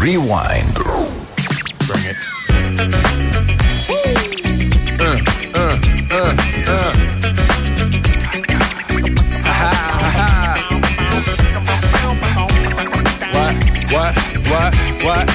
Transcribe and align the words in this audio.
Rewind. 0.00 0.74
Bring 1.86 2.04
it. 2.06 2.16
Uh, 5.00 5.18
uh, 5.54 5.78
uh, 6.12 6.34
uh. 6.68 6.92
Ha 9.42 9.50
ha 9.50 9.70
ha 10.16 10.30
What? 13.34 13.54
What? 13.92 14.12
What? 14.48 14.70
What? 15.04 15.26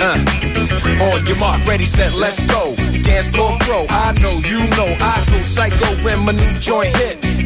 Uh. 0.00 0.18
On 1.02 1.26
your 1.26 1.36
mark, 1.38 1.66
ready, 1.66 1.86
set, 1.86 2.14
let's 2.14 2.46
go. 2.46 2.74
Dance 3.02 3.28
floor 3.28 3.56
pro, 3.60 3.86
I 3.88 4.12
know, 4.20 4.38
you 4.44 4.60
know, 4.76 4.96
I 5.00 5.24
go 5.30 5.40
psycho 5.42 5.86
when 6.04 6.24
my 6.24 6.32
new 6.32 6.52
joint 6.58 6.94
hit. 6.96 7.41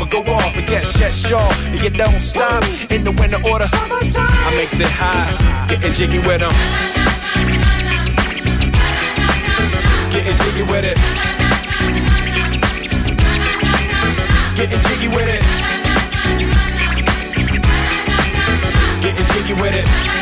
or 0.00 0.06
go 0.06 0.20
off 0.32 0.56
and 0.56 0.66
get 0.66 0.84
shut 0.84 1.12
short. 1.12 1.56
And 1.72 1.82
you 1.82 1.90
don't 1.90 2.20
stop 2.20 2.62
in 2.90 3.04
the 3.04 3.12
winter 3.12 3.40
order. 3.50 3.66
I 3.72 4.54
makes 4.56 4.78
it 4.78 4.86
high, 4.88 5.66
getting 5.68 5.92
jiggy 5.94 6.18
with 6.18 6.40
them. 6.40 6.52
Getting 10.12 10.36
jiggy 10.44 10.62
with 10.62 10.84
it. 10.84 10.98
Getting 14.56 14.80
jiggy 14.88 15.08
with 15.08 15.28
it. 15.28 15.42
Getting 19.02 19.26
jiggy 19.34 19.54
with 19.54 19.74
it. 19.74 20.21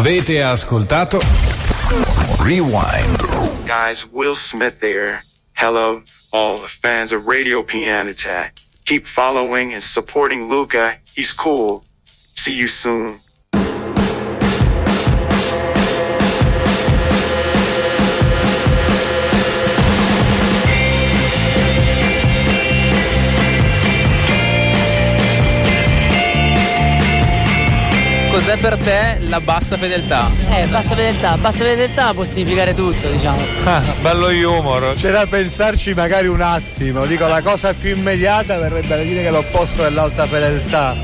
Avete 0.00 0.42
ascoltato 0.42 1.20
Rewind. 2.38 3.18
Guys, 3.66 4.06
Will 4.10 4.34
Smith 4.34 4.80
here. 4.80 5.20
Hello, 5.54 6.00
all 6.32 6.56
the 6.56 6.68
fans 6.68 7.12
of 7.12 7.26
Radio 7.26 7.62
Piano 7.62 8.08
Attack. 8.08 8.60
Keep 8.86 9.06
following 9.06 9.74
and 9.74 9.82
supporting 9.82 10.48
Luca. 10.48 10.96
He's 11.14 11.34
cool. 11.34 11.84
See 12.04 12.54
you 12.54 12.66
soon. 12.66 13.18
Cos'è 28.40 28.56
per 28.56 28.78
te 28.78 29.18
la 29.28 29.38
bassa 29.38 29.76
fedeltà? 29.76 30.30
Eh, 30.48 30.64
bassa 30.68 30.96
fedeltà, 30.96 31.36
bassa 31.36 31.62
fedeltà 31.62 32.14
può 32.14 32.24
significare 32.24 32.72
tutto, 32.72 33.06
diciamo. 33.10 33.38
Ah, 33.64 33.82
bello 34.00 34.28
humor. 34.28 34.94
C'è 34.96 35.10
da 35.10 35.26
pensarci 35.26 35.92
magari 35.92 36.26
un 36.26 36.40
attimo. 36.40 37.04
Dico, 37.04 37.26
la 37.26 37.42
cosa 37.42 37.74
più 37.74 37.94
immediata 37.94 38.58
verrebbe 38.58 38.96
da 38.96 39.02
dire 39.02 39.22
che 39.22 39.30
l'opposto 39.30 39.82
dell'alta 39.82 40.26
fedeltà. 40.26 40.96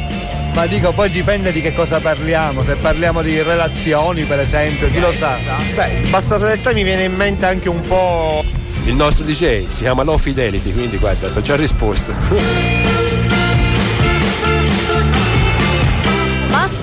Ma 0.55 0.65
dico, 0.65 0.93
poi 0.93 1.11
dipende 1.11 1.53
di 1.53 1.61
che 1.61 1.75
cosa 1.75 2.01
parliamo. 2.01 2.65
Se 2.65 2.75
parliamo 2.77 3.21
di 3.21 3.43
relazioni, 3.43 4.25
per 4.25 4.39
esempio, 4.39 4.91
chi 4.91 4.99
lo 4.99 5.13
sa. 5.13 5.37
Beh, 5.75 6.05
bassa 6.09 6.41
fedeltà 6.41 6.73
mi 6.73 6.85
viene 6.85 7.05
in 7.05 7.15
mente 7.15 7.45
anche 7.45 7.69
un 7.69 7.83
po'. 7.83 8.43
Il 8.87 8.95
nostro 8.95 9.27
DJ 9.27 9.69
si 9.69 9.83
chiama 9.83 10.05
No 10.05 10.17
Fidelity, 10.17 10.73
quindi 10.73 10.97
guarda, 10.97 11.29
ho 11.29 11.41
già 11.43 11.55
risposto. 11.55 12.15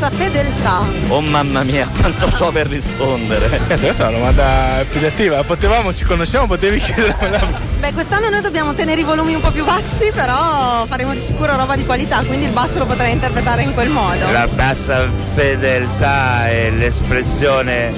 Bassa 0.04 0.18
fedeltà? 0.18 0.90
Oh 1.08 1.22
mamma 1.22 1.64
mia, 1.64 1.88
quanto 1.88 2.30
so 2.30 2.52
per 2.52 2.68
rispondere. 2.68 3.62
Eh, 3.70 3.80
questa 3.80 4.04
è 4.04 4.08
una 4.10 4.18
domanda 4.18 4.82
impegnativa. 4.82 5.44
Potevamo, 5.44 5.94
ci 5.94 6.04
conosciamo, 6.04 6.46
potevi 6.46 6.78
chiedere. 6.78 7.40
Beh, 7.80 7.94
quest'anno 7.94 8.30
noi 8.30 8.42
dobbiamo 8.42 8.74
tenere 8.74 9.00
i 9.00 9.06
volumi 9.06 9.34
un 9.34 9.40
po' 9.40 9.52
più 9.52 9.64
bassi, 9.64 10.12
però 10.14 10.86
faremo 10.88 11.14
di 11.14 11.20
sicuro 11.20 11.56
roba 11.56 11.78
di 11.78 11.86
qualità, 11.86 12.22
quindi 12.26 12.48
il 12.48 12.52
basso 12.52 12.80
lo 12.80 12.86
potrei 12.86 13.14
interpretare 13.14 13.64
in 13.64 13.74
quel 13.74 13.88
modo. 13.88 14.30
La 14.30 14.46
bassa 14.48 15.10
fedeltà 15.36 16.50
è 16.50 16.70
l'espressione 16.72 17.94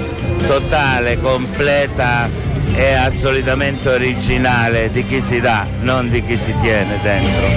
totale, 0.46 1.20
completa 1.20 2.30
e 2.76 2.94
assolutamente 2.94 3.90
originale 3.90 4.92
di 4.92 5.04
chi 5.08 5.22
si 5.22 5.40
dà, 5.40 5.66
non 5.80 6.10
di 6.10 6.24
chi 6.24 6.38
si 6.38 6.56
tiene 6.58 7.00
dentro. 7.02 7.48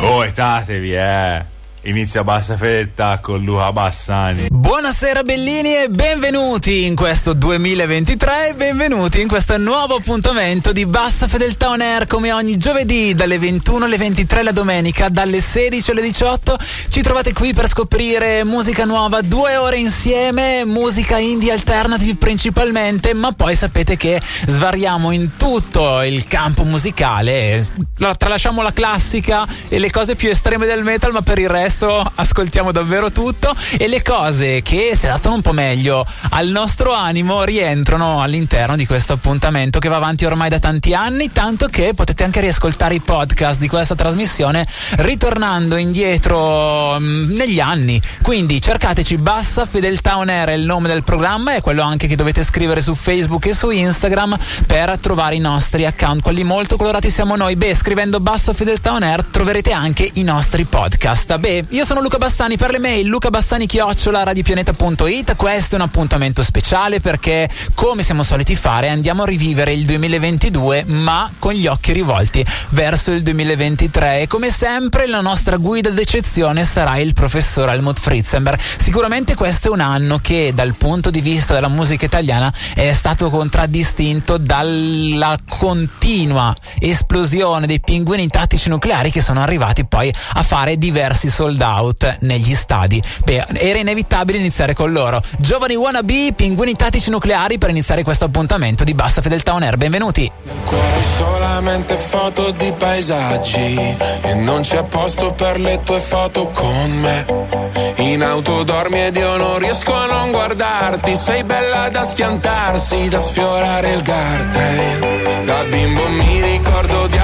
Oh, 0.00 0.24
etatevi, 0.24 0.94
eh! 0.96 1.53
Inizia 1.86 2.24
Bassa 2.24 2.56
Fedeltà 2.56 3.18
con 3.20 3.44
Luca 3.44 3.70
Bassani. 3.70 4.46
Buonasera 4.50 5.22
bellini 5.22 5.74
e 5.74 5.90
benvenuti 5.90 6.86
in 6.86 6.94
questo 6.94 7.34
2023 7.34 8.48
e 8.48 8.54
benvenuti 8.54 9.20
in 9.20 9.28
questo 9.28 9.58
nuovo 9.58 9.96
appuntamento 9.96 10.72
di 10.72 10.86
Bassa 10.86 11.28
Fedeltà 11.28 11.68
On 11.68 11.82
Air 11.82 12.06
come 12.06 12.32
ogni 12.32 12.56
giovedì 12.56 13.12
dalle 13.12 13.38
21 13.38 13.84
alle 13.84 13.98
23 13.98 14.42
la 14.42 14.52
domenica 14.52 15.10
dalle 15.10 15.40
16 15.40 15.90
alle 15.90 16.00
18 16.00 16.58
ci 16.88 17.02
trovate 17.02 17.34
qui 17.34 17.52
per 17.52 17.68
scoprire 17.68 18.44
musica 18.44 18.86
nuova 18.86 19.20
due 19.20 19.56
ore 19.56 19.76
insieme 19.76 20.64
musica 20.64 21.18
indie 21.18 21.52
alternative 21.52 22.16
principalmente 22.16 23.12
ma 23.12 23.32
poi 23.32 23.54
sapete 23.54 23.98
che 23.98 24.22
svariamo 24.46 25.10
in 25.10 25.36
tutto 25.36 26.00
il 26.00 26.24
campo 26.24 26.64
musicale 26.64 27.68
tralasciamo 28.16 28.62
la 28.62 28.72
classica 28.72 29.46
e 29.68 29.78
le 29.78 29.90
cose 29.90 30.14
più 30.14 30.30
estreme 30.30 30.64
del 30.64 30.82
metal 30.82 31.12
ma 31.12 31.20
per 31.20 31.38
il 31.38 31.48
resto 31.48 31.72
resto 31.74 32.12
ascoltiamo 32.14 32.70
davvero 32.70 33.10
tutto 33.10 33.52
e 33.76 33.88
le 33.88 34.00
cose 34.00 34.62
che 34.62 34.92
si 34.96 35.06
adattano 35.06 35.34
un 35.34 35.42
po' 35.42 35.52
meglio 35.52 36.06
al 36.30 36.46
nostro 36.48 36.92
animo 36.92 37.42
rientrano 37.42 38.22
all'interno 38.22 38.76
di 38.76 38.86
questo 38.86 39.14
appuntamento 39.14 39.80
che 39.80 39.88
va 39.88 39.96
avanti 39.96 40.24
ormai 40.24 40.48
da 40.48 40.60
tanti 40.60 40.94
anni, 40.94 41.32
tanto 41.32 41.66
che 41.66 41.92
potete 41.94 42.22
anche 42.22 42.40
riascoltare 42.40 42.94
i 42.94 43.00
podcast 43.00 43.58
di 43.58 43.66
questa 43.66 43.96
trasmissione 43.96 44.66
ritornando 44.98 45.74
indietro 45.76 46.98
mh, 46.98 47.04
mm, 47.04 47.36
negli 47.36 47.58
anni. 47.58 48.00
Quindi 48.22 48.60
cercateci 48.60 49.16
Bassa 49.16 49.66
Fedeltà 49.66 50.18
On 50.18 50.28
Air 50.28 50.50
è 50.50 50.52
il 50.52 50.64
nome 50.64 50.86
del 50.86 51.02
programma, 51.02 51.56
è 51.56 51.60
quello 51.60 51.82
anche 51.82 52.06
che 52.06 52.14
dovete 52.14 52.44
scrivere 52.44 52.80
su 52.80 52.94
Facebook 52.94 53.46
e 53.46 53.54
su 53.54 53.70
Instagram 53.70 54.38
per 54.66 54.98
trovare 55.00 55.34
i 55.34 55.40
nostri 55.40 55.84
account, 55.86 56.22
quelli 56.22 56.44
molto 56.44 56.76
colorati 56.76 57.10
siamo 57.10 57.34
noi. 57.34 57.56
Beh, 57.56 57.74
scrivendo 57.74 58.20
Bassa 58.20 58.52
Fedeltà 58.52 58.92
On 58.92 59.02
Air 59.02 59.24
troverete 59.24 59.72
anche 59.72 60.08
i 60.14 60.22
nostri 60.22 60.64
podcast. 60.64 61.36
Beh, 61.38 61.63
io 61.70 61.84
sono 61.84 62.00
Luca 62.00 62.18
Bassani 62.18 62.56
per 62.56 62.70
le 62.70 62.78
mail 62.78 63.06
lucabassani 63.06 63.66
chiocciola 63.66 64.22
radiopianeta.it 64.24 65.36
questo 65.36 65.76
è 65.76 65.78
un 65.78 65.84
appuntamento 65.84 66.42
speciale 66.42 67.00
perché 67.00 67.48
come 67.74 68.02
siamo 68.02 68.22
soliti 68.22 68.54
fare 68.54 68.88
andiamo 68.88 69.22
a 69.22 69.26
rivivere 69.26 69.72
il 69.72 69.86
2022 69.86 70.84
ma 70.86 71.30
con 71.38 71.54
gli 71.54 71.66
occhi 71.66 71.92
rivolti 71.92 72.44
verso 72.70 73.12
il 73.12 73.22
2023 73.22 74.20
e 74.22 74.26
come 74.26 74.50
sempre 74.50 75.06
la 75.06 75.20
nostra 75.20 75.56
guida 75.56 75.90
d'eccezione 75.90 76.64
sarà 76.64 76.98
il 76.98 77.14
professor 77.14 77.70
Helmut 77.70 77.98
Fritzenberg 77.98 78.58
sicuramente 78.60 79.34
questo 79.34 79.68
è 79.68 79.70
un 79.70 79.80
anno 79.80 80.18
che 80.18 80.52
dal 80.54 80.74
punto 80.76 81.10
di 81.10 81.20
vista 81.20 81.54
della 81.54 81.68
musica 81.68 82.04
italiana 82.04 82.52
è 82.74 82.92
stato 82.92 83.30
contraddistinto 83.30 84.36
dalla 84.36 85.38
continua 85.48 86.54
esplosione 86.78 87.66
dei 87.66 87.80
pinguini 87.80 88.28
tattici 88.28 88.68
nucleari 88.68 89.10
che 89.10 89.22
sono 89.22 89.40
arrivati 89.40 89.84
poi 89.84 90.12
a 90.34 90.42
fare 90.42 90.76
diversi 90.76 91.28
soldati 91.28 91.52
sold 91.54 91.62
out 91.62 92.16
negli 92.20 92.54
stadi. 92.54 93.00
Beh, 93.24 93.46
era 93.54 93.78
inevitabile 93.78 94.38
iniziare 94.38 94.74
con 94.74 94.92
loro. 94.92 95.22
Giovani 95.38 95.76
wannabe, 95.76 96.32
pinguini 96.34 96.74
tattici 96.74 97.10
nucleari 97.10 97.58
per 97.58 97.70
iniziare 97.70 98.02
questo 98.02 98.24
appuntamento 98.24 98.84
di 98.84 98.94
bassa 98.94 99.22
fedeltà 99.22 99.54
on 99.54 99.62
air. 99.62 99.76
Benvenuti. 99.76 100.30
Nel 100.42 100.56
cuore 100.64 101.02
solamente 101.16 101.96
foto 101.96 102.50
di 102.50 102.72
paesaggi 102.76 103.96
e 104.22 104.34
non 104.34 104.62
c'è 104.62 104.82
posto 104.84 105.32
per 105.32 105.60
le 105.60 105.80
tue 105.82 106.00
foto 106.00 106.46
con 106.46 106.90
me. 107.00 107.72
In 107.96 108.22
auto 108.22 108.64
dormi 108.64 109.00
ed 109.00 109.16
io 109.16 109.36
non 109.36 109.58
riesco 109.58 109.94
a 109.94 110.06
non 110.06 110.30
guardarti. 110.30 111.16
Sei 111.16 111.44
bella 111.44 111.88
da 111.88 112.04
schiantarsi, 112.04 113.08
da 113.08 113.20
sfiorare 113.20 113.92
il 113.92 114.02
guardrail. 114.02 115.44
Da 115.44 115.64
bimbo 115.64 116.08
mi 116.08 116.42
ricordo 116.42 117.06
le 117.06 117.23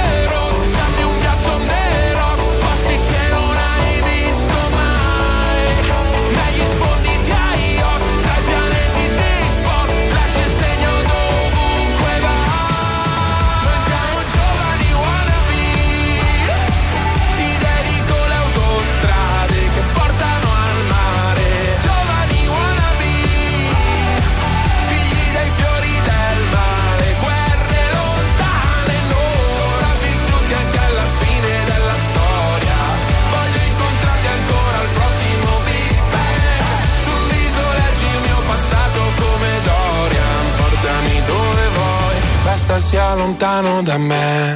lontano 43.31 43.81
da 43.81 43.97
me. 43.97 44.53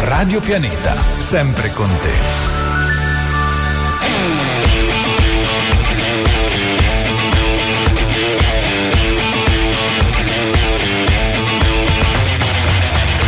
Radio 0.00 0.40
Pianeta, 0.40 0.94
sempre 1.18 1.70
con 1.72 1.88
te. 2.00 2.10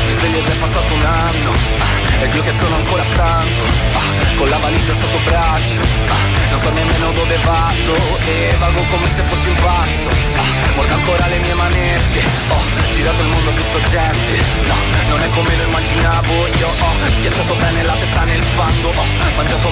Mi 0.07 0.13
sveglio 0.15 0.39
ed 0.39 0.47
è 0.49 0.55
passato 0.59 0.95
un 0.95 1.05
anno 1.05 1.51
ah, 1.51 2.23
E 2.23 2.29
io 2.35 2.43
che 2.43 2.51
sono 2.51 2.75
ancora 2.75 3.03
stanco 3.05 3.65
ah, 3.95 4.37
Con 4.37 4.49
la 4.49 4.57
valigia 4.59 4.95
sotto 4.95 5.19
braccio 5.25 5.81
ah, 5.81 6.38
Non 6.51 6.59
so 6.59 6.71
nemmeno 6.71 7.13
dove 7.13 7.37
vado 7.45 7.95
E 8.25 8.55
vago 8.59 8.83
come 8.91 9.09
se 9.09 9.23
fossi 9.23 9.49
un 9.49 9.57
pazzo. 9.57 10.09
Ah, 10.09 10.73
Mordo 10.75 10.95
ancora 10.95 11.27
le 11.27 11.39
mie 11.39 11.55
manette. 11.55 12.21
Ho 12.49 12.61
girato 12.95 13.21
il 13.23 13.29
mondo, 13.29 13.51
ho 13.51 13.55
visto 13.55 13.83
gente. 13.85 14.35
No, 14.67 14.75
non 15.09 15.21
è 15.21 15.29
come 15.31 15.55
lo 15.57 15.63
immaginavo 15.65 16.47
Io. 16.47 16.69
Ho 16.69 17.11
schiacciato 17.17 17.55
bene 17.55 17.83
la 17.83 17.95
testa 17.95 18.25
nel 18.25 18.43
fango. 18.43 18.89
Ho 18.89 19.05
mangiato 19.37 19.68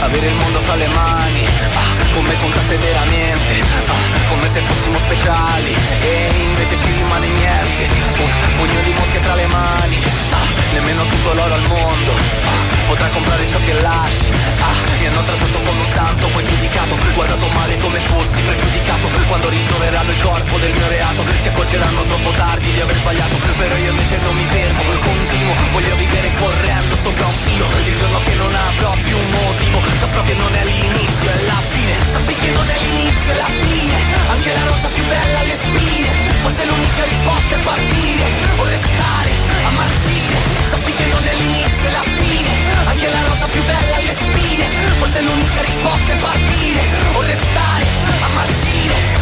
Avere 0.00 0.26
il 0.28 0.34
mondo 0.34 0.58
fra 0.60 0.74
le 0.76 0.86
mani. 0.88 1.46
ah, 1.74 1.95
Come 2.16 2.32
contasse 2.40 2.78
veramente 2.78 3.60
ah, 3.60 4.28
Come 4.30 4.48
se 4.48 4.60
fossimo 4.60 4.96
speciali 4.96 5.76
E 6.00 6.30
invece 6.48 6.78
ci 6.78 6.90
rimane 6.90 7.28
niente 7.28 7.84
Un 7.84 8.56
pugno 8.56 8.80
di 8.84 8.92
mosche 8.94 9.20
tra 9.20 9.34
le 9.34 9.46
mani 9.46 10.00
ah, 10.32 10.72
Nemmeno 10.72 11.02
tutto 11.04 11.34
l'oro 11.34 11.52
al 11.52 11.66
mondo 11.68 12.12
ah, 12.12 12.86
Potrà 12.86 13.06
comprare 13.08 13.46
ciò 13.46 13.58
che 13.66 13.74
lasci 13.82 14.32
ah, 14.32 14.76
Mi 14.98 15.06
hanno 15.08 15.20
trattato 15.28 15.58
come 15.60 15.78
un 15.78 15.86
santo 15.92 16.26
Poi 16.28 16.42
giudicato 16.42 16.96
Guardato 17.12 17.46
male 17.52 17.78
come 17.80 17.98
fossi 17.98 18.40
pregiudicato 18.40 19.06
Quando 19.28 19.48
ritroveranno 19.50 20.10
il 20.10 20.20
corpo 20.22 20.56
del 20.56 20.72
mio 20.72 20.88
reato 20.88 21.22
Si 21.36 21.48
accorgeranno 21.48 22.00
troppo 22.00 22.30
tardi 22.30 22.72
di 22.72 22.80
aver 22.80 22.96
sbagliato 22.96 23.36
Però 23.58 23.76
io 23.76 23.90
invece 23.90 24.16
non 24.24 24.34
mi 24.34 24.44
fermo 24.44 24.80
Continuo 25.04 25.54
Voglio 25.70 25.94
vivere 25.96 26.30
correndo 26.38 26.96
sopra 26.96 27.26
un 27.26 27.36
filo 27.44 27.66
Il 27.84 27.96
giorno 27.96 28.20
che 28.24 28.34
non 28.36 28.54
avrò 28.54 28.96
più 29.04 29.16
un 29.18 29.30
motivo 29.30 29.82
Saprò 30.00 30.22
che 30.22 30.32
non 30.32 30.54
è 30.54 30.64
l'inizio 30.64 31.28
e 31.28 31.44
la 31.44 31.60
fine 31.68 32.05
Sappi 32.12 32.34
che 32.34 32.50
non 32.50 32.68
è 32.68 32.78
l'inizio 32.78 33.32
e 33.32 33.36
la 33.36 33.50
fine. 33.60 33.98
Anche 34.28 34.52
la 34.52 34.64
rosa 34.64 34.88
più 34.88 35.04
bella 35.06 35.38
ha 35.38 35.42
le 35.42 35.56
spine. 35.56 36.10
Forse 36.40 36.64
l'unica 36.64 37.04
risposta 37.04 37.54
è 37.54 37.58
partire. 37.58 38.24
O 38.56 38.64
restare 38.64 39.32
a 39.66 39.70
marcire. 39.70 40.38
Sappi 40.68 40.92
che 40.92 41.04
non 41.06 41.22
è 41.26 41.34
l'inizio 41.34 41.88
e 41.88 41.92
la 41.92 42.04
fine. 42.18 42.50
Anche 42.86 43.08
la 43.08 43.22
rosa 43.22 43.46
più 43.46 43.62
bella 43.64 43.96
ha 43.96 44.00
le 44.00 44.14
spine. 44.14 44.64
Forse 44.98 45.20
l'unica 45.22 45.60
risposta 45.62 46.12
è 46.12 46.16
partire. 46.16 46.82
O 47.14 47.20
restare 47.22 47.86
a 48.22 48.28
marcire 48.34 49.15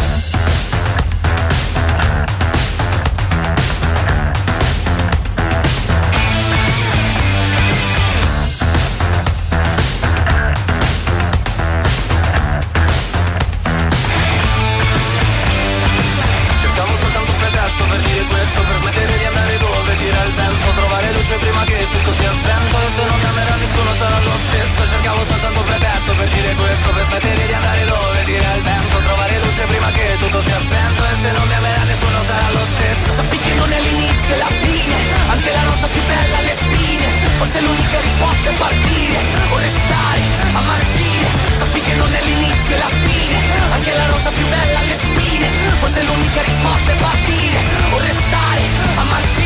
questo 26.75 26.91
Per 26.91 27.05
smettere 27.07 27.47
di 27.47 27.53
andare 27.53 27.85
dove? 27.85 28.23
Tira 28.25 28.53
il 28.55 28.63
vento 28.63 28.97
Trovare 28.99 29.39
luce 29.39 29.63
prima 29.65 29.89
che 29.91 30.17
tutto 30.19 30.43
sia 30.43 30.59
spento. 30.59 31.03
E 31.03 31.15
se 31.21 31.31
non 31.31 31.47
mi 31.47 31.53
amerà 31.53 31.83
nessuno 31.83 32.19
sarà 32.23 32.49
lo 32.51 32.65
stesso. 32.65 33.07
Sappi 33.15 33.37
che 33.37 33.53
non 33.53 33.71
è 33.71 33.79
l'inizio 33.79 34.33
e 34.35 34.37
la 34.37 34.51
fine. 34.63 34.95
Anche 35.29 35.51
la 35.51 35.63
rosa 35.63 35.87
più 35.87 36.01
bella 36.03 36.37
ha 36.37 36.41
le 36.41 36.55
spine. 36.55 37.05
Forse 37.39 37.61
l'unica 37.61 37.99
risposta 38.01 38.49
è 38.49 38.53
partire. 38.55 39.19
O 39.51 39.57
restare 39.57 40.23
a 40.55 40.61
marcire 40.61 41.27
Sappi 41.59 41.79
che 41.81 41.93
non 41.95 42.11
è 42.13 42.21
l'inizio 42.23 42.75
e 42.75 42.79
la 42.79 42.91
fine. 43.05 43.37
Anche 43.71 43.91
la 43.93 44.05
rosa 44.07 44.29
più 44.31 44.47
bella 44.47 44.79
ha 44.79 44.83
le 44.83 44.97
spine. 44.99 45.47
Forse 45.79 46.03
l'unica 46.03 46.41
risposta 46.41 46.91
è 46.91 46.95
partire. 46.95 47.59
O 47.91 47.97
restare 47.99 48.63
a 48.95 49.03
marcire 49.03 49.44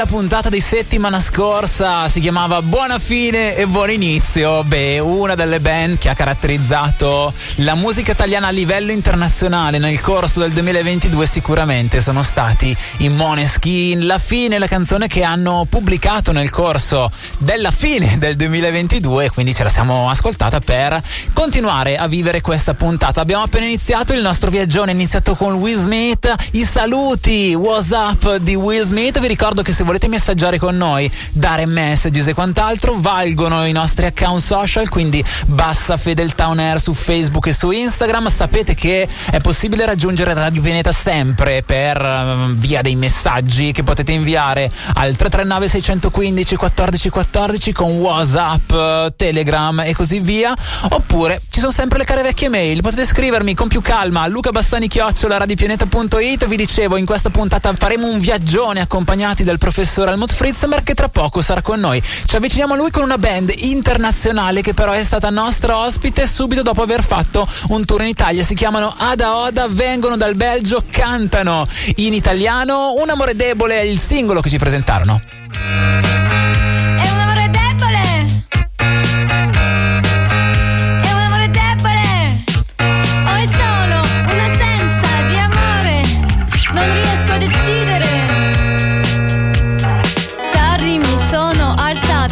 Se 0.00 0.06
la 0.06 0.12
puntata 0.12 0.48
di 0.48 0.60
settimana 0.60 1.20
scorsa 1.20 2.08
si 2.08 2.20
chiamava 2.20 2.62
Buona 2.62 2.98
fine 2.98 3.54
e 3.54 3.66
buon 3.66 3.90
inizio, 3.90 4.62
beh, 4.64 4.98
una 4.98 5.34
delle 5.34 5.60
band 5.60 5.98
che 5.98 6.08
ha 6.08 6.14
caratterizzato 6.14 7.30
la 7.56 7.74
musica 7.74 8.12
italiana 8.12 8.46
a 8.46 8.50
livello 8.50 8.92
internazionale 8.92 9.76
nel 9.76 10.00
corso 10.00 10.40
del 10.40 10.52
2022 10.52 11.26
sicuramente 11.26 12.00
sono 12.00 12.22
stati 12.22 12.74
i 12.98 13.10
Moneskin. 13.10 14.06
La 14.06 14.16
fine, 14.16 14.58
la 14.58 14.68
canzone 14.68 15.06
che 15.06 15.22
hanno 15.22 15.66
pubblicato 15.68 16.32
nel 16.32 16.48
corso 16.48 17.10
della 17.36 17.70
fine 17.70 18.16
del 18.16 18.36
2022, 18.36 19.28
quindi 19.28 19.52
ce 19.52 19.64
la 19.64 19.68
siamo 19.68 20.08
ascoltata 20.08 20.60
per 20.60 20.98
continuare 21.34 21.98
a 21.98 22.06
vivere 22.06 22.40
questa 22.40 22.72
puntata. 22.72 23.20
Abbiamo 23.20 23.42
appena 23.42 23.66
iniziato 23.66 24.14
il 24.14 24.22
nostro 24.22 24.48
viaggione, 24.48 24.92
iniziato 24.92 25.34
con 25.34 25.54
Will 25.54 25.78
Smith, 25.78 26.34
i 26.52 26.64
saluti, 26.64 27.54
what's 27.54 27.90
up 27.90 28.36
di 28.36 28.54
Will 28.54 28.84
Smith, 28.84 29.20
vi 29.20 29.28
ricordo 29.28 29.60
che 29.60 29.72
se 29.72 29.82
volete 29.82 29.88
messaggiare 30.08 30.58
con 30.58 30.76
noi, 30.76 31.10
dare 31.32 31.66
messages 31.66 32.28
e 32.28 32.34
quant'altro, 32.34 32.96
valgono 32.98 33.66
i 33.66 33.72
nostri 33.72 34.06
account 34.06 34.40
social, 34.40 34.88
quindi 34.88 35.22
Bassa 35.46 35.96
Fedeltà 35.96 36.48
On 36.48 36.58
Air 36.58 36.80
su 36.80 36.94
Facebook 36.94 37.46
e 37.46 37.52
su 37.52 37.70
Instagram. 37.70 38.28
Sapete 38.28 38.74
che 38.74 39.08
è 39.30 39.40
possibile 39.40 39.86
raggiungere 39.86 40.34
Radio 40.34 40.60
Pianeta 40.60 40.92
sempre 40.92 41.62
per 41.62 42.00
ehm, 42.00 42.56
via 42.56 42.82
dei 42.82 42.96
messaggi 42.96 43.72
che 43.72 43.82
potete 43.82 44.12
inviare 44.12 44.70
al 44.94 45.16
339 45.16 45.68
615 45.68 46.56
14 46.56 47.10
14 47.10 47.72
con 47.72 47.98
WhatsApp, 47.98 48.72
Telegram 49.16 49.80
e 49.80 49.94
così 49.94 50.20
via. 50.20 50.54
Oppure 50.90 51.40
ci 51.50 51.58
sono 51.60 51.72
sempre 51.72 51.98
le 51.98 52.04
care 52.04 52.22
vecchie 52.22 52.48
mail, 52.48 52.82
potete 52.82 53.06
scrivermi 53.06 53.54
con 53.54 53.68
più 53.68 53.80
calma 53.80 54.22
a 54.22 54.26
lucabassani-radiopianeta.it. 54.26 56.46
Vi 56.46 56.56
dicevo, 56.56 56.96
in 56.96 57.06
questa 57.06 57.30
puntata 57.30 57.72
faremo 57.76 58.06
un 58.06 58.18
viaggione 58.18 58.80
accompagnati 58.80 59.44
dal 59.44 59.58
professor 59.80 60.10
Helmut 60.10 60.30
Fritzmer 60.34 60.82
che 60.82 60.92
tra 60.92 61.08
poco 61.08 61.40
sarà 61.40 61.62
con 61.62 61.80
noi. 61.80 62.02
Ci 62.02 62.36
avviciniamo 62.36 62.74
a 62.74 62.76
lui 62.76 62.90
con 62.90 63.02
una 63.02 63.16
band 63.16 63.50
internazionale 63.56 64.60
che 64.60 64.74
però 64.74 64.92
è 64.92 65.02
stata 65.02 65.30
nostra 65.30 65.78
ospite 65.78 66.26
subito 66.26 66.60
dopo 66.60 66.82
aver 66.82 67.02
fatto 67.02 67.48
un 67.68 67.86
tour 67.86 68.02
in 68.02 68.08
Italia. 68.08 68.44
Si 68.44 68.54
chiamano 68.54 68.94
Ada 68.94 69.36
Oda, 69.36 69.68
vengono 69.70 70.18
dal 70.18 70.34
Belgio, 70.34 70.84
cantano 70.90 71.66
in 71.96 72.12
italiano. 72.12 72.92
Un 72.98 73.08
amore 73.08 73.34
debole 73.34 73.78
è 73.78 73.82
il 73.82 73.98
singolo 73.98 74.42
che 74.42 74.50
ci 74.50 74.58
presentarono. 74.58 76.19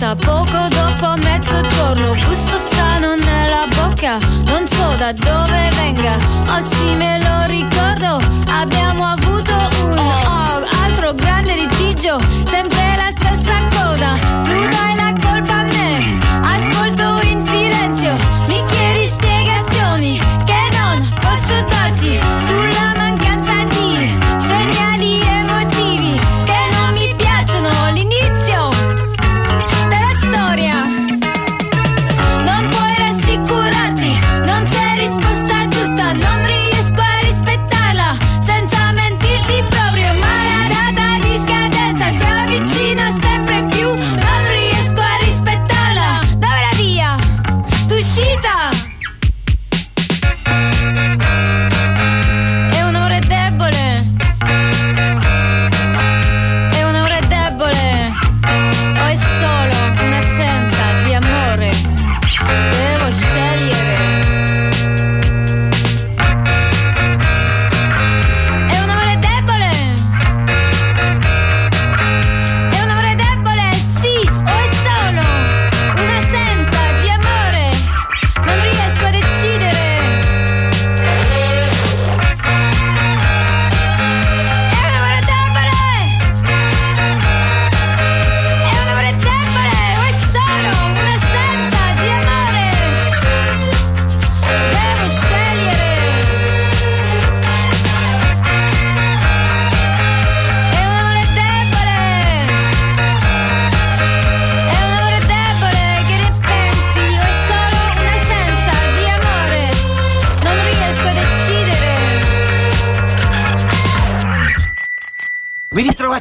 passa 0.08 0.16
poco 0.16 0.68
dopo 0.68 1.16
mezzogiorno, 1.16 2.14
gusto 2.26 2.56
strano 2.56 3.14
nella 3.16 3.66
bocca, 3.68 4.18
non 4.46 4.66
so 4.66 4.94
da 4.96 5.12
dove 5.12 5.70
venga, 5.74 6.16
oh 6.48 6.66
sì 6.70 6.94
me 6.96 7.18
lo 7.18 7.44
ricordo, 7.46 8.18
abbiamo 8.48 9.04
avuto 9.04 9.52
un 9.84 9.98
oh, 9.98 10.64
altro 10.84 11.12
grande 11.14 11.54
litigio, 11.54 12.18
sempre 12.46 12.96
la 12.96 13.10
stessa 13.10 13.68
cosa, 13.70 14.14
tu 14.44 14.68
dai 14.68 14.94
la 14.96 15.12
colpa 15.20 15.58
a 15.58 15.64
me, 15.64 16.18
ascolto 16.42 17.26
in 17.26 17.42
silenzio, 17.44 18.16
mi 18.46 18.64
chiedi 18.66 19.06
spiegazioni 19.06 20.18
che 20.44 20.68
non 20.72 21.18
posso 21.20 21.62
darti. 21.68 22.18
Sulla 22.46 22.67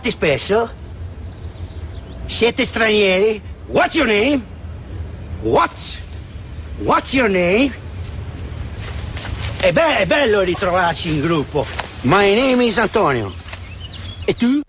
ritrovate 0.08 0.12
spesso? 0.12 0.70
Siete 2.26 2.66
stranieri? 2.66 3.42
What's 3.68 3.96
your 3.96 4.08
name? 4.08 4.44
What's... 5.42 5.98
What's 6.80 7.14
your 7.14 7.30
name? 7.30 7.74
È, 9.60 9.72
be- 9.72 9.98
è 9.98 10.06
bello 10.06 10.42
ritrovarci 10.42 11.10
in 11.10 11.22
gruppo. 11.22 11.66
My 12.02 12.34
name 12.34 12.66
is 12.66 12.78
Antonio. 12.78 13.34
E 14.26 14.34
tu? 14.34 14.62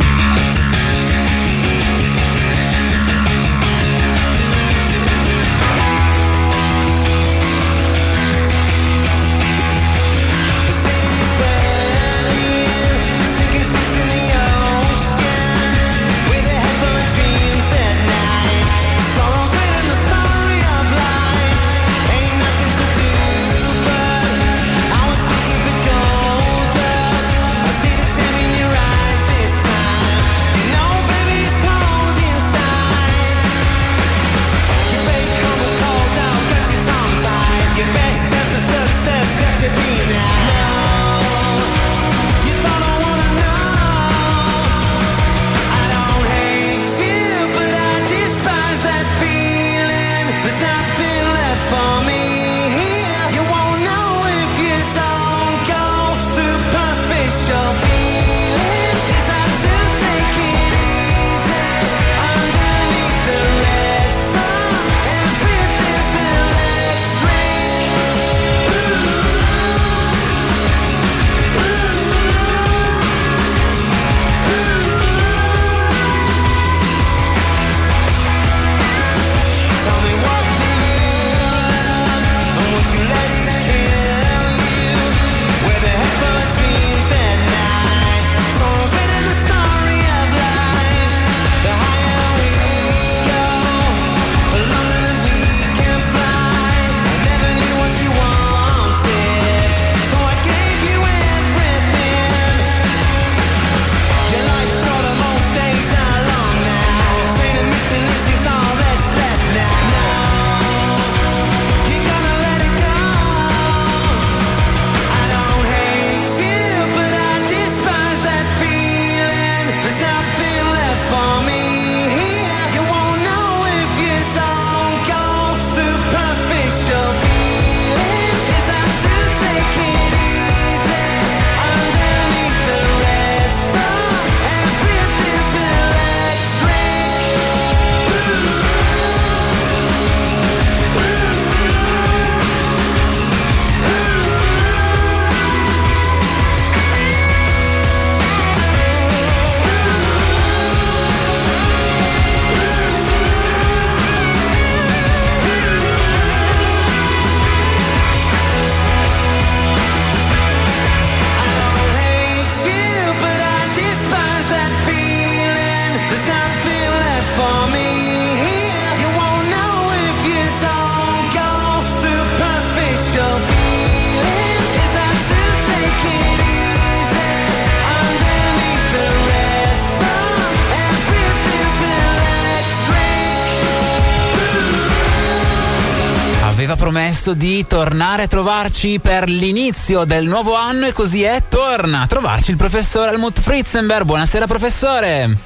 Promesso 187.28 187.34
di 187.34 187.66
tornare 187.66 188.22
a 188.22 188.26
trovarci 188.26 189.00
per 189.00 189.28
l'inizio 189.28 190.04
del 190.04 190.26
nuovo 190.26 190.54
anno 190.54 190.86
e 190.86 190.92
così 190.92 191.22
è, 191.22 191.42
torna 191.48 192.02
a 192.02 192.06
trovarci 192.06 192.52
il 192.52 192.56
professor 192.56 193.08
Helmut 193.08 193.40
Fritzenberg. 193.40 194.04
Buonasera 194.04 194.46
professore. 194.46 195.36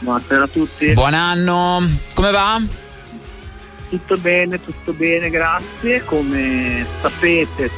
Buonasera 0.00 0.44
a 0.44 0.48
tutti. 0.48 0.92
Buon 0.92 1.14
anno. 1.14 1.86
Come 2.14 2.30
va? 2.30 2.60
Tutto 3.88 4.16
bene, 4.18 4.62
tutto 4.62 4.92
bene, 4.92 5.30
grazie. 5.30 6.04
Come 6.04 6.86
sapete, 7.00 7.70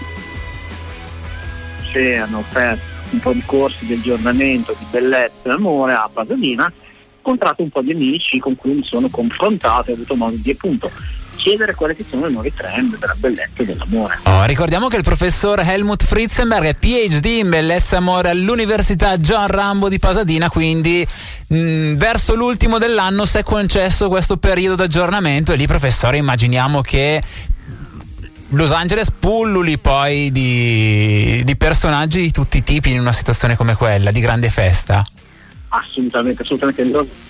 c'è, 1.91 2.17
hanno 2.17 2.45
aperto 2.47 2.99
un 3.11 3.21
po' 3.21 3.33
di 3.33 3.43
corsi 3.45 3.87
di 3.87 3.95
aggiornamento 3.95 4.75
di 4.79 4.87
bellezza 4.91 5.49
e 5.49 5.51
amore 5.51 5.95
a 5.95 6.11
Pasadena. 6.13 6.65
Ho 6.67 7.17
incontrato 7.17 7.63
un 7.63 7.71
po' 7.71 7.83
di 7.83 7.93
amici 7.93 8.39
con 8.39 8.57
cui 8.57 8.73
mi 8.73 8.85
sono 8.89 9.09
confrontato 9.11 9.89
e 9.89 9.93
ho 9.93 9.95
avuto 9.95 10.17
modo 10.17 10.35
di 10.37 10.51
appunto 10.51 10.91
chiedere 11.41 11.75
quali 11.75 11.97
che 11.97 12.05
sono 12.09 12.29
i 12.29 12.33
nuovi 12.33 12.53
trend 12.53 12.99
della 12.99 13.15
bellezza 13.17 13.51
e 13.57 13.65
dell'amore. 13.65 14.19
Oh, 14.25 14.45
ricordiamo 14.45 14.89
che 14.89 14.97
il 14.97 15.03
professor 15.03 15.61
Helmut 15.61 16.05
Fritzenberg 16.05 16.67
è 16.67 16.75
PhD 16.75 17.25
in 17.25 17.49
bellezza 17.49 17.97
e 17.97 17.99
amore 17.99 18.29
all'Università 18.29 19.17
John 19.17 19.47
Rambo 19.47 19.89
di 19.89 19.99
Pasadena, 19.99 20.51
quindi 20.51 21.07
mh, 21.47 21.95
verso 21.95 22.35
l'ultimo 22.35 22.79
dell'anno 22.79 23.25
si 23.25 23.39
è 23.39 23.43
concesso 23.43 24.09
questo 24.09 24.37
periodo 24.37 24.77
d'aggiornamento 24.77 25.53
e 25.53 25.57
lì 25.57 25.67
professore 25.67 26.19
immaginiamo 26.19 26.83
che 26.83 27.23
Los 28.51 28.73
Angeles 28.73 29.11
pulluli 29.17 29.79
poi 29.79 30.31
di, 30.31 31.41
di 31.45 31.57
personaggi 31.57 32.21
di 32.21 32.31
tutti 32.33 32.59
i 32.59 32.63
tipi 32.63 32.91
in 32.91 33.01
una 33.01 33.13
situazione 33.13 33.57
come 33.57 33.75
quella, 33.77 34.11
di 34.11 34.21
grande 34.21 34.51
festa. 34.51 35.07
Assolutamente, 35.69 36.43
assolutamente. 36.43 37.29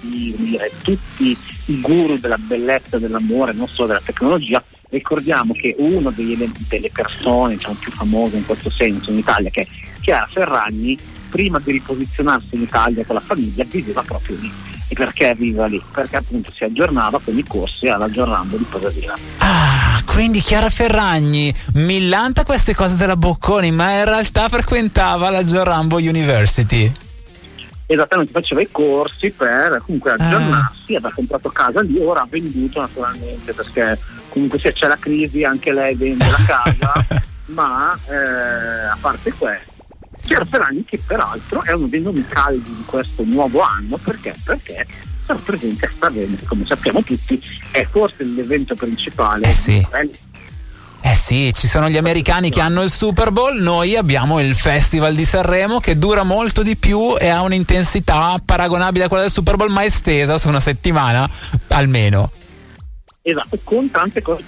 Dire, 0.00 0.70
tutti 0.82 1.36
i 1.66 1.80
guru 1.80 2.18
della 2.18 2.38
bellezza 2.38 2.98
dell'amore, 2.98 3.52
non 3.52 3.68
solo 3.68 3.88
della 3.88 4.02
tecnologia, 4.04 4.62
ricordiamo 4.90 5.52
che 5.52 5.74
ele- 5.78 6.50
delle 6.68 6.90
persone 6.90 7.56
diciamo, 7.56 7.76
più 7.78 7.90
famose 7.92 8.36
in 8.36 8.46
questo 8.46 8.70
senso 8.70 9.10
in 9.10 9.18
Italia, 9.18 9.50
che 9.50 9.60
è 9.62 9.66
Chiara 10.00 10.26
Ferragni, 10.30 10.98
prima 11.28 11.60
di 11.60 11.72
riposizionarsi 11.72 12.56
in 12.56 12.62
Italia 12.62 13.04
con 13.04 13.14
la 13.14 13.22
famiglia, 13.24 13.64
viveva 13.64 14.02
proprio 14.02 14.36
lì. 14.40 14.52
E 14.88 14.94
perché 14.94 15.34
viveva 15.38 15.66
lì? 15.66 15.80
Perché 15.92 16.16
appunto 16.16 16.52
si 16.52 16.64
aggiornava 16.64 17.20
con 17.22 17.38
i 17.38 17.44
corsi 17.46 17.86
alla 17.86 18.10
Giornando 18.10 18.56
di 18.56 18.64
Pasadena. 18.68 19.14
Ah, 19.38 20.02
quindi 20.04 20.40
Chiara 20.40 20.68
Ferragni 20.68 21.54
millanta 21.74 22.42
queste 22.42 22.74
cose 22.74 22.96
della 22.96 23.14
Bocconi, 23.14 23.70
ma 23.70 23.98
in 23.98 24.04
realtà 24.06 24.48
frequentava 24.48 25.30
la 25.30 25.44
John 25.44 25.64
Rambo 25.64 25.98
University. 25.98 26.90
Esattamente 27.92 28.30
faceva 28.30 28.60
i 28.60 28.68
corsi 28.70 29.30
per 29.30 29.82
comunque 29.84 30.12
aggiornarsi, 30.12 30.94
aveva 30.94 31.12
comprato 31.12 31.48
casa 31.50 31.80
lì, 31.80 31.98
ora 31.98 32.22
ha 32.22 32.26
venduto 32.30 32.80
naturalmente 32.80 33.52
perché 33.52 33.98
comunque 34.28 34.58
se 34.60 34.72
c'è 34.72 34.86
la 34.86 34.96
crisi 34.96 35.42
anche 35.42 35.72
lei 35.72 35.96
vende 35.96 36.24
la 36.30 36.44
casa, 36.46 36.92
ma 37.46 37.92
eh, 38.08 38.86
a 38.92 38.96
parte 39.00 39.32
questo 39.32 39.68
Piero 40.24 40.44
Ferragni 40.44 40.84
che 40.84 41.00
peraltro 41.04 41.62
è 41.62 41.72
uno 41.72 41.88
dei 41.88 42.00
nomi 42.00 42.24
caldi 42.26 42.74
di 42.76 42.84
questo 42.84 43.24
nuovo 43.24 43.60
anno 43.60 43.96
perché? 43.96 44.34
Perché 44.44 44.86
sarà 45.26 45.40
presente 45.40 45.86
a 45.86 46.10
che 46.10 46.28
come 46.46 46.64
sappiamo 46.64 47.02
tutti 47.02 47.40
è 47.72 47.84
forse 47.90 48.22
l'evento 48.22 48.74
principale 48.74 49.48
Eh 49.48 49.52
sì. 49.52 49.84
Eh, 51.02 51.14
sì, 51.14 51.52
ci 51.54 51.66
sono 51.66 51.88
gli 51.88 51.96
americani 51.96 52.50
che 52.50 52.60
hanno 52.60 52.82
il 52.82 52.90
Super 52.90 53.30
Bowl, 53.30 53.58
noi 53.58 53.96
abbiamo 53.96 54.38
il 54.38 54.54
Festival 54.54 55.14
di 55.14 55.24
Sanremo 55.24 55.80
che 55.80 55.98
dura 55.98 56.24
molto 56.24 56.62
di 56.62 56.76
più 56.76 57.16
e 57.18 57.28
ha 57.28 57.40
un'intensità 57.40 58.40
paragonabile 58.44 59.04
a 59.04 59.08
quella 59.08 59.22
del 59.22 59.32
Super 59.32 59.56
Bowl 59.56 59.70
ma 59.70 59.82
estesa 59.84 60.36
su 60.36 60.48
una 60.48 60.60
settimana 60.60 61.28
almeno. 61.68 62.30
Esatto, 63.22 63.58
con 63.64 63.90
tante 63.90 64.20
cose 64.20 64.44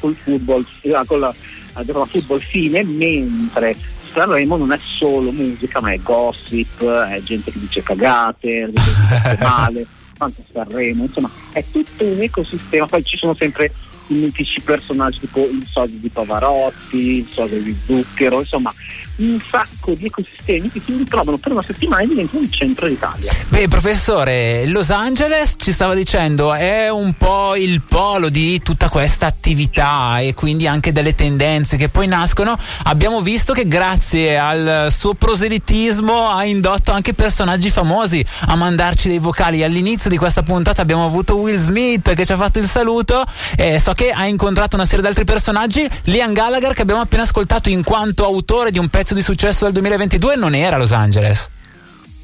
col 0.00 0.14
football, 0.14 0.64
eh, 0.82 1.02
con 1.06 1.20
la, 1.20 1.34
la 1.74 2.06
football 2.06 2.38
fine, 2.38 2.82
mentre 2.84 3.76
Sanremo 4.12 4.56
non 4.56 4.72
è 4.72 4.78
solo 4.80 5.30
musica, 5.30 5.80
ma 5.80 5.92
è 5.92 6.00
gossip, 6.00 6.84
è 6.84 7.20
gente 7.22 7.52
che 7.52 7.58
dice 7.58 7.82
cagate, 7.82 8.70
gente 8.72 8.80
che 9.22 9.30
dice 9.30 9.42
male, 9.42 9.86
anche 10.18 10.42
Sanremo, 10.50 11.04
insomma, 11.04 11.30
è 11.52 11.64
tutto 11.70 12.04
un 12.04 12.20
ecosistema, 12.20 12.86
poi 12.86 13.04
ci 13.04 13.16
sono 13.16 13.34
sempre 13.38 13.72
i 14.08 14.14
mitici 14.14 14.60
personaggi 14.60 15.20
tipo 15.20 15.46
il 15.50 15.64
sodio 15.64 15.98
di 15.98 16.08
Pavarotti, 16.08 17.18
il 17.18 17.28
sodio 17.30 17.60
di 17.60 17.76
Zucchero, 17.86 18.40
insomma, 18.40 18.72
un 19.16 19.40
sacco 19.50 19.94
di 19.94 20.06
ecosistemi 20.06 20.70
che 20.70 20.80
si 20.84 20.96
ritrovano 20.96 21.38
per 21.38 21.52
una 21.52 21.62
settimana 21.62 22.02
e 22.02 22.06
diventano 22.06 22.42
il 22.42 22.50
centro 22.50 22.86
d'Italia. 22.88 23.32
Beh, 23.48 23.68
professore, 23.68 24.66
Los 24.66 24.90
Angeles 24.90 25.54
ci 25.56 25.72
stava 25.72 25.94
dicendo 25.94 26.54
è 26.54 26.88
un 26.88 27.14
po' 27.14 27.56
il 27.56 27.82
polo 27.82 28.28
di 28.28 28.60
tutta 28.62 28.88
questa 28.88 29.26
attività 29.26 30.20
e 30.20 30.34
quindi 30.34 30.66
anche 30.66 30.92
delle 30.92 31.14
tendenze 31.14 31.76
che 31.76 31.88
poi 31.88 32.06
nascono. 32.06 32.56
Abbiamo 32.84 33.20
visto 33.20 33.52
che 33.52 33.66
grazie 33.66 34.38
al 34.38 34.88
suo 34.90 35.14
proselitismo 35.14 36.30
ha 36.30 36.44
indotto 36.44 36.92
anche 36.92 37.14
personaggi 37.14 37.70
famosi 37.70 38.24
a 38.46 38.54
mandarci 38.54 39.08
dei 39.08 39.18
vocali. 39.18 39.62
All'inizio 39.62 40.08
di 40.10 40.16
questa 40.16 40.42
puntata 40.42 40.82
abbiamo 40.82 41.04
avuto 41.04 41.36
Will 41.36 41.56
Smith 41.56 42.14
che 42.14 42.24
ci 42.24 42.32
ha 42.32 42.36
fatto 42.36 42.58
il 42.58 42.66
saluto 42.66 43.24
e 43.56 43.78
so 43.78 43.92
che 43.98 44.12
ha 44.12 44.26
incontrato 44.26 44.76
una 44.76 44.84
serie 44.84 45.00
di 45.00 45.08
altri 45.08 45.24
personaggi. 45.24 45.84
Liam 46.04 46.32
Gallagher 46.32 46.72
che 46.72 46.82
abbiamo 46.82 47.00
appena 47.00 47.22
ascoltato 47.22 47.68
in 47.68 47.82
quanto 47.82 48.24
autore 48.24 48.70
di 48.70 48.78
un 48.78 48.86
pezzo 48.86 49.12
di 49.12 49.22
successo 49.22 49.64
del 49.64 49.72
2022 49.72 50.36
non 50.36 50.54
era 50.54 50.76
a 50.76 50.78
Los 50.78 50.92
Angeles. 50.92 51.50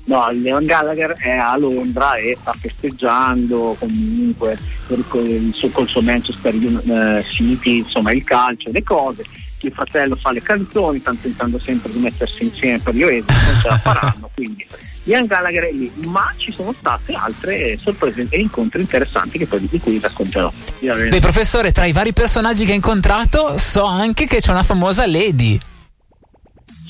No, 0.05 0.31
Leon 0.31 0.67
Gallagher 0.67 1.17
è 1.19 1.31
a 1.31 1.57
Londra 1.57 2.15
e 2.15 2.37
sta 2.41 2.53
festeggiando 2.53 3.75
comunque 3.77 4.57
col, 4.87 5.51
suo- 5.53 5.71
col 5.71 5.89
suo 5.89 6.03
Manchester 6.03 6.55
eh, 6.55 7.25
City, 7.27 7.79
insomma 7.79 8.13
il 8.13 8.23
calcio, 8.23 8.71
le 8.71 8.83
cose. 8.85 9.25
Il 9.65 9.73
fratello 9.73 10.15
fa 10.17 10.31
le 10.31 10.43
canzoni, 10.43 10.99
stanno 10.99 11.19
tentando 11.23 11.59
sempre 11.59 11.91
di 11.91 11.99
mettersi 11.99 12.45
insieme 12.45 12.79
per 12.81 12.95
gli 12.95 13.03
Oasis, 13.03 13.25
non 13.27 13.61
ce 13.61 13.69
la 13.69 13.79
faranno, 13.79 14.31
quindi 14.35 14.67
Ian 15.05 15.27
Gallagher 15.27 15.65
è 15.65 15.73
lì, 15.73 15.91
ma 16.05 16.33
ci 16.37 16.53
sono 16.53 16.75
state 16.77 17.15
altre 17.15 17.77
sorprese 17.77 18.27
e 18.29 18.41
incontri 18.41 18.81
interessanti 18.81 19.39
che 19.39 19.47
poi 19.47 19.67
di 19.67 19.79
cui 19.79 19.93
vi 19.93 20.01
racconterò. 20.01 20.53
Beh, 20.81 21.19
professore, 21.21 21.73
tra 21.73 21.87
i 21.87 21.93
vari 21.93 22.13
personaggi 22.13 22.65
che 22.65 22.73
ha 22.73 22.75
incontrato, 22.75 23.57
so 23.59 23.85
anche 23.85 24.27
che 24.27 24.41
c'è 24.41 24.51
una 24.51 24.63
famosa 24.63 25.07
Lady. 25.07 25.59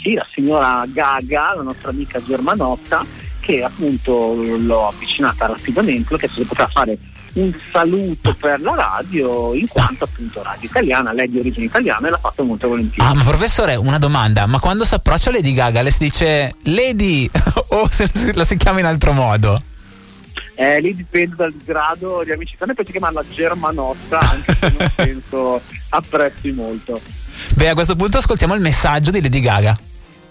sì, 0.01 0.15
la 0.15 0.27
signora 0.33 0.85
Gaga, 0.87 1.55
la 1.55 1.63
nostra 1.63 1.91
amica 1.91 2.23
germanotta, 2.23 3.05
che 3.41 3.63
appunto 3.63 4.35
l'ho 4.35 4.89
avvicinata 4.89 5.47
rapidamente, 5.47 6.09
l'ho 6.11 6.19
chiesto 6.19 6.41
se 6.41 6.47
poteva 6.47 6.69
fare 6.69 6.99
un 7.35 7.53
saluto 7.73 8.35
per 8.35 8.61
la 8.61 8.75
radio, 8.75 9.55
in 9.55 9.66
quanto 9.68 10.05
appunto 10.05 10.42
radio 10.42 10.68
italiana, 10.68 11.12
lei 11.12 11.27
è 11.27 11.29
di 11.29 11.38
origine 11.38 11.66
italiana 11.66 12.07
e 12.07 12.11
l'ha 12.11 12.18
fatto 12.18 12.44
molto 12.44 12.68
volentieri. 12.68 13.09
Ah, 13.09 13.14
ma 13.14 13.23
professore, 13.23 13.75
una 13.77 13.99
domanda, 13.99 14.47
ma 14.47 14.61
quando 14.61 14.85
si 14.85 14.94
approccia 14.94 15.31
Lady 15.31 15.53
Gaga 15.53 15.83
le 15.83 15.90
si 15.90 15.99
dice 16.05 16.55
Lady 16.62 17.29
o 17.68 17.88
se 17.88 18.09
la 18.35 18.44
si 18.44 18.57
chiama 18.57 18.81
in 18.81 18.87
altro 18.87 19.12
modo? 19.12 19.62
Eh, 20.57 20.81
lì 20.81 20.94
dipende 20.94 21.35
dal 21.35 21.53
grado 21.64 22.23
di 22.25 22.33
amicizia, 22.33 22.64
a 22.64 22.68
me 22.68 22.75
piace 22.75 22.92
chiamarla 22.92 23.25
germanotta, 23.29 24.18
anche 24.20 24.55
se 24.55 24.75
non 24.79 24.90
penso 24.94 25.61
apprezzi 25.88 26.53
molto. 26.53 27.01
Beh, 27.55 27.70
a 27.70 27.75
questo 27.75 27.97
punto 27.97 28.18
ascoltiamo 28.18 28.55
il 28.55 28.61
messaggio 28.61 29.11
di 29.11 29.20
Lady 29.20 29.40
Gaga. 29.40 29.77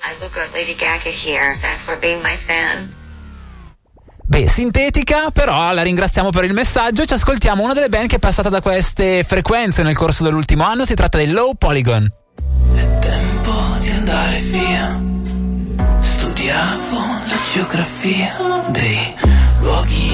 I 0.05 0.15
look 0.19 0.37
at 0.37 0.51
Lady 0.53 0.75
Gaga 0.75 1.09
here 1.09 1.57
for 1.83 1.97
being 1.99 2.21
my 2.21 2.35
fan. 2.35 3.02
Beh, 4.33 4.47
sintetica, 4.47 5.29
però 5.29 5.71
la 5.73 5.83
ringraziamo 5.83 6.31
per 6.31 6.45
il 6.45 6.53
messaggio. 6.53 7.03
E 7.03 7.05
ci 7.05 7.13
ascoltiamo 7.13 7.61
una 7.61 7.73
delle 7.73 7.87
band 7.87 8.07
che 8.07 8.15
è 8.15 8.19
passata 8.19 8.49
da 8.49 8.63
queste 8.63 9.23
frequenze 9.23 9.83
nel 9.83 9.95
corso 9.95 10.23
dell'ultimo 10.23 10.63
anno, 10.63 10.85
si 10.85 10.95
tratta 10.95 11.19
dei 11.19 11.27
Low 11.27 11.53
Polygon. 11.53 12.11
tempo 12.99 13.51
di 13.77 13.89
andare 13.91 14.39
via. 14.39 14.99
Studiavo 15.99 16.97
la 16.97 17.37
geografia 17.53 18.35
dei 18.69 19.13
luoghi. 19.59 20.11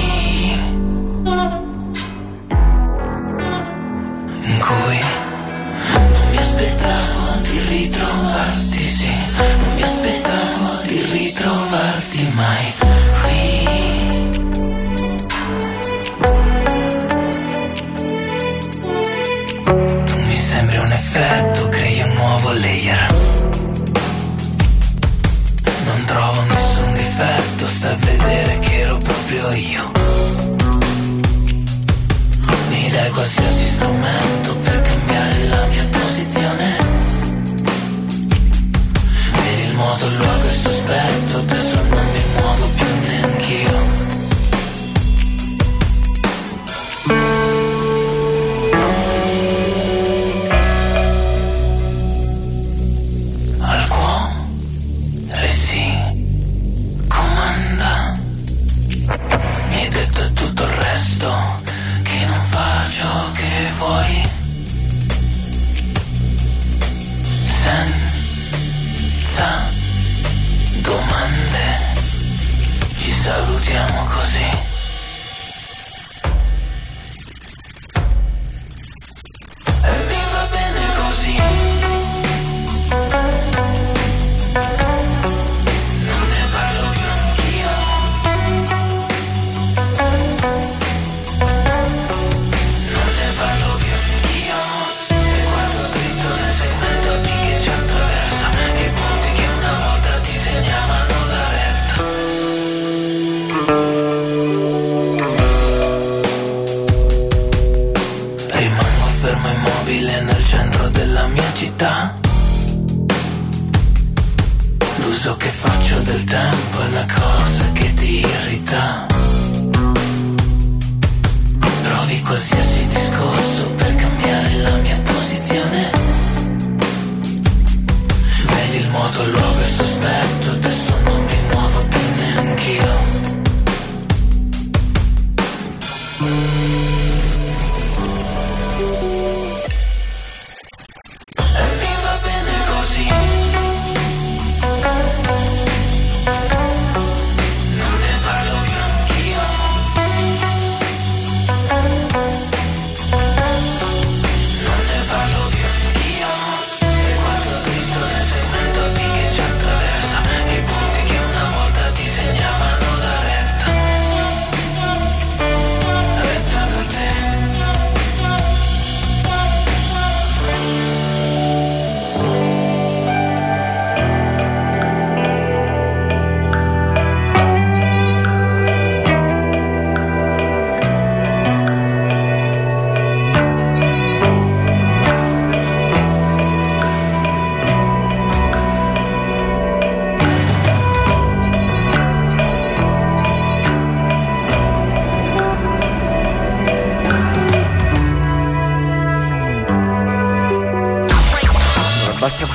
In 4.42 4.58
cui 4.60 5.00
non 5.92 6.28
mi 6.30 6.36
aspettavo 6.36 7.40
di 7.40 7.58
ritrovarti, 7.68 8.76
sì, 8.76 9.14
non 9.64 9.74
mi 9.76 9.82
aspettavo 9.82 10.82
di 10.82 11.06
ritrovarti 11.10 12.28
mai 12.34 12.99
effetto, 21.12 21.68
crei 21.68 22.00
un 22.02 22.12
nuovo 22.12 22.52
layer. 22.52 23.14
Non 25.86 26.04
trovo 26.04 26.42
nessun 26.42 26.94
difetto, 26.94 27.66
sta 27.66 27.90
a 27.90 27.96
vedere 27.96 28.58
che 28.60 28.80
ero 28.80 28.96
proprio 28.98 29.50
io. 29.50 29.90
Mi 32.68 32.90
dai 32.90 33.10
qualsiasi 33.10 33.64
strumento 33.74 34.54
per 34.62 34.82
cambiare 34.82 35.48
la 35.48 35.66
mia 35.66 35.84
posizione. 35.90 36.76
Vedi 39.32 39.62
il 39.62 39.74
modo, 39.74 40.06
il 40.06 40.16
luogo 40.16 40.44
e 40.44 40.52
il 40.52 40.60
sospetto, 40.60 41.38
adesso 41.38 41.79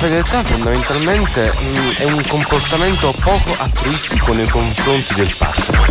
fedeltà 0.08 0.44
fondamentalmente 0.44 1.52
mm, 1.52 1.90
è 1.98 2.04
un 2.04 2.22
comportamento 2.28 3.12
poco 3.20 3.56
altruistico 3.58 4.32
nei 4.34 4.46
confronti 4.46 5.14
del 5.14 5.34
partner. 5.36 5.88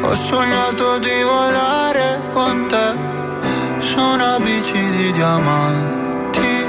Ho 0.00 0.14
sognato 0.16 0.98
di 0.98 1.22
volare 1.22 2.22
con 2.32 2.66
te 2.66 3.78
su 3.78 4.00
una 4.00 4.40
bici 4.40 4.90
di 4.90 5.12
diamanti. 5.12 6.66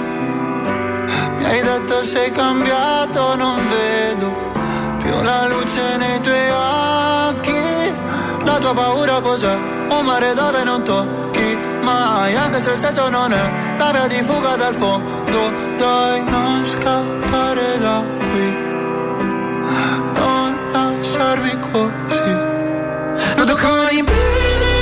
Mi 1.38 1.46
hai 1.46 1.62
detto 1.64 2.04
sei 2.04 2.30
cambiato, 2.30 3.36
non 3.38 3.68
vedo 3.68 4.30
più 5.00 5.20
la 5.24 5.48
luce 5.48 5.98
nei 5.98 6.22
tuoi 6.22 6.50
occhi. 6.52 6.91
Tua 8.72 8.84
paura 8.84 9.20
cos'è? 9.20 9.54
Un 9.54 10.06
mare 10.06 10.34
dove 10.34 10.64
non 10.64 10.82
tocchi 10.82 11.58
mai, 11.82 12.34
anche 12.38 12.62
se 12.62 12.72
il 12.72 12.80
senso 12.80 13.10
non 13.10 13.34
è 13.34 13.76
la 13.78 13.92
via 13.92 14.08
di 14.08 14.22
fuga 14.24 14.56
dal 14.56 14.74
fondo. 14.74 15.52
Dai, 15.76 16.24
non 16.24 16.66
scappare 16.66 17.80
da 17.80 18.02
qui, 18.30 18.58
non 20.16 20.58
lasciarmi 20.72 21.60
così. 21.60 22.34
Noto 23.36 23.56
con 23.58 23.88
i 23.92 24.04
brividi 24.04 24.80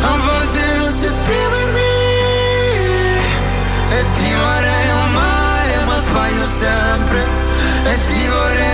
A 0.00 0.16
volte 0.26 0.74
non 0.76 0.92
so 0.92 1.04
esprimermi 1.04 1.92
E 3.90 4.06
ti 4.12 4.32
vorrei 4.42 4.88
amare 5.02 5.84
ma 5.84 6.00
sbaglio 6.00 6.46
sempre 6.46 7.28
E 7.84 7.98
ti 8.06 8.26
vorrei 8.26 8.69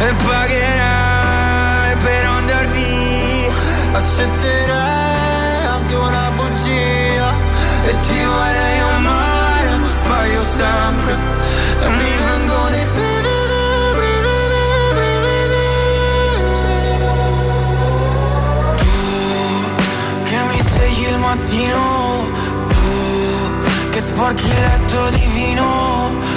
E 0.00 0.14
pagherai 0.24 1.96
per 1.96 2.26
andar 2.26 2.66
via. 2.68 3.52
Accetterei 3.92 5.66
anche 5.74 5.94
una 5.94 6.30
bugia. 6.36 7.34
E 7.84 7.98
ti 8.06 8.18
vorrei 8.24 8.78
amare 8.96 9.76
ma 9.76 9.86
sbaglio 9.86 10.42
sempre. 10.42 11.12
E 11.82 11.88
mi 11.88 12.12
vengono 12.26 12.76
i 12.76 12.86
brividi 12.94 13.18
che 20.24 20.38
mi 20.48 20.60
svegli 20.62 21.06
il 21.08 21.18
mattino. 21.18 22.28
Tu 22.68 23.90
che 23.90 24.00
sporchi 24.00 24.46
il 24.46 24.60
letto 24.60 25.10
di 25.10 25.26
vino 25.32 25.58
Tu 25.58 25.58
che 25.58 26.27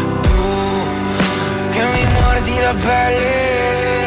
mordi 2.41 2.59
la 2.61 2.73
pelle 2.73 4.00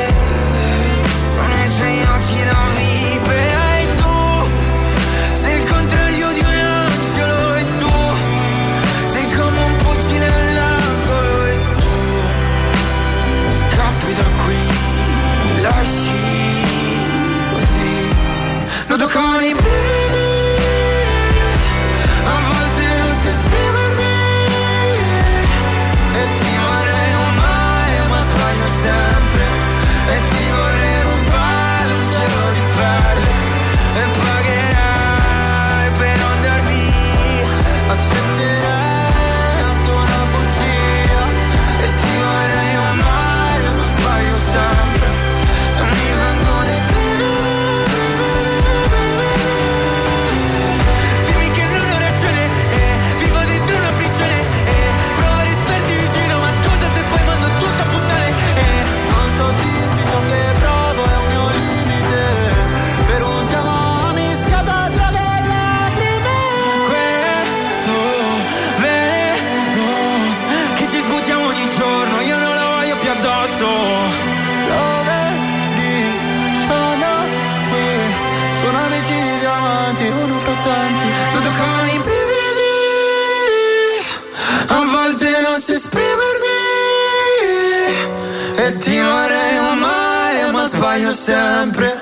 ma 91.14 91.93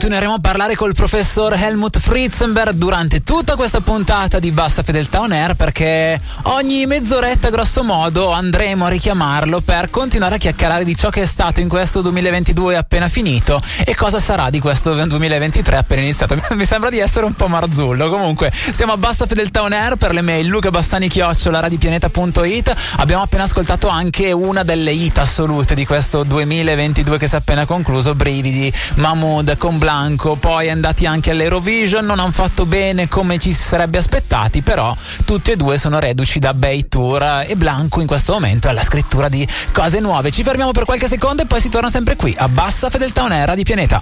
Continueremo 0.00 0.32
a 0.32 0.40
parlare 0.40 0.76
col 0.76 0.94
professor 0.94 1.52
Helmut 1.52 1.98
Fritzenberg 1.98 2.74
durante 2.74 3.22
tutta 3.22 3.54
questa 3.54 3.82
puntata 3.82 4.38
di 4.38 4.50
Bassa 4.50 4.82
Fedeltà 4.82 5.20
On 5.20 5.30
Air 5.30 5.56
perché 5.56 6.18
ogni 6.44 6.86
mezz'oretta 6.86 7.50
grosso 7.50 7.84
modo 7.84 8.30
andremo 8.30 8.86
a 8.86 8.88
richiamarlo 8.88 9.60
per 9.60 9.90
continuare 9.90 10.36
a 10.36 10.38
chiacchierare 10.38 10.84
di 10.84 10.96
ciò 10.96 11.10
che 11.10 11.20
è 11.20 11.26
stato 11.26 11.60
in 11.60 11.68
questo 11.68 12.00
2022 12.00 12.78
appena 12.78 13.10
finito 13.10 13.60
e 13.84 13.94
cosa 13.94 14.18
sarà 14.18 14.48
di 14.48 14.58
questo 14.58 14.94
2023 14.94 15.76
appena 15.76 16.00
iniziato. 16.00 16.34
Mi 16.56 16.64
sembra 16.64 16.88
di 16.88 16.98
essere 16.98 17.26
un 17.26 17.34
po' 17.34 17.48
marzullo. 17.48 18.08
Comunque, 18.08 18.50
siamo 18.50 18.92
a 18.92 18.96
Bassa 18.96 19.26
Fedeltà 19.26 19.60
On 19.60 19.72
Air 19.74 19.96
per 19.96 20.14
le 20.14 20.22
mail 20.22 20.46
Luca 20.46 20.70
Bassani 20.70 21.08
Chiocciola 21.08 21.60
radipianeta.it. 21.60 22.74
Abbiamo 22.96 23.22
appena 23.22 23.42
ascoltato 23.42 23.88
anche 23.88 24.32
una 24.32 24.62
delle 24.62 24.92
hit 24.92 25.18
assolute 25.18 25.74
di 25.74 25.84
questo 25.84 26.22
2022 26.22 27.18
che 27.18 27.28
si 27.28 27.34
è 27.34 27.38
appena 27.38 27.66
concluso, 27.66 28.14
Brividi, 28.14 28.72
Mahmood 28.94 29.58
con 29.58 29.76
Blanco, 29.90 30.36
poi 30.36 30.70
andati 30.70 31.04
anche 31.04 31.32
all'Eurovision, 31.32 32.04
non 32.04 32.20
hanno 32.20 32.30
fatto 32.30 32.64
bene 32.64 33.08
come 33.08 33.38
ci 33.38 33.52
si 33.52 33.60
sarebbe 33.60 33.98
aspettati, 33.98 34.62
però 34.62 34.96
tutti 35.24 35.50
e 35.50 35.56
due 35.56 35.78
sono 35.78 35.98
reduci 35.98 36.38
da 36.38 36.54
bei 36.54 36.88
tour 36.88 37.44
e 37.44 37.56
Blanco 37.56 38.00
in 38.00 38.06
questo 38.06 38.34
momento 38.34 38.68
è 38.68 38.70
alla 38.70 38.84
scrittura 38.84 39.28
di 39.28 39.44
cose 39.72 39.98
nuove. 39.98 40.30
Ci 40.30 40.44
fermiamo 40.44 40.70
per 40.70 40.84
qualche 40.84 41.08
secondo 41.08 41.42
e 41.42 41.46
poi 41.46 41.60
si 41.60 41.70
torna 41.70 41.90
sempre 41.90 42.14
qui 42.14 42.32
a 42.38 42.46
Bassa 42.46 42.88
Fedeltà 42.88 43.24
On 43.24 43.32
Air 43.32 43.54
di 43.56 43.64
Pianeta. 43.64 44.00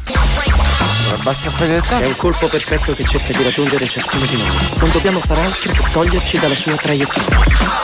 Bassa 1.22 1.50
fedeltà 1.50 2.00
È 2.00 2.06
un 2.06 2.16
colpo 2.16 2.48
perfetto 2.48 2.92
che 2.92 3.04
cerca 3.06 3.34
di 3.34 3.42
raggiungere 3.42 3.86
ciascuno 3.86 4.26
di 4.26 4.36
noi. 4.36 4.56
Non 4.80 4.90
dobbiamo 4.90 5.20
far 5.20 5.38
altro 5.38 5.72
che 5.72 5.82
toglierci 5.90 6.38
dalla 6.38 6.54
sua 6.54 6.74
traiettoria. 6.74 7.78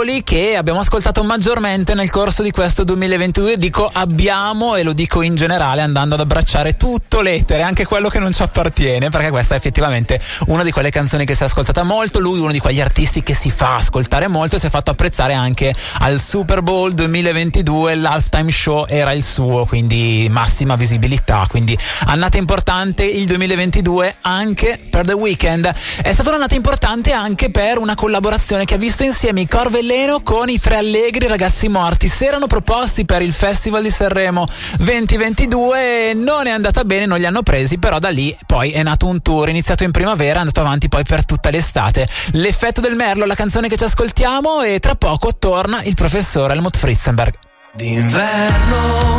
Singoli 0.00 0.22
che 0.22 0.49
abbiamo 0.60 0.80
ascoltato 0.80 1.24
maggiormente 1.24 1.94
nel 1.94 2.10
corso 2.10 2.42
di 2.42 2.50
questo 2.50 2.84
2022. 2.84 3.56
Dico 3.56 3.90
abbiamo 3.90 4.76
e 4.76 4.82
lo 4.82 4.92
dico 4.92 5.22
in 5.22 5.34
generale 5.34 5.80
andando 5.80 6.16
ad 6.16 6.20
abbracciare 6.20 6.76
tutto 6.76 7.22
l'etere, 7.22 7.62
anche 7.62 7.86
quello 7.86 8.10
che 8.10 8.18
non 8.18 8.34
ci 8.34 8.42
appartiene, 8.42 9.08
perché 9.08 9.30
questa 9.30 9.54
è 9.54 9.56
effettivamente 9.56 10.20
una 10.48 10.62
di 10.62 10.70
quelle 10.70 10.90
canzoni 10.90 11.24
che 11.24 11.34
si 11.34 11.44
è 11.44 11.46
ascoltata 11.46 11.82
molto. 11.82 12.20
Lui, 12.20 12.40
uno 12.40 12.52
di 12.52 12.58
quegli 12.58 12.80
artisti 12.80 13.22
che 13.22 13.34
si 13.34 13.50
fa 13.50 13.76
ascoltare 13.76 14.28
molto 14.28 14.58
si 14.58 14.66
è 14.66 14.70
fatto 14.70 14.90
apprezzare 14.90 15.32
anche 15.32 15.74
al 16.00 16.20
Super 16.20 16.60
Bowl 16.60 16.92
2022. 16.92 17.94
L'halftime 17.94 18.50
show 18.52 18.84
era 18.86 19.12
il 19.12 19.24
suo, 19.24 19.64
quindi 19.64 20.28
massima 20.30 20.76
visibilità. 20.76 21.46
Quindi 21.48 21.76
annata 22.04 22.36
importante 22.36 23.04
il 23.04 23.24
2022 23.24 24.16
anche 24.20 24.78
per 24.90 25.06
The 25.06 25.14
Weeknd. 25.14 25.70
È 26.02 26.12
stata 26.12 26.28
un'annata 26.28 26.54
importante 26.54 27.12
anche 27.12 27.50
per 27.50 27.78
una 27.78 27.94
collaborazione 27.94 28.66
che 28.66 28.74
ha 28.74 28.78
visto 28.78 29.04
insieme 29.04 29.40
i 29.40 29.48
Corvelleno 29.48 30.20
con 30.20 30.48
i 30.50 30.58
Tre 30.58 30.76
Allegri 30.76 31.26
Ragazzi 31.28 31.68
Morti. 31.68 32.08
Si 32.08 32.24
erano 32.24 32.46
proposti 32.46 33.04
per 33.04 33.22
il 33.22 33.32
Festival 33.32 33.82
di 33.82 33.90
Sanremo 33.90 34.46
2022, 34.78 36.14
non 36.14 36.46
è 36.46 36.50
andata 36.50 36.84
bene, 36.84 37.06
non 37.06 37.18
li 37.18 37.26
hanno 37.26 37.42
presi, 37.42 37.78
però 37.78 37.98
da 37.98 38.08
lì 38.08 38.36
poi 38.46 38.70
è 38.72 38.82
nato 38.82 39.06
un 39.06 39.22
tour 39.22 39.48
iniziato 39.48 39.84
in 39.84 39.92
primavera, 39.92 40.36
è 40.36 40.38
andato 40.40 40.60
avanti 40.60 40.88
poi 40.88 41.04
per 41.04 41.24
tutta 41.24 41.50
l'estate. 41.50 42.08
L'effetto 42.32 42.80
del 42.80 42.96
merlo, 42.96 43.24
la 43.26 43.34
canzone 43.34 43.68
che 43.68 43.76
ci 43.76 43.84
ascoltiamo 43.84 44.62
e 44.62 44.80
tra 44.80 44.94
poco 44.94 45.36
torna 45.38 45.82
il 45.82 45.94
professor 45.94 46.50
Helmut 46.50 46.76
Fritzenberg. 46.76 47.34
D'inverno 47.72 49.18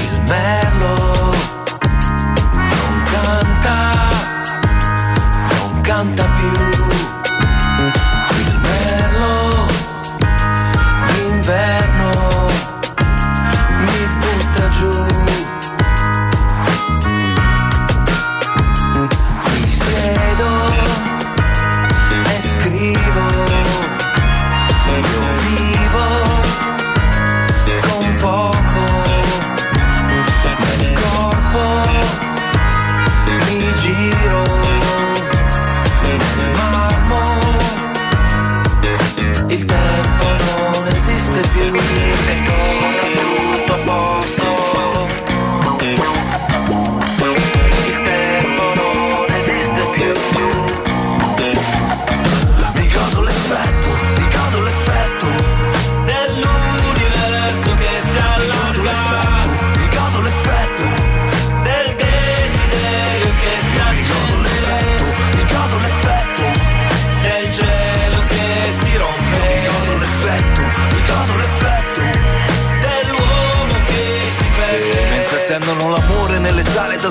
il 0.00 0.22
merlo 0.26 1.34
non 2.70 3.02
canta, 3.12 4.08
non 5.48 5.80
canta 5.82 6.24
più. 6.24 6.33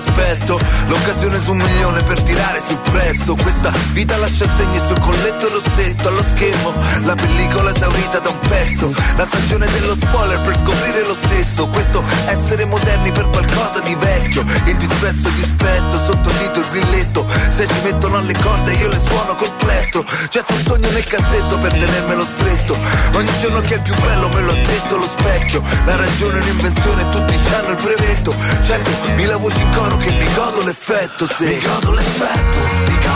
Sale 0.04 0.14
d'aspetto 0.14 0.60
L'occasione 0.88 1.42
su 1.42 1.52
un 1.52 1.58
milione 1.58 2.04
per 2.04 2.22
tirare 2.22 2.62
sul 2.68 2.80
prezzo. 2.92 3.36
Questa 3.36 3.72
vita 3.94 4.18
lascia 4.18 4.46
segni 4.58 4.80
sul 4.86 5.00
colletto 5.00 5.48
rossetto. 5.50 6.08
Allo 6.10 6.24
schermo 6.34 6.74
la 7.04 7.16
pellicola 7.16 7.72
esaurita 7.72 8.20
da 8.20 8.30
un 8.30 8.40
pezzo. 8.40 8.94
La 9.16 9.26
stagione 9.26 9.66
dello 9.72 9.96
spoiler 9.96 10.40
per 10.42 10.58
scoprire 10.60 11.08
lo 11.08 11.16
stesso. 11.16 11.68
Questo 11.68 12.04
essere 12.28 12.66
moderni 12.66 13.12
per 13.12 13.30
qualcosa 13.30 13.80
di 13.80 13.96
vecchio. 13.96 14.44
Il 14.66 14.78
disprezzo 14.78 15.28
e 15.28 15.32
il 15.32 15.36
dispetto 15.36 15.98
sottotitolo 16.06 16.66
il 16.66 16.72
grilletto. 16.72 17.26
Se 17.50 17.68
ci 17.68 17.82
mettono 17.84 18.18
alle 18.18 18.34
corde 18.34 18.74
io 18.74 18.90
le 18.90 19.00
suono 19.00 19.36
col 19.36 19.52
plettro 19.58 20.06
Getto 20.30 20.54
un 20.54 20.60
sogno 20.66 20.90
nel 20.90 21.04
cassetto 21.04 21.58
per 21.60 21.72
tenermelo 21.72 22.26
stretto. 22.26 22.78
Ogni 23.14 23.32
giorno 23.42 23.60
che 23.62 23.76
è 23.76 23.78
il 23.78 23.82
più 23.82 23.96
bello 23.96 24.28
me 24.30 24.42
lo 24.42 24.52
ha 24.52 24.56
detto 24.56 24.98
lo 24.98 25.08
specchio. 25.08 25.62
La 25.86 25.96
ragione 25.96 26.40
è 26.40 26.42
un'invenzione 26.42 27.08
tutti 27.10 27.34
hanno 27.54 27.70
il 27.70 27.82
brevetto. 27.82 28.36
Centomila 28.62 29.38
voci 29.38 29.62
in 29.62 29.70
coro 29.72 29.93
che 29.98 30.12
mi 30.12 30.34
godo 30.34 30.64
l'effetto 30.64 31.26
se 31.26 31.46
Mi 31.46 31.60
godo 31.60 31.92
l'effetto, 31.94 32.58
mi 32.90 32.96
godo 32.98 33.13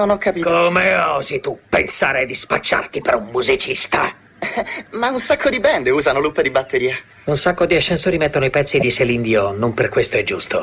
Non 0.00 0.08
ho 0.08 0.16
capito. 0.16 0.48
Come 0.48 0.96
osi 0.96 1.40
tu 1.40 1.58
pensare 1.68 2.24
di 2.24 2.34
spacciarti 2.34 3.02
per 3.02 3.16
un 3.16 3.26
musicista? 3.26 4.10
Ma 4.92 5.10
un 5.10 5.20
sacco 5.20 5.50
di 5.50 5.60
band 5.60 5.88
usano 5.88 6.20
loop 6.20 6.40
di 6.40 6.48
batteria. 6.48 6.96
Un 7.24 7.36
sacco 7.36 7.66
di 7.66 7.74
ascensori 7.74 8.16
mettono 8.16 8.46
i 8.46 8.50
pezzi 8.50 8.78
di 8.78 8.90
Celine 8.90 9.22
Dion, 9.22 9.58
non 9.58 9.74
per 9.74 9.90
questo 9.90 10.16
è 10.16 10.22
giusto. 10.22 10.62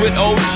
With 0.00 0.16
OG 0.18 0.55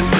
this 0.00 0.19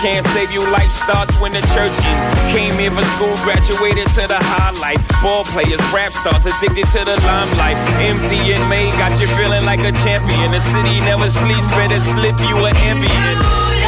can't 0.00 0.26
save 0.34 0.50
you. 0.50 0.62
Life 0.72 0.90
starts 0.90 1.38
when 1.38 1.52
the 1.52 1.62
church 1.70 1.94
in. 2.02 2.16
Came 2.50 2.74
here 2.78 2.90
for 2.90 3.04
school, 3.14 3.34
graduated 3.46 4.08
to 4.18 4.26
the 4.26 4.38
highlight. 4.40 4.98
Ball 5.22 5.44
players, 5.54 5.80
rap 5.94 6.12
stars, 6.12 6.46
addicted 6.46 6.86
to 6.96 7.04
the 7.04 7.16
limelight. 7.22 7.76
Empty 8.02 8.52
and 8.52 8.62
made, 8.68 8.90
got 8.98 9.18
you 9.20 9.26
feeling 9.38 9.64
like 9.64 9.80
a 9.80 9.92
champion. 10.02 10.50
The 10.50 10.60
city 10.60 10.98
never 11.06 11.30
sleeps, 11.30 11.70
better 11.78 12.00
slip 12.00 12.38
you 12.40 12.56
an 12.66 12.76
ambient. 12.82 13.85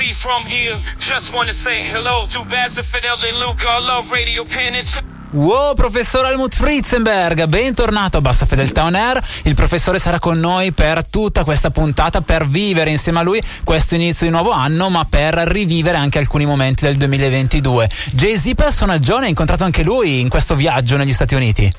JC 0.00 0.14
from 0.14 0.44
here, 0.46 0.78
just 0.98 1.34
wanna 1.34 1.52
say 1.52 1.84
hello 1.84 2.26
to 2.30 2.40
and 2.40 2.70
Fidel 2.70 3.16
and 3.22 3.38
Luke. 3.38 3.62
I 3.66 3.78
love 3.84 4.10
radio 4.10 4.44
pen 4.44 4.74
and. 4.74 5.02
Wow, 5.32 5.74
professor 5.74 6.24
Helmut 6.24 6.54
Fritzenberg, 6.54 7.44
bentornato 7.44 8.16
a 8.16 8.20
Bassa 8.22 8.46
Fedeltà 8.46 8.84
On 8.84 8.94
Air. 8.94 9.22
Il 9.44 9.54
professore 9.54 9.98
sarà 9.98 10.18
con 10.18 10.38
noi 10.38 10.72
per 10.72 11.06
tutta 11.06 11.44
questa 11.44 11.70
puntata 11.70 12.22
per 12.22 12.46
vivere 12.46 12.90
insieme 12.90 13.18
a 13.18 13.22
lui 13.22 13.42
questo 13.62 13.94
inizio 13.94 14.26
di 14.26 14.32
nuovo 14.32 14.50
anno, 14.52 14.88
ma 14.88 15.04
per 15.04 15.34
rivivere 15.34 15.98
anche 15.98 16.18
alcuni 16.18 16.46
momenti 16.46 16.84
del 16.86 16.96
2022. 16.96 17.90
Jay-Z 18.12 18.52
personaggione, 18.54 19.26
ha 19.26 19.28
incontrato 19.28 19.64
anche 19.64 19.82
lui 19.82 20.20
in 20.20 20.30
questo 20.30 20.54
viaggio 20.54 20.96
negli 20.96 21.12
Stati 21.12 21.34
Uniti? 21.34 21.70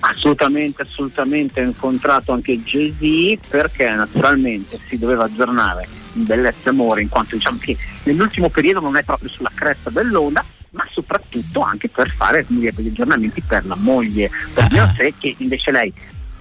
Assolutamente, 0.00 0.82
assolutamente, 0.82 1.60
ho 1.60 1.64
incontrato 1.64 2.32
anche 2.32 2.62
Jay-Z 2.62 3.48
perché 3.48 3.90
naturalmente 3.90 4.80
si 4.88 4.98
doveva 4.98 5.24
aggiornare 5.24 5.99
bellezza 6.12 6.68
e 6.68 6.72
amore, 6.72 7.02
in 7.02 7.08
quanto 7.08 7.36
diciamo 7.36 7.58
che 7.60 7.76
nell'ultimo 8.04 8.48
periodo 8.48 8.80
non 8.80 8.96
è 8.96 9.02
proprio 9.02 9.28
sulla 9.28 9.50
cresta 9.54 9.90
dell'onda, 9.90 10.44
ma 10.70 10.84
soprattutto 10.92 11.62
anche 11.62 11.88
per 11.88 12.10
fare 12.10 12.44
degli 12.46 12.66
aggiornamenti 12.66 13.40
per 13.42 13.66
la 13.66 13.76
moglie, 13.76 14.30
per 14.52 14.68
Beyoncé 14.68 15.14
che 15.18 15.34
invece 15.38 15.70
lei 15.70 15.92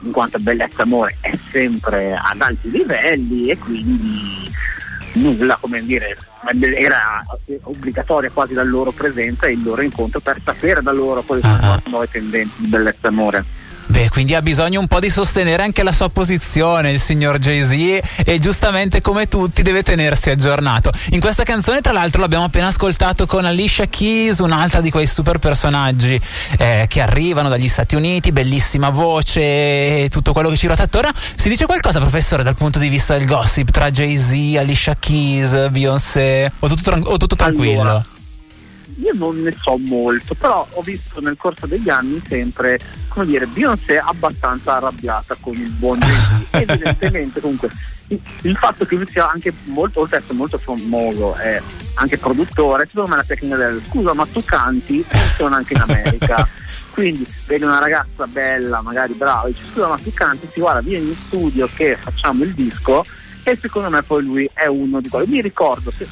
in 0.01 0.11
quanto 0.11 0.39
bellezza 0.39 0.79
e 0.79 0.83
amore 0.83 1.17
è 1.19 1.37
sempre 1.51 2.15
ad 2.15 2.41
alti 2.41 2.71
livelli 2.71 3.49
e 3.49 3.57
quindi 3.57 4.49
nulla 5.13 5.57
come 5.59 5.83
dire 5.83 6.15
era 6.75 7.23
obbligatoria 7.63 8.29
quasi 8.29 8.53
la 8.53 8.63
loro 8.63 8.91
presenza 8.91 9.47
e 9.47 9.53
il 9.53 9.63
loro 9.63 9.81
incontro 9.81 10.19
per 10.19 10.39
sapere 10.43 10.81
da 10.81 10.91
loro 10.91 11.21
quali 11.23 11.41
sono 11.41 11.75
le 11.75 11.89
nuove 11.89 12.07
tendenze 12.09 12.53
di 12.57 12.67
bellezza 12.67 13.07
e 13.07 13.07
amore. 13.07 13.45
Beh, 13.89 14.09
quindi 14.09 14.35
ha 14.35 14.41
bisogno 14.43 14.79
un 14.79 14.85
po' 14.85 14.99
di 14.99 15.09
sostenere 15.09 15.63
anche 15.63 15.81
la 15.81 15.91
sua 15.91 16.09
posizione, 16.09 16.91
il 16.91 16.99
signor 16.99 17.39
Jay-Z, 17.39 18.23
e 18.23 18.37
giustamente 18.37 19.01
come 19.01 19.27
tutti 19.27 19.63
deve 19.63 19.81
tenersi 19.81 20.29
aggiornato. 20.29 20.91
In 21.09 21.19
questa 21.19 21.43
canzone, 21.43 21.81
tra 21.81 21.91
l'altro, 21.91 22.21
l'abbiamo 22.21 22.43
appena 22.43 22.67
ascoltato 22.67 23.25
con 23.25 23.45
Alicia 23.45 23.87
Keys, 23.87 24.37
un'altra 24.39 24.81
di 24.81 24.91
quei 24.91 25.07
super 25.07 25.39
personaggi 25.39 26.21
eh, 26.59 26.85
che 26.87 27.01
arrivano 27.01 27.49
dagli 27.49 27.67
Stati 27.67 27.95
Uniti, 27.95 28.31
bellissima 28.31 28.91
voce 28.91 29.41
e 29.41 30.09
tutto 30.11 30.33
quello 30.33 30.49
che 30.49 30.57
ci 30.57 30.67
ruota 30.67 30.83
attorno. 30.83 31.09
Si 31.15 31.49
dice 31.49 31.65
qualcosa, 31.65 31.99
professore, 31.99 32.43
dal 32.43 32.55
punto 32.55 32.77
di 32.77 32.89
vista 32.89 33.17
del 33.17 33.25
gossip 33.25 33.71
tra 33.71 33.89
Jay-Z, 33.89 34.55
Alicia 34.59 34.95
Keys, 34.99 35.69
Beyoncé, 35.71 36.51
o 36.59 36.67
tutto, 36.67 36.81
tran- 36.83 37.03
o 37.05 37.17
tutto 37.17 37.35
tranquillo? 37.35 37.81
Allora, 37.81 38.03
io 39.01 39.13
non 39.13 39.41
ne 39.41 39.51
so 39.51 39.77
molto, 39.77 40.33
però 40.35 40.67
ho 40.69 40.81
visto 40.81 41.21
nel 41.21 41.37
corso 41.37 41.65
degli 41.65 41.89
anni 41.89 42.21
sempre, 42.25 42.79
come 43.07 43.25
dire, 43.25 43.45
Beyoncé 43.47 43.97
abbastanza 43.97 44.75
arrabbiata 44.75 45.35
con 45.39 45.53
il 45.53 45.69
buon 45.69 45.99
Jay-Z. 45.99 46.47
Evidentemente 46.69 47.39
comunque 47.39 47.69
il, 48.41 48.55
fatto 48.57 48.85
che 48.85 48.95
lui 48.95 49.07
sia 49.07 49.29
anche 49.29 49.53
molto, 49.65 50.01
oltre 50.01 50.17
ad 50.17 50.23
essere 50.23 50.37
molto 50.37 50.57
famoso, 50.57 51.35
è 51.35 51.61
anche 51.95 52.17
produttore, 52.17 52.85
secondo 52.87 53.11
me 53.11 53.15
la 53.17 53.23
tecnica 53.23 53.55
del 53.55 53.81
scusa 53.87 54.13
ma 54.13 54.25
tu 54.25 54.43
canti 54.43 55.03
funziona 55.07 55.57
anche 55.57 55.73
in 55.73 55.81
America. 55.81 56.47
Quindi 56.91 57.25
vedi 57.45 57.63
una 57.63 57.79
ragazza 57.79 58.27
bella, 58.27 58.81
magari 58.81 59.13
brava, 59.13 59.47
dice 59.47 59.61
scusa 59.71 59.87
ma 59.87 59.97
tu 59.97 60.11
canti, 60.11 60.49
si 60.51 60.59
guarda 60.59 60.81
vieni 60.81 61.09
in 61.09 61.15
studio 61.15 61.69
che 61.73 61.95
facciamo 61.95 62.43
il 62.43 62.53
disco 62.53 63.05
e 63.43 63.55
secondo 63.55 63.89
me 63.89 64.03
poi 64.03 64.23
lui 64.23 64.49
è 64.53 64.65
uno 64.65 64.99
di 64.99 65.07
quelli. 65.07 65.31
Mi 65.31 65.41
ricordo, 65.41 65.91
se, 65.95 66.05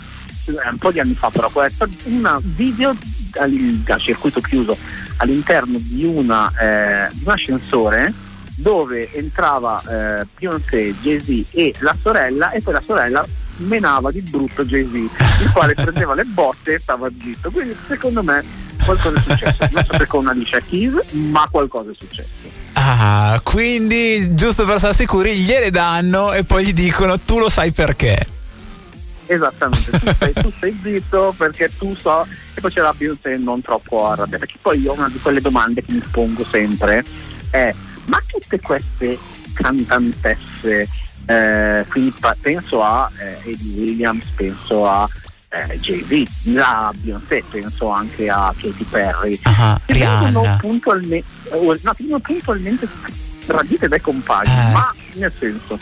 un 0.52 0.78
po' 0.78 0.92
di 0.92 1.00
anni 1.00 1.14
fa 1.16 1.30
però 1.30 1.50
questo, 1.50 1.88
un 2.06 2.40
video 2.44 2.96
al- 3.40 3.82
a 3.88 3.98
circuito 3.98 4.40
chiuso 4.42 4.78
all'interno 5.18 5.78
di, 5.80 6.06
una, 6.06 6.52
eh, 6.60 7.08
di 7.14 7.24
un 7.26 7.32
ascensore 7.32 8.14
dove 8.56 9.12
entrava 9.14 9.82
eh, 9.82 10.26
Beyoncé, 10.38 10.94
Jay-Z 11.02 11.48
e 11.52 11.74
la 11.80 11.96
sorella 12.02 12.52
e 12.52 12.62
poi 12.62 12.74
la 12.74 12.84
sorella 12.86 13.26
menava 13.58 14.12
di 14.12 14.22
brutto 14.22 14.66
Jay-Z, 14.66 14.94
il 14.94 15.52
quale 15.54 15.74
prendeva 15.76 16.14
le 16.16 16.24
botte 16.24 16.74
e 16.74 16.80
stava 16.80 17.10
zitto. 17.22 17.52
Quindi 17.52 17.76
secondo 17.88 18.24
me 18.24 18.44
qualcosa 18.84 19.18
è 19.18 19.22
successo. 19.22 19.68
Non 19.72 19.86
so 19.86 19.98
se 19.98 20.08
con 20.08 20.28
Alicia 20.28 20.60
Keys, 20.60 21.12
ma 21.12 21.48
qualcosa 21.50 21.92
è 21.92 21.96
successo. 21.98 22.66
Ah, 22.74 23.40
quindi 23.44 24.36
giusto 24.36 24.66
per 24.66 24.80
stare 24.80 24.94
sicuri 24.94 25.38
gliele 25.38 25.72
danno 25.72 26.34
e 26.34 26.44
poi 26.44 26.66
gli 26.66 26.74
dicono 26.74 27.20
tu 27.20 27.40
lo 27.40 27.50
sai 27.50 27.72
perché. 27.72 28.26
Esattamente, 29.28 29.92
tu 29.92 30.12
stai, 30.14 30.34
tu 30.34 30.52
stai 30.56 30.80
zitto 30.82 31.34
perché 31.38 31.70
tu 31.78 31.96
so 31.96 32.26
e 32.54 32.62
poi 32.62 32.72
c'è 32.72 32.82
la 32.82 32.94
Beyoncé 32.94 33.38
non 33.38 33.62
troppo 33.62 34.08
arrabbiata. 34.10 34.46
Perché 34.46 34.58
poi 34.62 34.80
io 34.82 34.94
una 34.94 35.10
di 35.10 35.20
quelle 35.20 35.42
domande 35.42 35.84
che 35.84 35.92
mi 35.94 36.02
pongo 36.12 36.46
sempre 36.50 37.04
è 37.52 37.74
ma 38.06 38.22
tutte 38.26 38.60
queste 38.62 39.18
cantantesse, 39.54 40.88
eh, 41.26 41.86
quindi 41.90 42.14
penso 42.42 42.82
a 42.84 43.10
eh, 43.18 43.50
Eddie 43.52 43.80
Williams, 43.82 44.24
penso 44.36 44.88
a 44.88 45.08
eh, 45.50 45.78
Jay-Z, 45.80 46.46
la 46.54 46.94
Beyoncé, 46.96 47.44
penso 47.50 47.90
anche 47.90 48.30
a 48.30 48.54
Katy 48.56 48.84
Perry, 48.90 49.40
Ah, 49.44 49.80
vengono 49.86 50.42
Rihanna. 50.42 50.58
puntualmente, 50.58 51.26
no, 52.08 52.20
puntualmente 52.20 52.88
tradite 53.46 53.88
dai 53.88 54.02
compagni, 54.02 54.52
Eh. 54.52 54.72
ma 54.72 54.94
nel 55.16 55.34
senso 55.38 55.78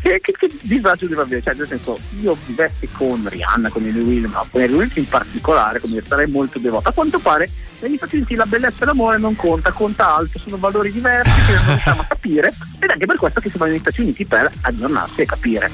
che, 0.00 0.20
che, 0.20 0.32
che 0.32 0.50
disagio 0.62 1.06
deve 1.06 1.22
avere? 1.22 1.42
Cioè, 1.42 1.54
nel 1.54 1.68
senso, 1.68 1.98
io 2.20 2.36
vivessi 2.46 2.88
con 2.90 3.26
Rihanna, 3.28 3.68
con 3.68 3.84
Ellie 3.84 4.02
Williams, 4.02 4.34
ma 4.34 4.46
con 4.50 4.60
Ellie 4.60 4.76
Williams 4.76 4.96
in 4.96 5.08
particolare, 5.08 5.78
come 5.80 5.94
dire, 5.94 6.06
sarei 6.06 6.26
molto 6.26 6.58
devota. 6.58 6.88
A 6.88 6.92
quanto 6.92 7.18
pare 7.18 7.50
negli 7.80 7.96
Stati 7.96 8.16
Uniti 8.16 8.34
la 8.34 8.46
bellezza 8.46 8.82
e 8.82 8.86
l'amore 8.86 9.18
non 9.18 9.36
conta, 9.36 9.72
conta 9.72 10.14
altro, 10.14 10.38
sono 10.38 10.56
valori 10.56 10.90
diversi 10.90 11.44
che 11.46 11.52
non 11.52 11.66
riusciamo 11.66 12.00
a 12.00 12.06
capire 12.06 12.48
ed 12.48 12.88
è 12.88 12.92
anche 12.92 13.06
per 13.06 13.16
questo 13.16 13.40
che 13.40 13.50
si 13.50 13.58
va 13.58 13.66
negli 13.66 13.78
Stati 13.78 14.00
Uniti 14.00 14.24
per 14.24 14.50
aggiornarsi 14.62 15.20
e 15.20 15.26
capire. 15.26 15.70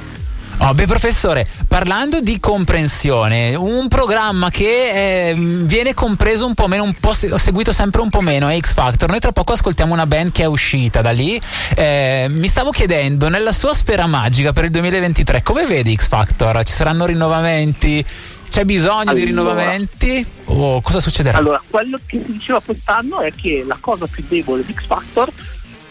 Oh, 0.59 0.73
beh, 0.73 0.87
professore, 0.87 1.47
parlando 1.69 2.21
di 2.21 2.41
comprensione, 2.41 3.55
un 3.55 3.89
programma 3.89 4.51
che 4.51 5.29
eh, 5.29 5.35
viene 5.37 5.93
compreso 5.93 6.47
un 6.47 6.55
po' 6.55 6.67
meno, 6.67 6.83
un 6.83 6.95
po' 6.95 7.13
seguito 7.13 7.73
sempre 7.73 8.01
un 8.01 8.09
po' 8.09 8.23
meno, 8.23 8.49
è 8.49 8.59
X 8.59 8.73
Factor. 8.73 9.11
Noi 9.11 9.21
tra 9.21 9.33
poco 9.33 9.53
ascoltiamo 9.53 9.93
una 9.93 10.07
band 10.07 10.33
che 10.33 10.43
è 10.43 10.47
uscita 10.47 11.03
da 11.03 11.11
lì. 11.11 11.41
Eh, 11.75 12.27
mi 12.31 12.49
stavo 12.49 12.71
chiedendo, 12.71 13.29
nella 13.29 13.53
sua 13.53 13.75
sfera 13.75 14.07
magica 14.07 14.53
per 14.53 14.65
il 14.65 14.71
2023, 14.71 15.43
come 15.43 15.67
vedi 15.67 15.95
X 15.95 16.09
Factor? 16.09 16.65
Ci 16.65 16.73
saranno 16.73 17.05
rinnovamenti? 17.05 18.05
C'è 18.49 18.65
bisogno 18.65 19.13
di 19.13 19.23
Allora. 19.23 19.25
rinnovamenti? 19.25 20.27
O 20.47 20.81
cosa 20.81 21.01
succederà? 21.01 21.37
Allora, 21.37 21.61
quello 21.69 21.99
che 22.07 22.23
si 22.25 22.33
diceva 22.33 22.63
quest'anno 22.65 23.21
è 23.21 23.31
che 23.31 23.63
la 23.67 23.77
cosa 23.79 24.07
più 24.07 24.25
debole 24.27 24.65
di 24.65 24.73
X 24.73 24.87
Factor 24.87 25.31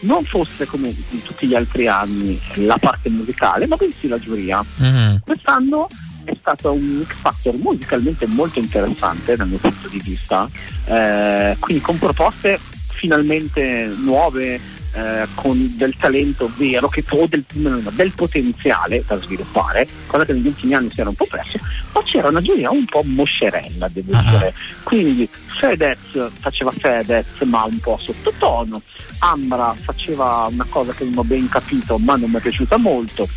non 0.00 0.24
fosse 0.24 0.66
come 0.66 0.88
in 0.88 1.22
tutti 1.22 1.46
gli 1.46 1.54
altri 1.54 1.86
anni 1.86 2.38
la 2.54 2.76
parte 2.78 3.08
musicale, 3.08 3.66
ma 3.66 3.76
bensì 3.76 4.08
la 4.08 4.18
giuria. 4.18 4.64
Mhm. 4.76 5.20
Quest'anno 5.24 5.86
è 6.24 6.36
stato 6.40 6.72
un 6.72 7.04
X 7.06 7.14
Factor 7.14 7.54
musicalmente 7.56 8.26
molto 8.26 8.58
interessante 8.58 9.36
dal 9.36 9.48
mio 9.48 9.58
punto 9.58 9.88
di 9.88 10.00
vista, 10.04 10.48
eh, 10.86 11.56
quindi 11.58 11.82
con 11.82 11.98
proposte 11.98 12.58
finalmente 12.96 13.94
nuove, 13.98 14.58
eh, 14.96 15.28
con 15.34 15.74
del 15.76 15.94
talento 15.98 16.50
vero 16.56 16.88
che, 16.88 17.04
o 17.10 17.26
del, 17.26 17.44
del 17.52 18.14
potenziale 18.14 19.04
da 19.06 19.20
sviluppare, 19.20 19.86
cosa 20.06 20.24
che 20.24 20.32
negli 20.32 20.46
ultimi 20.46 20.72
anni 20.72 20.90
si 20.90 21.00
era 21.00 21.10
un 21.10 21.14
po' 21.14 21.26
perso, 21.28 21.58
ma 21.92 22.02
c'era 22.02 22.28
una 22.28 22.40
giuria 22.40 22.70
un 22.70 22.86
po' 22.86 23.02
moscerella, 23.04 23.88
devo 23.88 24.12
dire. 24.16 24.54
Quindi 24.82 25.28
Fedez 25.58 25.98
faceva 26.32 26.70
Fedez 26.70 27.26
ma 27.44 27.64
un 27.64 27.78
po' 27.78 27.98
sottotono, 28.00 28.80
Ambra 29.18 29.74
faceva 29.78 30.48
una 30.50 30.66
cosa 30.68 30.92
che 30.92 31.04
non 31.04 31.18
ho 31.18 31.24
ben 31.24 31.46
capito 31.48 31.98
ma 31.98 32.16
non 32.16 32.30
mi 32.30 32.36
è 32.36 32.40
piaciuta 32.40 32.78
molto. 32.78 33.28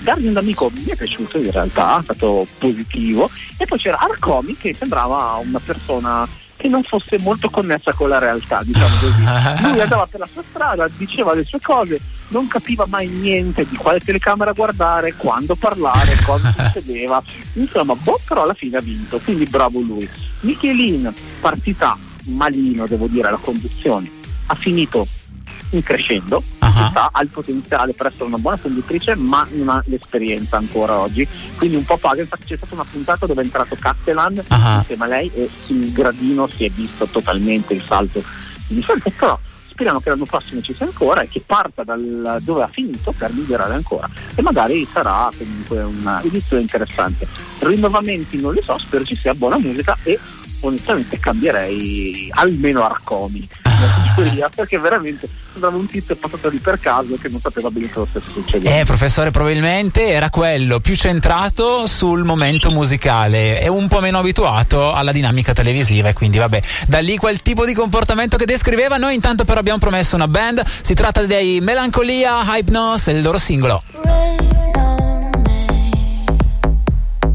Darmi 0.00 0.28
un 0.28 0.36
amico 0.36 0.70
mi 0.72 0.84
è 0.84 0.96
piaciuto 0.96 1.38
in 1.38 1.50
realtà, 1.50 1.98
è 1.98 2.02
stato 2.04 2.46
positivo 2.58 3.28
e 3.56 3.66
poi 3.66 3.78
c'era 3.78 3.98
Arcomi 3.98 4.56
che 4.56 4.72
sembrava 4.72 5.40
una 5.44 5.58
persona 5.58 6.28
che 6.58 6.68
non 6.68 6.82
fosse 6.82 7.16
molto 7.20 7.48
connessa 7.48 7.92
con 7.92 8.08
la 8.08 8.18
realtà, 8.18 8.60
diciamo 8.62 8.96
così. 9.00 9.22
Lui 9.62 9.80
andava 9.80 10.06
per 10.06 10.20
la 10.20 10.28
sua 10.30 10.42
strada, 10.46 10.88
diceva 10.96 11.32
le 11.34 11.44
sue 11.44 11.60
cose, 11.60 12.00
non 12.28 12.48
capiva 12.48 12.84
mai 12.88 13.06
niente 13.06 13.66
di 13.66 13.76
quale 13.76 14.00
telecamera 14.00 14.52
guardare, 14.52 15.14
quando 15.14 15.54
parlare, 15.54 16.18
cosa 16.24 16.52
succedeva. 16.58 17.22
Insomma, 17.54 17.94
boh, 17.94 18.20
però 18.26 18.42
alla 18.42 18.54
fine 18.54 18.76
ha 18.76 18.82
vinto, 18.82 19.18
quindi 19.24 19.44
bravo 19.44 19.80
lui. 19.80 20.08
Michelin, 20.40 21.14
partita 21.40 21.96
malino, 22.26 22.86
devo 22.86 23.06
dire, 23.06 23.28
alla 23.28 23.38
conduzione, 23.40 24.10
ha 24.46 24.54
finito 24.54 25.06
in 25.70 25.82
crescendo, 25.82 26.42
sta, 26.88 27.08
ha 27.12 27.22
il 27.22 27.28
potenziale 27.28 27.92
per 27.92 28.06
essere 28.06 28.24
una 28.24 28.38
buona 28.38 28.56
conduttrice, 28.56 29.14
ma 29.16 29.46
non 29.52 29.68
ha 29.68 29.82
l'esperienza 29.86 30.56
ancora 30.56 30.98
oggi. 30.98 31.26
Quindi 31.56 31.76
un 31.76 31.84
po' 31.84 31.96
paga. 31.96 32.22
Infatti 32.22 32.46
c'è 32.46 32.56
stata 32.56 32.74
una 32.74 32.86
puntata 32.90 33.26
dove 33.26 33.42
è 33.42 33.44
entrato 33.44 33.76
Castellan 33.78 34.42
Ah. 34.48 34.78
insieme 34.78 35.04
a 35.04 35.08
lei 35.08 35.30
e 35.34 35.50
sul 35.66 35.92
gradino 35.92 36.48
si 36.48 36.64
è 36.64 36.70
visto 36.70 37.06
totalmente 37.06 37.74
il 37.74 37.82
salto 37.82 38.22
di 38.66 38.76
differenza. 38.76 39.10
Però 39.10 39.38
speriamo 39.68 40.00
che 40.00 40.08
l'anno 40.10 40.24
prossimo 40.24 40.60
ci 40.60 40.72
sia 40.74 40.86
ancora 40.86 41.20
e 41.20 41.28
che 41.28 41.42
parta 41.44 41.84
dal 41.84 42.38
dove 42.42 42.62
ha 42.62 42.68
finito 42.68 43.12
per 43.16 43.32
migliorare 43.32 43.74
ancora. 43.74 44.08
E 44.34 44.42
magari 44.42 44.86
sarà 44.92 45.30
comunque 45.36 45.82
una 45.82 46.22
edizione 46.22 46.62
interessante. 46.62 47.26
Rinnovamenti 47.60 48.40
non 48.40 48.54
li 48.54 48.62
so, 48.64 48.78
spero 48.78 49.04
ci 49.04 49.14
sia 49.16 49.34
buona 49.34 49.58
musica 49.58 49.96
e 50.02 50.18
onestamente 50.60 51.18
cambierei 51.18 52.28
almeno 52.32 52.84
Arcomi 52.84 53.48
pizzeria 53.86 54.48
perché 54.54 54.78
veramente 54.78 55.28
sembrava 55.52 55.76
un 55.76 55.86
tizio 55.86 56.16
passato 56.16 56.48
lì 56.48 56.58
per 56.58 56.78
caso 56.80 57.16
che 57.20 57.28
non 57.28 57.40
sapeva 57.40 57.70
bene 57.70 57.90
cosa 57.90 58.08
stesse 58.10 58.30
succedendo. 58.32 58.78
Eh, 58.78 58.84
professore, 58.84 59.30
probabilmente 59.30 60.08
era 60.08 60.30
quello 60.30 60.80
più 60.80 60.96
centrato 60.96 61.86
sul 61.86 62.24
momento 62.24 62.70
musicale 62.70 63.60
e 63.60 63.68
un 63.68 63.88
po' 63.88 64.00
meno 64.00 64.18
abituato 64.18 64.92
alla 64.92 65.12
dinamica 65.12 65.52
televisiva 65.52 66.08
e 66.08 66.12
quindi 66.12 66.38
vabbè, 66.38 66.60
da 66.86 66.98
lì 66.98 67.16
quel 67.16 67.42
tipo 67.42 67.64
di 67.64 67.74
comportamento 67.74 68.36
che 68.36 68.44
descriveva. 68.44 68.96
Noi 68.96 69.14
intanto 69.14 69.44
però 69.44 69.60
abbiamo 69.60 69.78
promesso 69.78 70.16
una 70.16 70.28
band, 70.28 70.62
si 70.64 70.94
tratta 70.94 71.24
dei 71.24 71.60
Melancolia, 71.60 72.42
Hypnos 72.44 73.08
e 73.08 73.12
il 73.12 73.22
loro 73.22 73.38
singolo. 73.38 73.82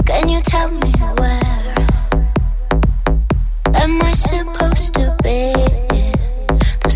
Can 0.06 0.30
you 0.30 0.42
tell 0.42 0.70
me 0.70 0.92
where 1.18 1.88
am 3.74 4.02
I 4.02 4.14
supposed 4.14 4.94
to 4.96 5.16
be? 5.24 5.83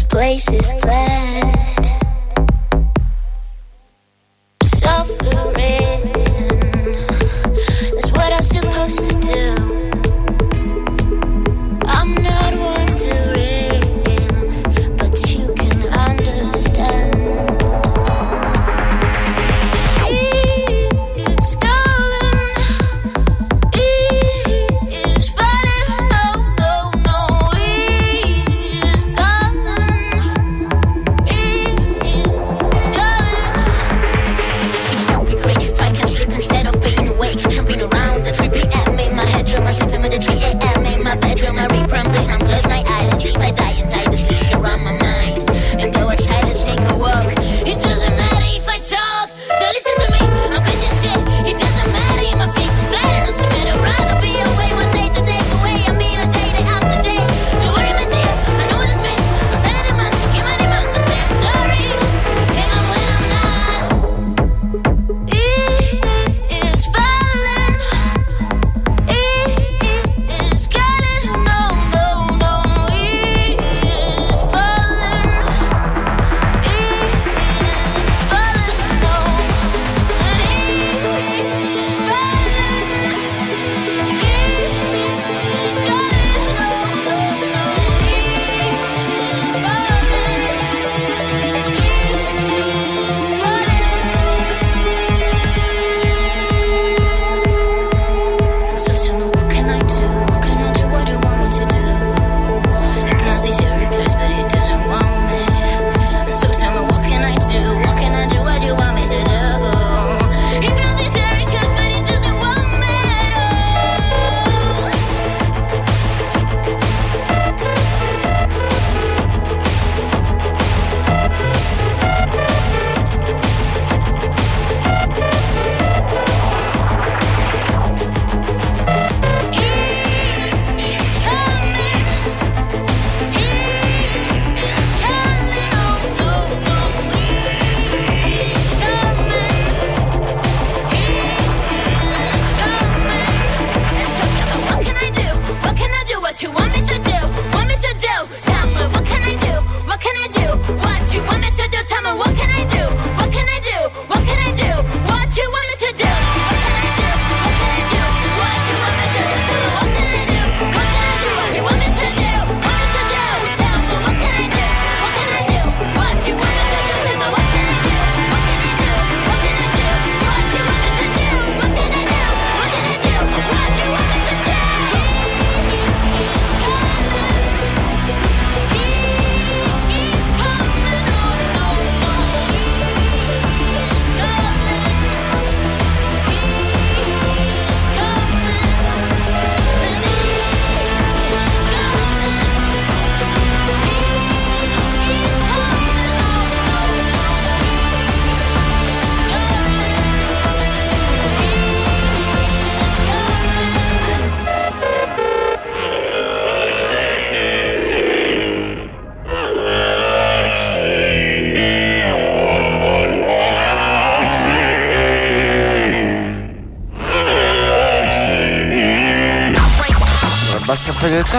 place 0.09 0.47
is. 0.51 0.73
Suffering 4.63 6.13
what 8.11 8.33
I'm 8.33 8.41
supposed 8.41 9.05
to 9.09 9.13
do. 9.19 9.45
I'm 11.85 12.13
not 12.15 12.53
one 12.57 12.97
to. 12.97 13.46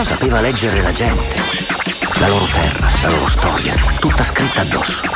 sapeva 0.02 0.40
leggere 0.40 0.80
la 0.80 0.92
gente, 0.92 1.36
la 2.20 2.28
loro 2.28 2.46
terra, 2.46 2.88
la 3.02 3.10
loro 3.10 3.26
storia, 3.26 3.74
tutta 3.98 4.22
scritta 4.22 4.62
addosso. 4.62 5.07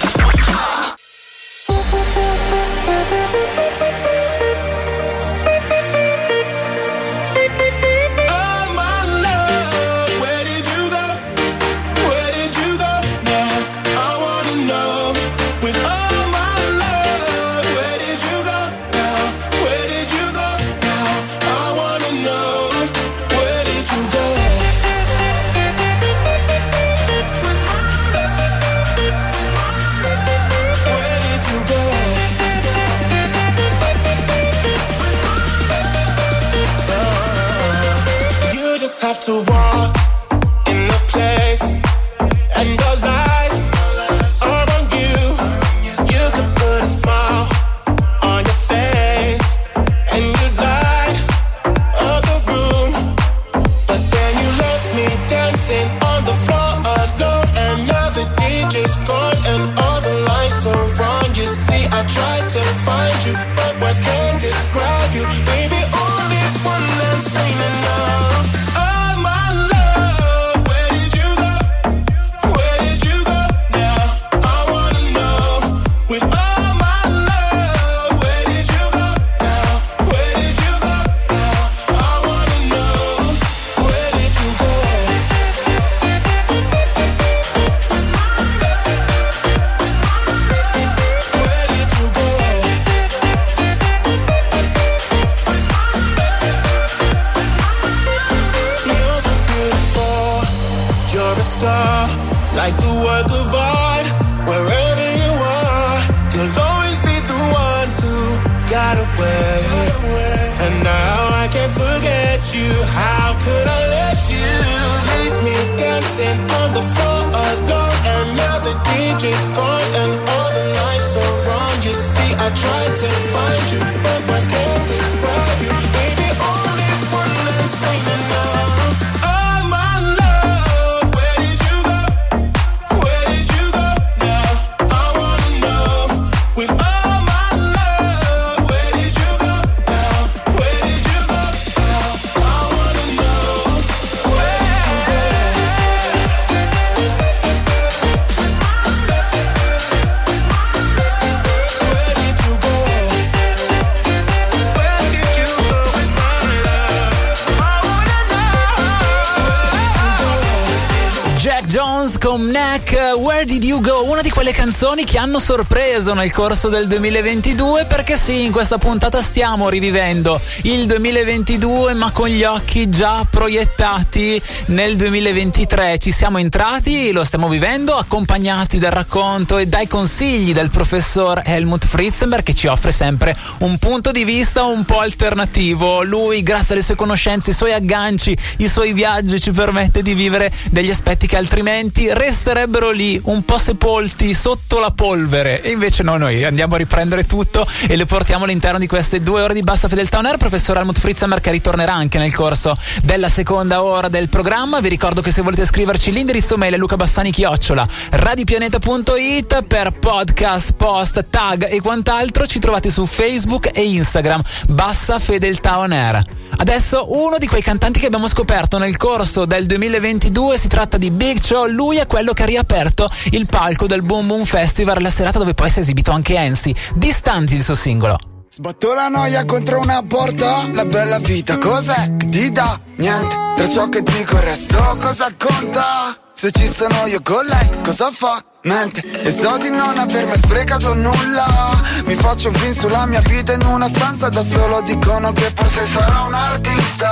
Canzoni 164.93 165.05
che 165.05 165.19
hanno 165.19 165.39
sorpreso 165.39 165.72
nel 166.03 166.33
corso 166.33 166.69
del 166.69 166.89
2022 166.89 167.85
perché 167.85 168.17
sì, 168.17 168.45
in 168.45 168.51
questa 168.51 168.77
puntata 168.77 169.23
stiamo 169.23 169.69
rivivendo 169.69 170.41
il 170.63 170.85
2022 170.87 171.95
ma 171.95 172.11
con 172.11 172.27
gli 172.27 172.43
occhi 172.43 172.89
già 172.89 173.25
proiettati 173.29 174.43
nel 174.67 174.97
2023. 174.97 175.99
Ci 175.99 176.11
siamo 176.11 176.39
entrati, 176.39 177.13
lo 177.13 177.23
stiamo 177.23 177.49
vivendo 177.49 177.95
accompagnati 177.95 178.81
dal 178.81 178.91
racconto 178.91 179.59
e 179.59 179.67
dai 179.67 179.87
consigli 179.87 180.53
del 180.53 180.71
professor 180.71 181.41
Helmut 181.45 181.87
Fritzenberg 181.87 182.43
che 182.43 182.55
ci 182.55 182.67
offre 182.67 182.91
sempre 182.91 183.37
un 183.59 183.79
punto 183.79 184.11
di 184.11 184.25
vista 184.25 184.65
un 184.65 184.85
po' 184.85 184.99
alternativo. 184.99 186.03
Lui, 186.03 186.43
grazie 186.43 186.75
alle 186.75 186.83
sue 186.83 186.97
conoscenze, 186.97 187.51
i 187.51 187.55
suoi 187.55 187.73
agganci, 187.73 188.37
i 188.59 188.69
suoi 188.69 188.93
viaggi 188.93 189.41
ci 189.41 189.53
permette 189.53 190.03
di 190.03 190.15
vivere 190.15 190.53
degli 190.71 190.91
aspetti 190.91 191.29
che 191.29 191.37
altrimenti 191.37 192.13
resterebbero 192.13 192.91
lì 192.91 193.21
un 193.25 193.45
po' 193.45 193.59
sepolti 193.59 194.35
sotto 194.35 194.81
la 194.81 194.91
polvere 194.91 195.63
e 195.63 195.71
invece 195.71 195.92
no, 196.01 196.17
noi 196.17 196.45
andiamo 196.45 196.75
a 196.75 196.79
riprendere 196.79 197.25
tutto 197.27 197.67
e 197.87 197.97
le 197.97 198.07
portiamo 198.07 198.45
all'interno 198.45 198.79
di 198.79 198.87
queste 198.87 199.23
due 199.23 199.43
ore 199.43 199.53
di 199.53 199.61
bassa 199.61 199.89
fedeltà 199.89 200.19
on 200.19 200.27
air. 200.27 200.39
Professor 200.39 200.77
Helmut 200.79 200.99
Fritzenberg 200.99 201.43
che 201.43 201.51
ritornerà 201.51 201.93
anche 201.93 202.17
nel 202.17 202.35
corso 202.35 202.77
della 203.03 203.29
seconda 203.29 203.83
ora 203.83 204.09
del 204.09 204.29
programma. 204.31 204.81
Vi 204.81 204.89
ricordo 204.89 205.21
che 205.21 205.31
se 205.31 205.43
volete 205.43 205.67
scriverci 205.67 206.11
l'indirizzo 206.11 206.57
mail 206.57 206.75
è 206.75 207.31
chiocciola 207.31 207.87
radiopianeta.it 208.11 209.63
per 209.65 209.91
podcast, 209.93 210.73
post, 210.73 211.27
tag 211.29 211.69
e 211.69 211.81
quant'altro. 211.81 212.47
Ci 212.47 212.59
trovate 212.59 212.91
su 212.91 213.05
Facebook 213.05 213.71
e 213.73 213.83
Instagram 213.85 214.43
bassa 214.69 215.19
fedeltà 215.19 215.79
on 215.79 215.93
air. 215.93 216.23
Adesso 216.57 217.07
uno 217.09 217.39
di 217.39 217.47
quei 217.47 217.63
cantanti 217.63 218.01
che 218.01 218.07
abbiamo 218.07 218.29
scoperto 218.29 218.79
nel 218.79 218.97
corso 218.97 219.45
del 219.45 219.67
2022 219.67 220.59
si 220.59 220.69
tratta 220.69 220.97
di 220.97 221.11
Big 221.11 221.43
Show. 221.43 221.67
Lui 221.67 221.99
è 221.99 222.07
quello 222.07 222.33
che 222.33 222.45
ha 222.45 222.47
riaperto 222.47 223.11
il 223.31 223.47
palco 223.47 223.87
del 223.87 224.03
Boom 224.03 224.27
Boom 224.27 224.45
Festival 224.45 225.01
la 225.03 225.11
serata 225.11 225.39
dove 225.39 225.55
poi 225.55 225.69
si 225.69 225.81
è 225.81 225.82
esibito 225.83 226.11
anche 226.11 226.37
Ensi 226.37 226.75
distanti 226.95 227.55
il 227.55 227.63
suo 227.63 227.75
singolo 227.75 228.19
Sbatto 228.55 228.93
la 228.93 229.09
noia 229.09 229.47
contro 229.47 229.81
una 229.81 230.03
porta, 230.03 230.69
la 230.71 230.85
bella 230.85 231.19
vita 231.19 231.57
cos'è 231.57 232.17
che 232.19 232.29
ti 232.29 232.53
dà? 232.53 232.79
Niente, 232.97 233.35
tra 233.57 233.67
ciò 233.67 233.89
che 233.89 234.03
dico 234.03 234.37
e 234.37 234.41
il 234.41 234.43
resto 234.43 234.97
cosa 235.01 235.33
conta? 235.39 236.19
Se 236.35 236.51
ci 236.51 236.67
sono 236.67 237.07
io 237.07 237.23
con 237.23 237.47
lei, 237.47 237.83
cosa 237.83 238.11
fa? 238.11 238.45
Mente, 238.65 239.01
e 239.01 239.33
so 239.33 239.59
di 239.59 239.71
non 239.71 239.99
avermi 239.99 240.37
sprecato 240.37 240.95
nulla. 240.95 241.81
Mi 242.05 242.15
faccio 242.15 242.47
un 242.47 242.55
film 242.55 242.73
sulla 242.73 243.07
mia 243.07 243.21
vita 243.23 243.55
in 243.55 243.63
una 243.63 243.89
stanza 243.89 244.29
da 244.29 244.41
solo. 244.41 244.81
Dicono 244.83 245.33
che 245.33 245.53
forse 245.53 245.85
sarò 245.87 246.27
un 246.27 246.35
artista. 246.35 247.11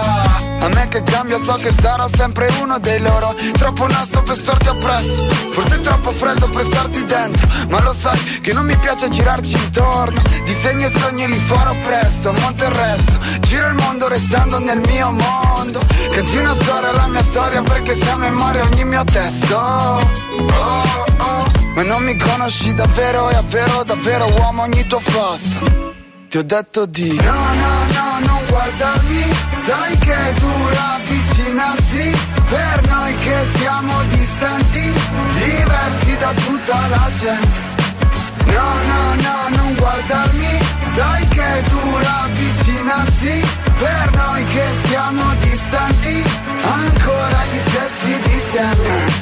A 0.61 0.69
me 0.69 0.87
che 0.87 1.03
cambia 1.03 1.39
so 1.43 1.55
che 1.55 1.73
sarò 1.81 2.07
sempre 2.07 2.53
uno 2.61 2.79
dei 2.79 3.01
loro. 3.01 3.35
Troppo 3.59 3.89
nasto 3.89 4.23
per 4.23 4.37
starti 4.37 4.69
appresso. 4.69 5.27
Forse 5.51 5.75
è 5.75 5.81
troppo 5.81 6.13
freddo 6.13 6.49
per 6.51 6.65
starti 6.67 7.05
dentro. 7.05 7.49
Ma 7.69 7.83
lo 7.83 7.93
sai 7.93 8.41
che 8.41 8.53
non 8.53 8.65
mi 8.65 8.77
piace 8.77 9.09
girarci 9.09 9.57
intorno. 9.57 10.23
Disegni 10.45 10.85
e 10.85 10.91
sogni 10.91 11.27
li 11.27 11.39
farò 11.39 11.75
presto 11.83 12.33
Monte 12.33 12.65
il 12.65 12.71
resto. 12.71 13.19
Giro 13.41 13.67
il 13.67 13.75
mondo 13.75 14.07
restando 14.07 14.61
nel 14.61 14.79
mio 14.87 15.11
mondo. 15.11 15.81
Canti 16.13 16.37
una 16.37 16.55
storia, 16.55 16.93
la 16.93 17.09
mia 17.09 17.23
storia 17.23 17.61
Perché 17.63 17.95
se 17.97 18.09
a 18.09 18.17
memoria 18.17 18.63
ogni 18.63 18.85
mio 18.85 19.03
testo. 19.03 19.57
Oh, 19.57 21.05
oh 21.19 21.40
ma 21.75 21.83
non 21.83 22.03
mi 22.03 22.17
conosci 22.17 22.75
davvero, 22.75 23.29
è 23.29 23.43
vero, 23.45 23.85
davvero 23.85 24.27
uomo 24.39 24.63
ogni 24.63 24.87
tuo 24.87 24.99
fasto 24.99 25.95
Ti 26.29 26.39
ho 26.39 26.45
detto 26.45 26.87
di 26.87 27.15
No, 27.15 27.33
no, 27.33 27.85
no, 27.93 28.19
non 28.25 28.41
guardarmi. 28.49 29.25
Sai 29.57 29.99
che 29.99 30.15
è 30.15 30.33
dura 30.35 30.95
avvicinarsi. 30.95 32.17
Per 32.49 32.89
noi 32.89 33.17
che 33.17 33.37
siamo 33.59 34.03
distanti 34.05 34.93
Diversi 35.33 36.17
da 36.19 36.33
tutta 36.35 36.87
la 36.87 37.11
gente. 37.17 37.59
No, 38.45 38.71
no, 38.91 39.15
no, 39.27 39.57
non 39.57 39.75
guardarmi. 39.75 40.59
Sai 40.85 41.27
che 41.27 41.43
è 41.43 41.63
dura 41.63 42.21
avvicinarsi. 42.23 43.45
Per 43.79 44.11
noi 44.15 44.45
che 44.47 44.65
siamo 44.87 45.35
distanti 45.41 46.23
Ancora 46.63 47.45
gli 47.51 47.59
stessi 47.67 48.21
di 48.21 48.41
sempre 48.53 49.21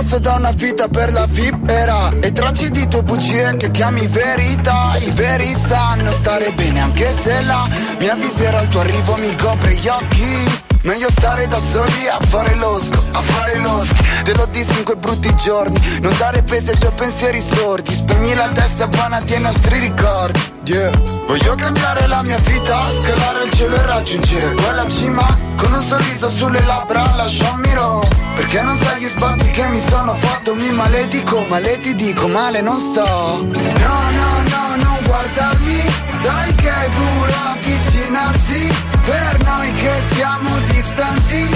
Rimorso 0.00 0.18
da 0.18 0.36
una 0.36 0.50
vita 0.52 0.88
per 0.88 1.12
la 1.12 1.26
vipera. 1.26 2.10
E 2.20 2.32
tracci 2.32 2.70
di 2.70 2.88
tue 2.88 3.02
bugie 3.02 3.54
che 3.58 3.70
chiami 3.70 4.06
verità. 4.06 4.96
I 4.96 5.10
veri 5.10 5.54
sanno 5.54 6.10
stare 6.12 6.52
bene 6.52 6.80
anche 6.80 7.14
se 7.20 7.42
la 7.42 7.68
mia 7.98 8.14
visiera 8.14 8.60
al 8.60 8.68
tuo 8.68 8.80
arrivo 8.80 9.16
mi 9.16 9.36
copre 9.36 9.74
gli 9.74 9.88
occhi 9.88 10.49
Meglio 10.82 11.10
stare 11.10 11.46
da 11.46 11.58
soli 11.58 12.08
a 12.08 12.18
fare 12.20 12.54
l'osco, 12.54 13.04
a 13.12 13.20
fare 13.20 13.58
l'osco. 13.58 13.94
Te 14.24 14.34
lo 14.34 14.46
dissi 14.46 14.78
in 14.78 14.84
quei 14.84 14.96
brutti 14.96 15.34
giorni 15.36 15.78
Non 16.00 16.16
dare 16.16 16.42
peso 16.42 16.70
ai 16.70 16.78
tuoi 16.78 16.92
pensieri 16.92 17.38
sordi. 17.38 17.94
Spegni 17.94 18.34
la 18.34 18.48
testa 18.48 18.88
buonati 18.88 19.34
ai 19.34 19.42
nostri 19.42 19.78
ricordi. 19.78 20.40
Yeah. 20.64 20.90
Voglio 21.26 21.54
cambiare 21.56 22.06
la 22.06 22.22
mia 22.22 22.38
vita 22.38 22.90
Scalare 22.90 23.44
il 23.44 23.50
cielo 23.50 23.74
e 23.74 23.86
raggiungere 23.86 24.54
quella 24.54 24.86
cima. 24.88 25.26
Con 25.56 25.70
un 25.74 25.82
sorriso 25.82 26.30
sulle 26.30 26.62
labbra 26.64 27.14
lasciami 27.14 27.74
ro 27.74 28.06
Perché 28.36 28.62
non 28.62 28.76
sai 28.76 29.02
gli 29.02 29.06
sbatti 29.06 29.50
che 29.50 29.66
mi 29.66 29.78
sono 29.78 30.14
fatto. 30.14 30.54
Mi 30.54 30.70
maledico, 30.70 31.44
male 31.48 31.78
ti 31.80 31.94
dico, 31.94 32.26
male 32.26 32.62
non 32.62 32.78
sto. 32.78 33.44
No, 33.44 34.10
no, 34.10 34.42
no, 34.48 34.76
non 34.76 34.98
guardarmi. 35.04 35.82
Sai 36.22 36.54
che 36.54 36.68
è 36.70 36.88
duro 36.88 37.34
avvicinarsi 37.52 38.89
per 39.04 39.42
noi 39.44 39.72
che 39.74 39.92
siamo 40.12 40.58
distanti, 40.66 41.46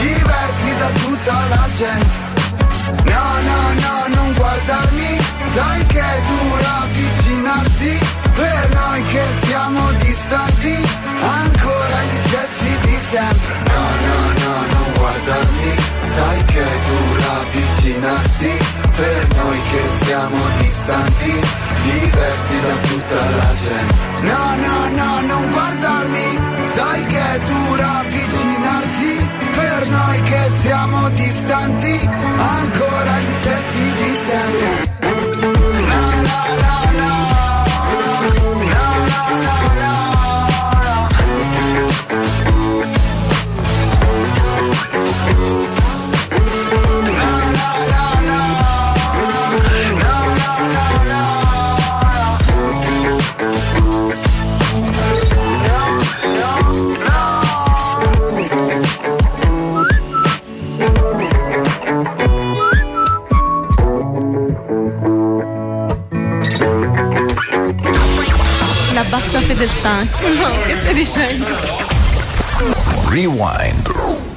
diversi 0.00 0.76
da 0.76 0.88
tutta 1.04 1.34
la 1.48 1.68
gente. 1.74 2.30
No, 3.04 3.26
no, 3.48 3.60
no, 3.84 4.14
non 4.16 4.32
guardarmi, 4.34 5.18
sai 5.54 5.86
che 5.86 6.00
è 6.00 6.22
dura 6.26 6.82
avvicinarsi, 6.82 7.98
per 8.34 8.68
noi 8.74 9.04
che 9.04 9.24
siamo 9.44 9.92
distanti, 9.92 10.76
ancora 11.20 12.02
gli 12.02 12.28
stessi 12.28 12.78
di 12.80 12.98
sempre. 13.10 13.54
No, 13.64 13.84
no, 14.06 14.26
no 14.26 14.31
vicino, 14.52 14.66
non 14.66 14.92
guardarmi 14.94 15.74
Sai 16.02 16.44
che 16.44 16.60
è 16.60 16.78
dura 16.84 17.40
avvicinarsi. 17.40 18.50
Per 18.94 19.28
noi 19.36 19.62
che 19.70 20.04
siamo 20.04 20.38
distanti 20.58 21.40
Diversi 21.82 22.60
da 22.60 22.74
tutta 22.88 23.30
la 23.30 23.54
gente. 23.54 23.94
No, 24.20 24.56
no, 24.56 24.88
no, 24.90 25.20
non 25.22 25.50
guardarmi 25.50 26.40
Sai 26.64 27.06
che 27.06 27.32
è 27.34 27.38
dura 27.40 27.98
avvicinarsi. 27.98 29.30
Per 29.54 29.88
noi 29.88 30.22
che 30.22 30.50
siamo 30.60 31.08
distanti 31.10 32.10
Ancora 32.36 33.18
gli 33.18 33.32
stessi 33.40 33.92
di 33.94 34.18
sempre. 34.26 35.21
delta. 69.62 70.04
No, 70.40 70.64
que 70.64 70.72
estoy 70.72 70.94
diciendo? 70.94 71.46
Rewind. 73.08 74.31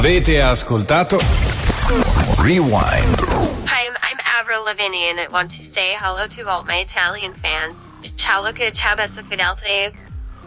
Avete 0.00 0.40
ascoltato? 0.40 1.20
Rewind. 2.38 3.20
Hi, 3.66 3.84
I'm, 3.84 3.94
I'm 4.00 4.18
Avril 4.40 4.64
Lavigne 4.64 5.10
and 5.10 5.18
I 5.20 5.26
want 5.30 5.54
to 5.58 5.62
say 5.62 5.94
hello 5.94 6.26
to 6.26 6.48
all 6.48 6.64
my 6.64 6.80
Italian 6.80 7.34
fans. 7.34 7.92
Ciao 8.16 8.42
Luca, 8.42 8.70
ciao 8.72 8.94
Bessa 8.94 9.22
Fidelity. 9.22 9.94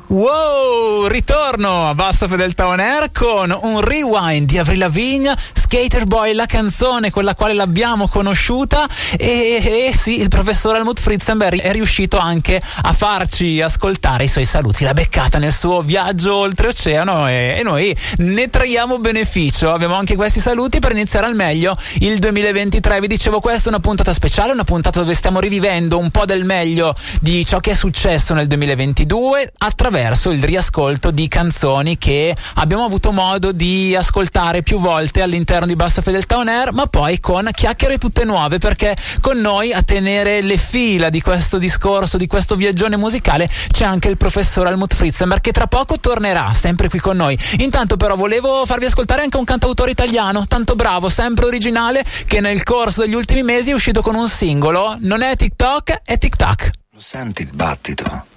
Wow, 0.07 1.05
ritorno 1.05 1.87
a 1.87 1.93
Bassa 1.93 2.27
Fedeltà 2.27 2.65
On 2.65 2.79
Air 2.79 3.11
con 3.11 3.55
un 3.61 3.79
rewind 3.79 4.47
di 4.49 4.57
Avril 4.57 4.79
Lavigne 4.79 5.35
Skater 5.73 6.05
Boy, 6.05 6.35
la 6.35 6.45
canzone 6.45 7.09
con 7.09 7.23
la 7.23 7.33
quale 7.33 7.55
l'abbiamo 7.55 8.07
conosciuta 8.07 8.87
e, 9.17 9.87
e 9.87 9.91
sì, 9.97 10.21
il 10.21 10.27
professor 10.27 10.75
Helmut 10.75 10.99
Fritzenberg 10.99 11.59
è 11.61 11.71
riuscito 11.71 12.19
anche 12.19 12.61
a 12.83 12.93
farci 12.93 13.59
ascoltare 13.59 14.25
i 14.25 14.27
suoi 14.27 14.45
saluti, 14.45 14.83
l'ha 14.83 14.93
beccata 14.93 15.39
nel 15.39 15.51
suo 15.51 15.81
viaggio 15.81 16.35
oltreoceano 16.35 17.27
e, 17.27 17.55
e 17.57 17.63
noi 17.63 17.97
ne 18.17 18.51
traiamo 18.51 18.99
beneficio. 18.99 19.73
Abbiamo 19.73 19.95
anche 19.95 20.15
questi 20.15 20.39
saluti 20.39 20.77
per 20.77 20.91
iniziare 20.91 21.25
al 21.25 21.33
meglio 21.33 21.75
il 22.01 22.19
2023. 22.19 22.99
Vi 22.99 23.07
dicevo 23.07 23.39
questa 23.39 23.65
è 23.65 23.69
una 23.69 23.79
puntata 23.79 24.13
speciale, 24.13 24.51
una 24.51 24.65
puntata 24.65 24.99
dove 24.99 25.15
stiamo 25.15 25.39
rivivendo 25.39 25.97
un 25.97 26.11
po' 26.11 26.25
del 26.25 26.45
meglio 26.45 26.93
di 27.19 27.43
ciò 27.47 27.59
che 27.59 27.71
è 27.71 27.75
successo 27.75 28.35
nel 28.35 28.45
2022 28.45 29.53
attraverso 29.57 30.29
il 30.29 30.43
riascolto 30.43 31.09
di 31.09 31.27
canzoni 31.27 31.97
che 31.97 32.35
abbiamo 32.57 32.83
avuto 32.83 33.11
modo 33.11 33.51
di 33.51 33.95
ascoltare 33.95 34.61
più 34.61 34.77
volte 34.77 35.23
all'interno 35.23 35.61
di 35.65 35.75
Bassa 35.75 36.01
Fedeltà 36.01 36.37
On 36.37 36.47
Air, 36.47 36.73
ma 36.73 36.87
poi 36.87 37.19
con 37.19 37.49
chiacchiere 37.51 37.97
tutte 37.97 38.23
nuove 38.23 38.57
perché 38.57 38.95
con 39.21 39.37
noi 39.39 39.73
a 39.73 39.81
tenere 39.83 40.41
le 40.41 40.57
fila 40.57 41.09
di 41.09 41.21
questo 41.21 41.57
discorso, 41.57 42.17
di 42.17 42.27
questo 42.27 42.55
viaggione 42.55 42.97
musicale 42.97 43.49
c'è 43.71 43.85
anche 43.85 44.07
il 44.09 44.17
professor 44.17 44.67
Helmut 44.67 44.95
Fritzenberg 44.95 45.41
che 45.41 45.51
tra 45.51 45.67
poco 45.67 45.99
tornerà 45.99 46.53
sempre 46.53 46.89
qui 46.89 46.99
con 46.99 47.17
noi. 47.17 47.37
Intanto 47.59 47.97
però 47.97 48.15
volevo 48.15 48.65
farvi 48.65 48.85
ascoltare 48.85 49.21
anche 49.21 49.37
un 49.37 49.45
cantautore 49.45 49.91
italiano, 49.91 50.45
tanto 50.47 50.75
bravo, 50.75 51.09
sempre 51.09 51.45
originale, 51.45 52.03
che 52.25 52.39
nel 52.39 52.63
corso 52.63 53.01
degli 53.01 53.15
ultimi 53.15 53.43
mesi 53.43 53.71
è 53.71 53.73
uscito 53.73 54.01
con 54.01 54.15
un 54.15 54.29
singolo. 54.29 54.95
Non 54.99 55.21
è 55.21 55.35
TikTok, 55.35 56.01
è 56.03 56.17
Tic 56.17 56.35
Tac. 56.35 56.71
Lo 56.91 57.01
senti 57.01 57.41
il 57.43 57.49
battito? 57.51 58.31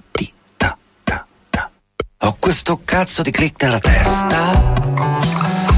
Ho 2.21 2.37
questo 2.41 2.81
cazzo 2.83 3.23
di 3.23 3.31
click 3.31 3.63
nella 3.63 3.79
testa 3.79 4.75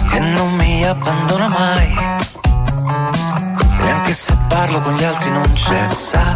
che 0.09 0.18
non 0.20 0.55
mi 0.55 0.68
abbandona 0.85 1.49
mai. 1.49 1.97
E 3.81 3.91
anche 3.91 4.12
se 4.12 4.37
parlo 4.49 4.81
con 4.81 4.95
gli 4.95 5.05
altri 5.05 5.31
non 5.31 5.55
cessa 5.55 6.35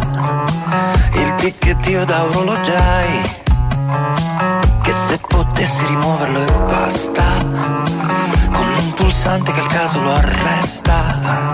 il 1.13 1.35
ticchettio 1.35 2.05
da 2.05 2.23
orologiai. 2.23 3.41
Che 4.81 4.91
se 4.91 5.19
potessi 5.27 5.85
rimuoverlo 5.85 6.39
e 6.39 6.51
basta, 6.67 7.23
con 8.51 8.67
un 8.67 8.93
pulsante 8.95 9.51
che 9.53 9.59
al 9.59 9.67
caso 9.67 10.01
lo 10.01 10.13
arresta. 10.13 11.51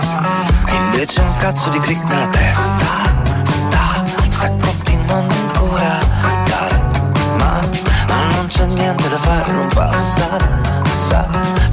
E 0.66 0.74
invece 0.74 1.20
un 1.20 1.36
cazzo 1.38 1.70
di 1.70 1.80
click 1.80 2.08
nella 2.08 2.28
testa. 2.28 2.86
Sta, 3.44 4.04
sta 4.30 4.48
continuando 4.48 5.34
ancora. 5.34 5.98
Calma, 6.44 7.60
ma 8.08 8.24
non 8.34 8.46
c'è 8.48 8.66
niente 8.66 9.08
da 9.08 9.18
fare, 9.18 9.52
non 9.52 9.68
passa. 9.68 10.59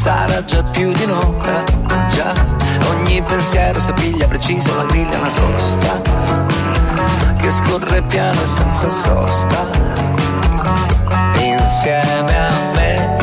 Sa, 0.07 0.25
sarà 0.25 0.41
già 0.45 0.63
più 0.63 0.89
di 0.93 1.03
un'ora. 1.03 1.65
Già, 2.07 2.33
ogni 2.91 3.21
pensiero 3.23 3.77
si 3.81 3.91
piglia 3.91 4.25
preciso 4.25 4.73
la 4.77 4.85
griglia 4.85 5.17
nascosta. 5.17 6.01
Che 7.35 7.51
scorre 7.51 8.01
piano 8.03 8.41
e 8.41 8.45
senza 8.45 8.89
sosta. 8.89 9.65
Insieme 11.39 12.37
a 12.39 12.51
me 12.73 13.17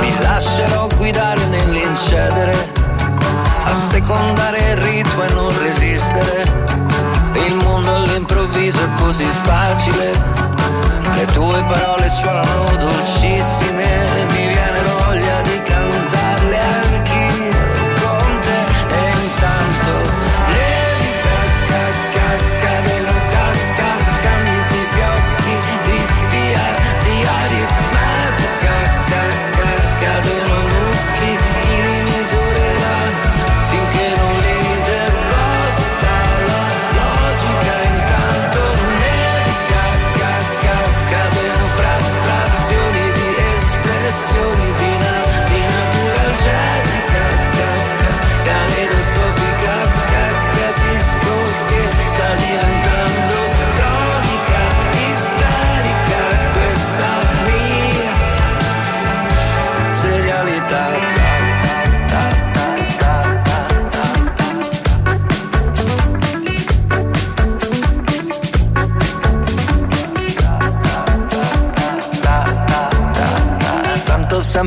mi 0.00 0.12
lascerò 0.22 0.88
guidare 0.96 1.46
nell'incedere, 1.46 2.72
assecondare 3.62 4.58
il 4.70 4.76
ritmo 4.76 5.22
e 5.22 5.32
non 5.34 5.56
resistere. 5.56 6.66
Il 7.46 7.54
mondo 7.62 7.94
all'improvviso 7.94 8.78
è 8.78 9.00
così 9.00 9.28
facile, 9.44 10.10
le 11.14 11.24
tue 11.26 11.62
parole 11.62 12.08
suonano 12.08 12.70
dolcissime, 12.76 14.26
mi 14.32 14.59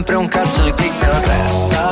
sempre 0.05 0.15
un 0.17 0.27
cazzo 0.27 0.61
di 0.63 0.73
click 0.73 1.01
nella 1.01 1.21
testa. 1.21 1.91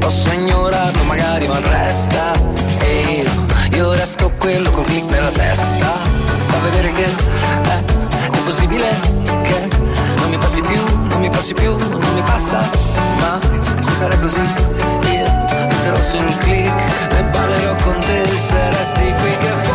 Posso 0.00 0.32
ignorarlo 0.32 1.04
magari 1.04 1.46
ma 1.46 1.60
resta 1.60 2.32
E 2.78 3.22
io, 3.22 3.76
io 3.76 3.92
resto 3.92 4.32
quello 4.38 4.72
col 4.72 4.84
click 4.84 5.08
nella 5.08 5.30
testa. 5.30 6.00
Sta 6.38 6.56
a 6.56 6.60
vedere 6.62 6.90
che 6.92 7.04
eh, 7.04 7.84
è 8.32 8.38
possibile 8.44 8.88
che 9.42 9.68
Non 10.16 10.30
mi 10.30 10.36
passi 10.36 10.62
più, 10.62 10.80
non 11.10 11.20
mi 11.20 11.30
passi 11.30 11.54
più, 11.54 11.76
non 11.76 12.12
mi 12.12 12.22
passa. 12.22 12.58
Ma 13.20 13.38
se 13.78 13.92
sarà 13.92 14.16
così 14.16 14.40
io 14.40 15.26
metterò 15.68 16.00
su 16.02 16.16
un 16.16 16.38
click 16.38 16.82
E 17.16 17.22
ballerò 17.22 17.74
con 17.84 17.98
te. 18.00 18.26
Se 18.26 18.70
resti 18.70 19.14
qui 19.20 19.30
che 19.30 19.52
fuori 19.62 19.73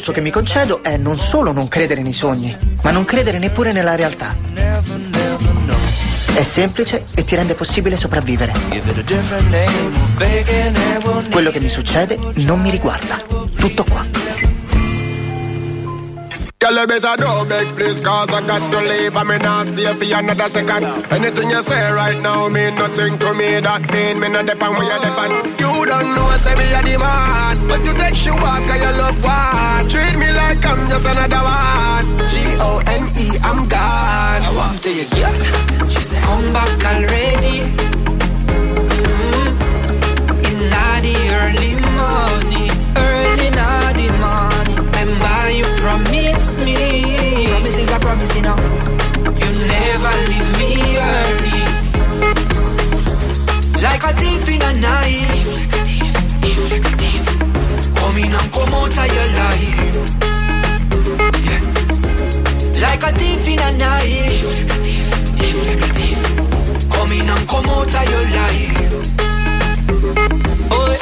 Lusso 0.00 0.12
che 0.12 0.22
mi 0.22 0.30
concedo 0.30 0.82
è 0.82 0.96
non 0.96 1.18
solo 1.18 1.52
non 1.52 1.68
credere 1.68 2.00
nei 2.00 2.14
sogni, 2.14 2.56
ma 2.82 2.90
non 2.90 3.04
credere 3.04 3.38
neppure 3.38 3.70
nella 3.70 3.96
realtà. 3.96 4.34
È 6.32 6.42
semplice 6.42 7.04
e 7.14 7.22
ti 7.22 7.34
rende 7.36 7.52
possibile 7.52 7.98
sopravvivere. 7.98 8.54
Quello 11.30 11.50
che 11.50 11.60
mi 11.60 11.68
succede 11.68 12.18
non 12.36 12.62
mi 12.62 12.70
riguarda. 12.70 13.22
Tutto 13.54 13.84
qua. 13.84 14.02
Girl, 16.60 16.76
you 16.76 16.86
better 16.86 17.16
don't 17.16 17.48
beg, 17.48 17.66
please, 17.74 18.00
cause 18.00 18.32
I 18.32 18.40
got 18.46 18.60
to 18.70 18.80
leave. 18.80 19.16
I 19.16 19.24
mean, 19.24 19.44
I'll 19.44 19.64
stay 19.64 19.94
for 19.94 20.14
another 20.14 20.48
second. 20.48 20.84
Anything 21.10 21.50
you 21.50 21.62
say 21.62 21.90
right 21.92 22.20
now 22.20 22.48
mean 22.48 22.74
nothing 22.74 23.18
to 23.18 23.32
me. 23.32 23.60
That 23.60 23.90
mean 23.90 24.20
me 24.20 24.28
not 24.28 24.44
depend 24.44 24.76
where 24.76 24.84
you 24.84 25.00
depend. 25.00 25.58
You 25.58 25.79
don't 25.90 26.14
know, 26.14 26.30
say 26.36 26.54
me 26.54 26.66
a 26.78 26.80
the 26.86 26.96
man. 26.98 27.56
But 27.66 27.80
you 27.84 27.92
take 27.98 28.24
you 28.24 28.32
off, 28.32 28.62
cause 28.68 28.80
you 28.84 28.92
love 29.02 29.18
one. 29.24 29.88
Treat 29.90 30.14
me 30.22 30.28
like 30.40 30.64
I'm 30.70 30.88
just 30.88 31.06
another 31.10 31.42
one. 31.42 32.06
G-O-N-E, 32.30 33.26
I'm 33.48 33.60
gone. 33.74 34.42
I 34.48 34.50
want 34.54 34.78
to 34.84 34.90
you, 34.98 35.06
girl. 35.16 35.34
She 35.90 36.00
said, 36.08 36.22
come 36.22 36.46
back 36.52 36.78
already. 36.90 37.58
Mm. 39.02 39.48
In 40.48 40.58
the 41.06 41.16
early 41.42 41.72
morning, 41.98 42.72
early 43.06 43.46
in 43.50 43.56
the 44.00 44.08
morning. 44.24 44.78
Remember 44.94 45.38
you 45.58 45.66
promised 45.82 46.56
me. 46.66 46.78
Promise 47.50 47.78
is 47.82 47.90
a 47.90 47.98
promise, 47.98 48.32
you 48.36 48.42
know. 48.46 48.58
You 49.42 49.50
never 49.74 50.14
leave 50.30 50.50
me 50.60 50.70
early. 51.12 51.60
Like 53.82 54.02
a 54.04 54.12
thief 54.20 54.48
in 54.54 54.59
your 58.96 59.28
life. 59.40 59.76
Yeah. 61.46 61.62
Like 62.80 63.02
a 63.02 63.12
thief 63.18 63.46
in 63.48 63.58
a 63.58 63.70
night. 63.76 64.44
Come 66.90 67.12
in 67.12 67.28
and 67.28 67.48
come 67.48 67.68
out 67.70 67.94
of 67.94 68.10
your 68.10 68.24
life. 68.38 68.78
Hoy 70.70 70.96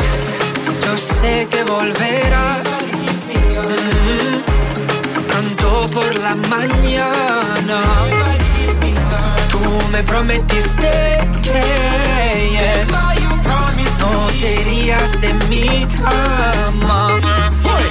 yo 0.84 0.96
sé 0.98 1.46
que 1.50 1.64
volverás. 1.64 2.68
Mm, 3.64 4.42
Pronto 5.28 5.86
por 5.92 6.18
la 6.18 6.34
mañana. 6.48 7.80
Tú 9.50 9.60
me 9.92 10.02
prometiste 10.02 10.90
que 11.42 11.60
yes, 12.52 12.88
no 14.00 14.28
te 14.40 14.60
irías 14.60 15.20
de 15.20 15.32
mi 15.48 15.86
cama. 15.96 17.20
Hoy, 17.78 17.88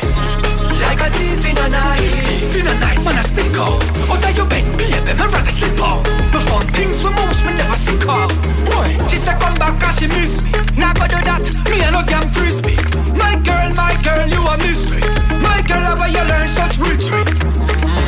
Like 0.84 1.00
a 1.00 1.10
thief 1.16 1.46
in 1.50 1.58
a 1.58 1.68
night. 1.70 2.12
Thief 2.28 2.60
in 2.60 2.68
a 2.68 2.74
night, 2.80 3.00
man, 3.04 3.16
I 3.16 3.24
out. 3.58 3.82
Out 4.12 4.24
of 4.24 4.38
your 4.38 4.46
bed, 4.46 4.66
baby, 4.78 5.14
me 5.16 5.26
rather 5.26 5.52
slip 5.52 5.80
out. 5.80 6.04
Me 6.34 6.40
found 6.48 6.68
things 6.76 7.04
when 7.04 7.14
me 7.16 7.24
wish 7.28 7.44
never 7.44 7.78
stick 7.78 8.04
out. 8.08 8.32
Boy, 8.68 8.90
she 9.10 9.18
said 9.18 9.40
come 9.40 9.56
back 9.56 9.80
cause 9.80 10.00
she 10.00 10.08
miss 10.08 10.44
me. 10.44 10.52
Now 10.78 10.94
go 10.94 11.08
do 11.08 11.20
that, 11.24 11.44
me 11.70 11.82
and 11.82 11.94
no 11.96 12.02
damn 12.04 12.28
frisbee. 12.30 12.78
My 13.18 13.34
girl, 13.48 13.70
my 13.74 13.94
girl, 14.04 14.28
you 14.28 14.42
a 14.42 14.56
mystery. 14.60 15.02
My 15.42 15.62
girl, 15.66 15.98
how 15.98 16.08
you 16.08 16.24
learn 16.32 16.48
such 16.48 16.78
witchery 16.80 17.24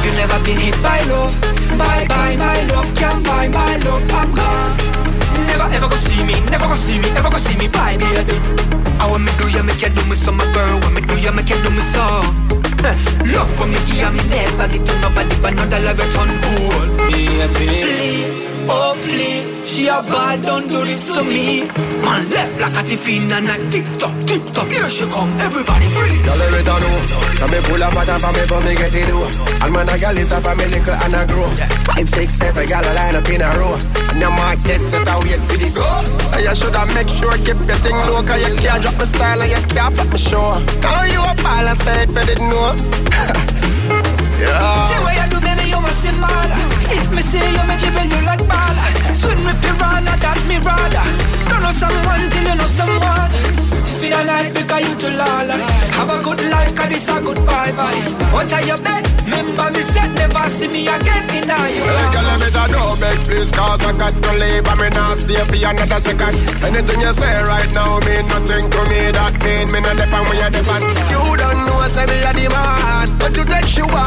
You 0.04 0.12
never 0.20 0.38
been 0.44 0.60
hit 0.60 0.78
by 0.84 1.02
love. 1.10 1.34
Bye 1.78 2.06
bye, 2.08 2.36
my 2.36 2.62
love, 2.72 2.90
can't 2.96 3.24
buy 3.26 3.48
my 3.48 3.78
love, 3.78 4.04
I'm 4.12 4.34
gone 4.36 4.99
Never 5.60 5.76
ever 5.76 5.90
go 5.90 5.96
see 5.98 6.24
me, 6.24 6.40
never 6.48 6.68
go 6.68 6.74
see 6.74 7.00
me, 7.00 7.10
ever 7.20 7.30
go 7.30 7.38
see 7.38 7.58
me, 7.58 7.68
bye 7.68 7.98
baby. 7.98 8.40
I 9.00 9.08
want 9.12 9.24
me 9.28 9.32
do 9.38 9.52
you 9.52 9.62
make 9.64 9.82
you 9.82 9.90
do 9.90 10.06
me 10.08 10.16
so, 10.16 10.32
my 10.32 10.46
girl, 10.54 10.80
when 10.80 10.94
me 10.96 11.02
do 11.02 11.20
you 11.20 11.32
make 11.34 11.50
you 11.50 11.60
do 11.62 11.70
me 11.70 11.82
so. 11.92 12.06
Love 13.36 13.52
when 13.60 13.72
me 13.72 13.80
give 13.92 14.14
me 14.16 14.24
never 14.32 14.68
get 14.72 14.88
to 14.88 14.94
nobody 15.04 15.36
but 15.44 15.54
not 15.54 15.70
the 15.70 15.80
love 15.84 16.00
it 16.00 16.16
on 16.16 16.32
cool. 16.48 17.12
Baby. 17.12 17.68
Please, 17.84 18.46
oh 18.72 18.96
please, 19.04 19.59
she 19.80 19.88
a 19.88 20.02
bad, 20.04 20.44
don't 20.44 20.68
do 20.68 20.84
this 20.84 21.08
to 21.08 21.24
me 21.24 21.64
Man 22.04 22.30
left 22.30 22.60
like 22.60 22.78
a 22.84 22.90
tiffin 22.90 23.32
and 23.32 23.48
a 23.48 23.56
tick-tock, 23.72 24.16
tick-tock 24.28 24.68
Here 24.68 24.90
she 24.90 25.06
come, 25.08 25.32
everybody 25.40 25.88
free 25.96 26.20
Y'all 26.28 26.36
let 26.36 26.52
me 26.52 26.62
down. 26.68 26.84
Come 27.40 27.52
me 27.52 27.60
full 27.64 27.82
of 27.82 27.92
pattern 27.96 28.20
for 28.20 28.32
me 28.36 28.44
for 28.44 28.60
me 28.60 28.76
get 28.76 28.94
it 28.94 29.08
do. 29.08 29.24
All 29.64 29.72
man 29.72 29.88
a 29.88 29.96
gal 29.98 30.18
is 30.18 30.32
up 30.32 30.44
for 30.44 30.56
me 30.60 30.66
little 30.68 30.92
and 30.92 31.16
a 31.16 31.24
grow. 31.26 31.48
Five, 31.88 32.10
six, 32.10 32.34
seven 32.36 32.68
gal 32.68 32.84
a 32.84 32.92
line 32.94 33.16
up 33.16 33.30
in 33.30 33.42
a 33.42 33.50
row. 33.56 33.80
And 34.12 34.20
your 34.20 34.32
market 34.36 34.84
set 34.84 35.08
a 35.08 35.16
wait 35.24 35.40
for 35.48 35.56
the 35.56 35.72
go. 35.72 35.88
So 36.28 36.40
you 36.44 36.54
shoulda 36.56 36.84
make 36.92 37.08
sure 37.08 37.32
keep 37.48 37.60
your 37.64 37.80
thing 37.80 37.96
low, 38.04 38.20
cause 38.28 38.44
you 38.44 38.56
can't 38.60 38.84
drop 38.84 39.00
my 39.00 39.06
style 39.08 39.42
and 39.42 39.52
you 39.52 39.62
can't 39.72 39.96
fuck 39.96 40.12
me 40.12 40.20
show. 40.20 40.60
Now 40.84 41.08
you 41.08 41.24
a 41.24 41.32
ball 41.40 41.68
and 41.72 41.80
say 41.80 42.04
it 42.04 42.12
for 42.12 42.24
the 42.28 42.36
know. 42.52 42.76
yeah. 44.44 44.92
The 44.92 44.98
way 45.08 45.16
you 45.16 45.28
do, 45.32 45.40
baby, 45.40 45.72
you 45.72 45.80
must 45.80 46.04
see 46.04 46.12
mad. 46.20 46.52
If 46.92 47.08
me 47.16 47.22
see 47.24 47.40
you, 47.40 47.64
me 47.64 47.76
dribble 47.80 48.12
you 48.12 48.22
like 48.28 48.44
ball. 48.44 48.69
With 49.50 49.62
piranha, 49.66 50.14
that 50.14 50.38
me 50.46 50.62
rather. 50.62 51.06
Don't 51.50 51.66
know 51.66 51.74
someone 51.74 52.30
till 52.30 52.46
you 52.46 52.54
know 52.54 52.70
someone. 52.70 53.34
Feel 53.98 54.14
a 54.14 54.22
night 54.22 54.54
because 54.54 54.82
you 54.86 54.94
too 55.02 55.10
lala. 55.18 55.58
Have 55.98 56.14
a 56.14 56.22
good 56.22 56.38
life, 56.54 56.70
cause 56.78 56.90
this 56.94 57.10
a 57.10 57.18
good 57.18 57.42
bye 57.50 57.74
bye. 57.74 57.98
What 58.30 58.54
are 58.54 58.62
your 58.62 58.78
bed? 58.78 59.10
Remember 59.26 59.74
me 59.74 59.82
said 59.82 60.14
never 60.22 60.46
see 60.54 60.70
me 60.70 60.86
again 60.86 61.26
in 61.34 61.50
a 61.50 61.58
you. 61.66 61.82
Well, 61.82 62.14
girl, 62.14 62.26
let 62.30 62.38
me 62.46 62.50
down 62.54 62.70
know, 62.70 62.94
beg 63.02 63.18
please, 63.26 63.50
cause 63.50 63.82
I 63.82 63.92
got 63.98 64.14
to 64.14 64.32
leave. 64.38 64.66
I 64.70 64.74
mean, 64.78 64.94
I'll 64.94 65.18
stay 65.18 65.42
for 65.42 65.58
another 65.58 65.98
second. 66.00 66.34
Anything 66.62 67.02
you 67.02 67.14
say 67.18 67.34
right 67.42 67.72
now 67.74 67.98
mean 68.06 68.26
nothing 68.30 68.70
to 68.70 68.82
me. 68.86 69.02
That 69.18 69.34
mean 69.42 69.66
me 69.74 69.80
not 69.82 69.98
depend 69.98 70.26
where 70.30 70.38
you 70.46 70.50
depend. 70.54 70.86
You 71.10 71.24
don't 71.42 71.60
know, 71.66 71.90
say 71.90 72.06
me 72.06 72.19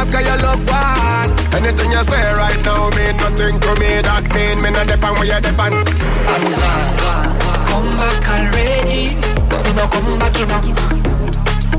off, 0.03 0.11
cause 0.11 0.27
you 0.27 0.37
love 0.43 0.63
one. 0.69 1.31
Anything 1.55 1.93
you 1.93 2.03
say 2.03 2.25
right 2.35 2.61
now 2.65 2.91
mean 2.91 3.17
nothing 3.17 3.57
to 3.61 3.71
me. 3.81 4.01
That 4.03 4.25
mean 4.35 4.59
me 4.63 4.71
not 4.71 4.87
depend 4.87 5.15
where 5.19 5.29
you 5.31 5.41
depend. 5.41 5.75
I'm 6.33 6.45
gone, 6.59 6.91
gone. 7.01 7.31
Come 7.69 7.91
back 7.95 8.25
already. 8.35 9.15
But 9.49 9.61
me 9.67 9.73
no 9.79 9.85
come 9.93 10.19
back 10.19 10.35
you 10.39 10.47
know. 10.51 10.61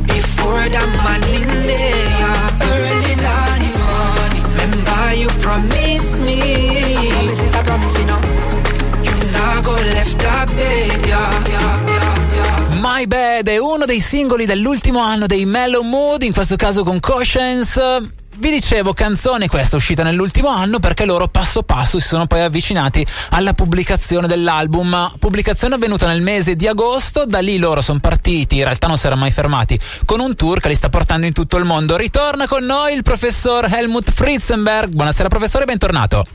Before 0.08 0.66
the 0.76 0.84
man 1.04 1.24
in 1.36 1.50
there, 1.68 2.48
early 2.72 3.12
in 3.12 3.20
the 3.20 3.38
morning. 3.78 4.46
Remember 4.56 5.04
you 5.22 5.30
promised 5.44 6.20
me. 6.20 6.40
A 6.44 7.12
promise 7.12 7.42
is 7.42 7.56
promise, 7.68 7.96
you 8.00 8.06
know. 8.06 8.22
You 9.06 9.14
not 9.36 9.64
go 9.66 9.74
left 9.96 10.18
the 10.18 10.54
bed, 10.56 11.08
yeah, 11.08 11.30
yeah, 11.48 11.50
yeah, 11.50 11.88
yeah. 11.88 11.93
My 12.84 13.08
Bad 13.08 13.48
è 13.48 13.56
uno 13.56 13.86
dei 13.86 14.02
singoli 14.02 14.46
dell'ultimo 14.46 15.00
anno 15.00 15.26
dei 15.26 15.46
Mellow 15.46 15.84
Mood, 15.84 16.22
in 16.24 16.34
questo 16.34 16.58
caso 16.58 16.84
con 16.84 17.00
Cautions. 17.00 17.80
Vi 18.36 18.52
dicevo, 18.52 18.92
canzone 18.92 19.48
questa 19.48 19.78
uscita 19.78 20.04
nell'ultimo 20.04 20.50
anno 20.50 20.80
perché 20.80 21.06
loro 21.06 21.30
passo 21.30 21.64
passo 21.64 21.98
si 21.98 22.06
sono 22.10 22.28
poi 22.28 22.42
avvicinati 22.42 23.08
alla 23.30 23.54
pubblicazione 23.54 24.28
dell'album. 24.28 25.14
Pubblicazione 25.18 25.76
avvenuta 25.76 26.08
nel 26.08 26.22
mese 26.22 26.58
di 26.58 26.68
agosto, 26.68 27.26
da 27.26 27.40
lì 27.40 27.58
loro 27.58 27.80
sono 27.80 28.02
partiti, 28.02 28.58
in 28.58 28.66
realtà 28.66 28.88
non 28.88 28.98
si 28.98 29.06
erano 29.06 29.22
mai 29.22 29.32
fermati, 29.32 29.80
con 30.04 30.20
un 30.20 30.36
tour 30.36 30.60
che 30.60 30.68
li 30.68 30.76
sta 30.76 30.90
portando 30.90 31.26
in 31.26 31.32
tutto 31.32 31.56
il 31.56 31.64
mondo. 31.64 31.96
Ritorna 31.96 32.50
con 32.50 32.66
noi 32.66 32.96
il 32.96 33.04
professor 33.04 33.66
Helmut 33.74 34.12
Fritzenberg. 34.12 34.92
Buonasera 34.92 35.30
professore, 35.30 35.64
bentornato. 35.64 36.26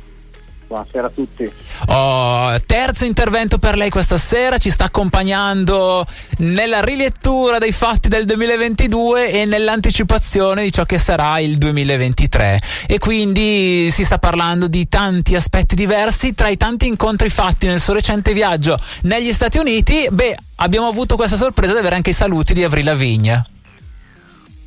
Buonasera 0.69 1.07
a 1.07 1.11
tutti. 1.11 1.51
Oh, 1.86 2.61
terzo 2.66 3.07
intervento 3.07 3.59
per 3.59 3.74
lei 3.74 3.89
questa 3.89 4.19
sera, 4.19 4.59
ci 4.59 4.69
sta 4.69 4.85
accompagnando 4.85 6.05
nella 6.40 6.82
rilettura 6.82 7.57
dei 7.57 7.73
fatti 7.73 8.09
del 8.09 8.27
2022 8.27 9.31
e 9.31 9.45
nell'anticipazione 9.47 10.62
di 10.62 10.70
ciò 10.70 10.85
che 10.85 10.99
sarà 10.99 11.39
il 11.39 11.57
2023. 11.57 12.61
E 12.86 12.99
quindi 12.99 13.90
si 13.90 14.05
sta 14.05 14.19
parlando 14.19 14.69
di 14.69 14.86
tanti 14.89 15.35
aspetti 15.35 15.74
diversi, 15.74 16.35
tra 16.35 16.49
i 16.49 16.59
tanti 16.59 16.86
incontri 16.86 17.31
fatti 17.31 17.66
nel 17.66 17.81
suo 17.81 17.95
recente 17.95 18.35
viaggio 18.35 18.78
negli 19.05 19.32
Stati 19.32 19.57
Uniti, 19.57 20.07
beh, 20.11 20.36
abbiamo 20.57 20.86
avuto 20.86 21.16
questa 21.16 21.36
sorpresa 21.36 21.73
di 21.73 21.78
avere 21.78 21.95
anche 21.95 22.11
i 22.11 22.15
saluti 22.15 22.53
di 22.53 22.62
Avril 22.62 22.85
Lavigne. 22.85 23.47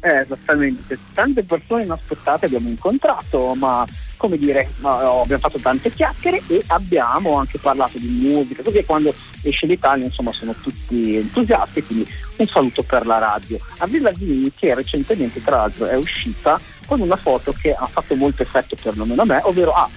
Eh, 0.04 0.22
esattamente, 0.22 0.98
tante 1.14 1.44
persone 1.44 1.84
inaspettate 1.84 2.48
abbiamo 2.48 2.70
incontrato, 2.70 3.54
ma 3.54 3.86
come 4.22 4.38
dire, 4.38 4.70
no, 4.82 5.22
abbiamo 5.22 5.42
fatto 5.42 5.58
tante 5.58 5.90
chiacchiere 5.90 6.44
e 6.46 6.62
abbiamo 6.68 7.38
anche 7.38 7.58
parlato 7.58 7.98
di 7.98 8.08
musica, 8.22 8.62
così 8.62 8.86
quando 8.86 9.12
esce 9.42 9.66
l'Italia 9.66 10.06
insomma 10.06 10.32
sono 10.32 10.54
tutti 10.54 11.16
entusiasti, 11.16 11.84
quindi 11.84 12.08
un 12.36 12.46
saluto 12.46 12.84
per 12.84 13.08
la 13.08 13.18
radio. 13.18 13.58
Avril 13.80 14.04
Lavigne 14.04 14.52
che 14.56 14.76
recentemente 14.76 15.42
tra 15.42 15.56
l'altro 15.56 15.88
è 15.88 15.96
uscita 15.96 16.62
con 16.86 17.02
una 17.02 17.16
foto 17.16 17.52
che 17.52 17.74
ha 17.74 17.88
fatto 17.88 18.14
molto 18.14 18.44
effetto 18.44 18.76
perlomeno 18.80 19.24
a 19.24 19.26
me, 19.26 19.40
ovvero 19.42 19.72
ha 19.72 19.90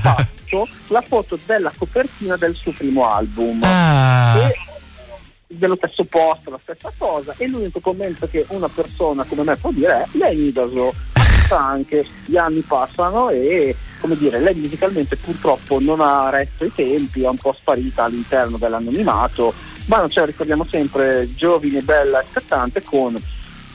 fatto 0.00 0.68
la 0.86 1.00
foto 1.00 1.36
della 1.44 1.72
copertina 1.76 2.36
del 2.36 2.54
suo 2.54 2.70
primo 2.70 3.10
album. 3.10 3.64
E 3.64 4.54
dello 5.48 5.74
stesso 5.74 6.04
posto, 6.04 6.50
la 6.50 6.60
stessa 6.62 6.92
cosa 6.96 7.34
e 7.36 7.48
l'unico 7.48 7.80
commento 7.80 8.28
che 8.28 8.46
una 8.50 8.68
persona 8.68 9.24
come 9.24 9.42
me 9.42 9.56
può 9.56 9.72
dire 9.72 10.02
è 10.02 10.06
lei 10.12 10.36
mi 10.36 10.52
da 10.52 10.66
so 11.46 11.54
anche 11.56 12.06
gli 12.24 12.36
anni 12.36 12.60
passano 12.60 13.30
e 13.30 13.74
come 14.00 14.16
dire 14.16 14.40
lei 14.40 14.54
musicalmente 14.54 15.16
purtroppo 15.16 15.78
non 15.80 16.00
ha 16.00 16.28
retto 16.30 16.64
i 16.64 16.72
tempi 16.74 17.22
è 17.22 17.28
un 17.28 17.36
po' 17.36 17.54
sparita 17.58 18.04
all'interno 18.04 18.56
dell'anonimato 18.58 19.54
ma 19.86 19.98
non 19.98 20.10
ce 20.10 20.20
la 20.20 20.26
ricordiamo 20.26 20.64
sempre 20.64 21.28
giovine, 21.34 21.80
bella 21.80 22.20
e 22.20 22.26
scattante 22.30 22.82
con 22.82 23.14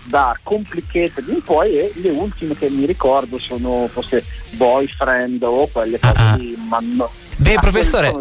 da 0.03 0.37
Complicated 0.43 1.27
in 1.27 1.41
poi 1.41 1.77
e 1.77 1.91
le 1.95 2.09
ultime 2.09 2.57
che 2.57 2.69
mi 2.69 2.85
ricordo 2.85 3.37
sono 3.37 3.87
forse 3.87 4.23
Boyfriend 4.51 5.43
o 5.43 5.67
quelle 5.67 5.99
cose 5.99 6.35
lì, 6.37 6.57
ma 6.67 6.79
no. 6.81 7.09
Beh, 7.37 7.53
da 7.53 7.59
professore, 7.59 8.13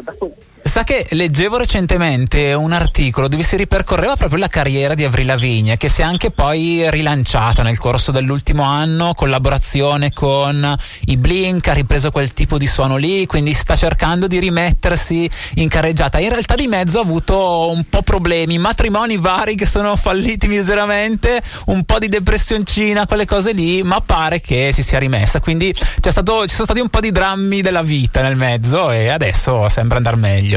Sa 0.62 0.84
che 0.84 1.06
leggevo 1.10 1.56
recentemente 1.56 2.52
un 2.52 2.72
articolo 2.72 3.28
dove 3.28 3.42
si 3.42 3.56
ripercorreva 3.56 4.14
proprio 4.14 4.38
la 4.38 4.46
carriera 4.46 4.94
di 4.94 5.04
Avril 5.04 5.26
Lavigne, 5.26 5.76
che 5.76 5.88
si 5.88 6.02
è 6.02 6.04
anche 6.04 6.30
poi 6.30 6.88
rilanciata 6.90 7.62
nel 7.62 7.78
corso 7.78 8.12
dell'ultimo 8.12 8.62
anno, 8.62 9.14
collaborazione 9.14 10.12
con 10.12 10.76
i 11.06 11.16
Blink, 11.16 11.66
ha 11.68 11.72
ripreso 11.72 12.10
quel 12.10 12.34
tipo 12.34 12.58
di 12.58 12.66
suono 12.66 12.96
lì, 12.96 13.26
quindi 13.26 13.52
sta 13.52 13.74
cercando 13.74 14.26
di 14.26 14.38
rimettersi 14.38 15.28
in 15.54 15.68
carreggiata. 15.68 16.20
In 16.20 16.28
realtà 16.28 16.54
di 16.54 16.68
mezzo 16.68 16.98
ha 16.98 17.02
avuto 17.02 17.70
un 17.70 17.84
po' 17.88 18.02
problemi, 18.02 18.58
matrimoni 18.58 19.16
vari 19.16 19.56
che 19.56 19.66
sono 19.66 19.96
falliti 19.96 20.46
miseramente, 20.46 21.42
un 21.66 21.84
po' 21.84 21.98
di 21.98 22.08
depressioncina, 22.08 23.06
quelle 23.06 23.24
cose 23.26 23.52
lì, 23.52 23.82
ma 23.82 24.00
pare 24.00 24.40
che 24.40 24.70
si 24.72 24.82
sia 24.82 24.98
rimessa. 24.98 25.40
Quindi 25.40 25.74
stato, 26.00 26.46
ci 26.46 26.54
sono 26.54 26.66
stati 26.66 26.80
un 26.80 26.90
po' 26.90 27.00
di 27.00 27.10
drammi 27.10 27.60
della 27.62 27.82
vita 27.82 28.20
nel 28.22 28.36
mezzo 28.36 28.90
e 28.90 29.08
adesso 29.08 29.68
sembra 29.68 29.96
andare 29.96 30.16
meglio. 30.16 30.49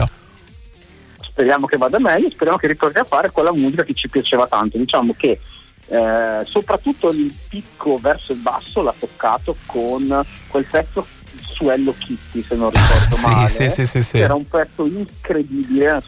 Speriamo 1.34 1.65
che 1.65 1.77
vada 1.77 1.97
meglio, 1.97 2.30
speriamo 2.30 2.60
che 2.60 2.68
ritorni 2.68 2.99
a 2.99 3.03
fare 3.05 3.31
quella 3.31 3.51
musica 3.51 3.84
che 3.84 3.95
ci 3.95 4.07
piaceva 4.07 4.45
tanto. 4.47 4.77
Diciamo 4.77 5.15
che 5.18 5.39
eh, 5.88 6.45
soprattutto 6.45 7.10
il 7.10 7.34
picco 7.49 7.97
verso 7.97 8.34
il 8.34 8.39
basso 8.39 8.84
l'ha 8.84 8.93
toccato 8.97 9.55
con 9.65 10.23
quel 10.47 10.65
pezzo 10.69 11.05
su 11.41 11.69
Hello 11.69 11.93
Kitty, 11.97 12.43
se 12.43 12.55
non 12.55 12.69
ricordo 12.69 13.18
male. 13.27 13.47
sì, 13.47 13.68
sì, 13.68 13.85
sì, 13.85 14.01
sì. 14.01 14.19
Era 14.19 14.35
un 14.35 14.47
pezzo 14.47 14.85
incredibile. 14.85 16.01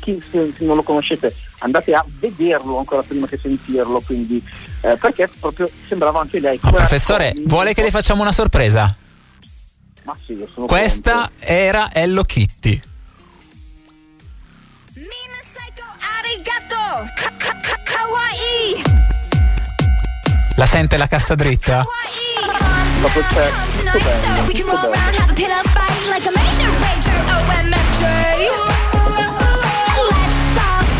Chi, 0.00 0.22
se, 0.30 0.52
non 0.58 0.76
lo 0.76 0.82
conoscete, 0.82 1.34
andate 1.60 1.94
a 1.94 2.04
vederlo 2.06 2.78
ancora 2.78 3.02
prima 3.02 3.26
che 3.26 3.38
sentirlo. 3.38 4.00
Quindi, 4.04 4.42
eh, 4.82 4.96
perché 4.96 5.28
proprio 5.40 5.70
sembrava 5.88 6.20
anche 6.20 6.38
lei. 6.38 6.58
Ma 6.62 6.70
professore, 6.70 7.32
vuole 7.46 7.72
che 7.72 7.82
le 7.82 7.90
facciamo 7.90 8.20
una 8.20 8.32
sorpresa? 8.32 8.94
Ma 10.02 10.16
sì, 10.24 10.34
io 10.34 10.48
sono 10.52 10.66
Questa 10.66 11.30
era 11.38 11.90
Hello 11.92 12.22
Kitty. 12.22 12.80
Arigato! 16.26 17.08
Ka- 17.14 17.32
ka- 17.38 17.56
ka- 17.60 17.78
Kawaii! 17.84 18.82
La 20.56 20.66
sente 20.66 20.96
la 20.96 21.06
cassa 21.06 21.36
dritta? 21.36 21.84
Dopo 23.00 23.20
c'è. 23.32 23.52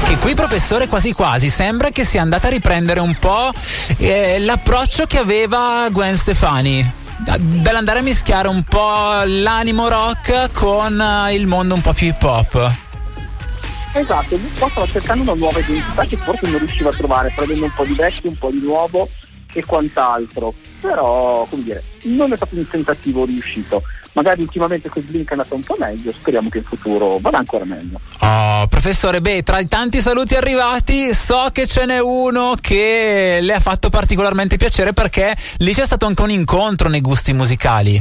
Che 0.07 0.16
qui, 0.19 0.35
professore, 0.35 0.86
quasi 0.86 1.12
quasi 1.12 1.51
sembra 1.51 1.90
che 1.90 2.05
sia 2.05 2.23
andata 2.23 2.47
a 2.47 2.51
riprendere 2.51 3.01
un 3.01 3.16
po' 3.19 3.51
eh, 3.97 4.39
l'approccio 4.39 5.07
che 5.07 5.19
aveva 5.19 5.89
Gwen 5.90 6.16
Stefani. 6.16 6.89
Da- 7.19 7.36
Dall'andare 7.40 7.98
a 7.98 8.03
mischiare 8.03 8.47
un 8.47 8.62
po' 8.62 9.23
l'animo 9.24 9.89
rock 9.89 10.53
con 10.53 11.01
eh, 11.01 11.35
il 11.35 11.47
mondo 11.48 11.74
un 11.74 11.81
po' 11.81 11.93
più 11.93 12.07
hip 12.09 12.23
hop. 12.23 12.73
Esatto, 13.97 14.39
qua 14.59 14.68
stava 14.68 14.86
cercando 14.86 15.23
una 15.23 15.40
nuova 15.40 15.59
identità 15.59 16.05
che 16.05 16.16
forse 16.18 16.51
non 16.51 16.59
riusciva 16.59 16.90
a 16.90 16.93
trovare, 16.93 17.32
prendendo 17.35 17.64
un 17.64 17.73
po' 17.74 17.85
di 17.85 17.94
vecchio, 17.94 18.28
un 18.28 18.36
po' 18.36 18.51
di 18.51 18.60
nuovo 18.60 19.09
e 19.52 19.64
quant'altro. 19.64 20.52
Però, 20.82 21.47
come 21.48 21.62
dire, 21.62 21.82
non 22.02 22.31
è 22.31 22.36
stato 22.36 22.56
un 22.56 22.68
tentativo 22.68 23.24
riuscito. 23.24 23.82
Magari 24.12 24.43
ultimamente 24.43 24.90
con 24.90 25.02
Blink 25.06 25.31
è 25.31 25.32
andato 25.32 25.55
un 25.55 25.62
po' 25.62 25.77
meglio, 25.78 26.12
speriamo 26.12 26.51
che 26.51 26.59
in 26.59 26.64
futuro 26.64 27.18
vada 27.18 27.39
ancora 27.39 27.64
meglio. 27.64 27.98
Oh, 28.20 28.66
professore, 28.66 29.20
beh, 29.20 29.43
tra 29.43 29.60
i 29.60 29.68
tanti 29.68 30.02
saluti 30.02 30.35
arrivati, 30.35 31.14
so 31.14 31.48
che 31.52 31.66
ce 31.66 31.86
n'è 31.86 31.98
uno 31.98 32.55
che 32.60 33.39
le 33.40 33.52
ha 33.55 33.60
fatto 33.60 33.89
particolarmente 33.89 34.56
piacere 34.56 34.93
perché 34.93 35.35
lì 35.59 35.73
c'è 35.73 35.86
stato 35.86 36.06
anche 36.06 36.23
un 36.23 36.31
incontro 36.31 36.89
nei 36.89 37.01
gusti 37.01 37.32
musicali. 37.32 38.01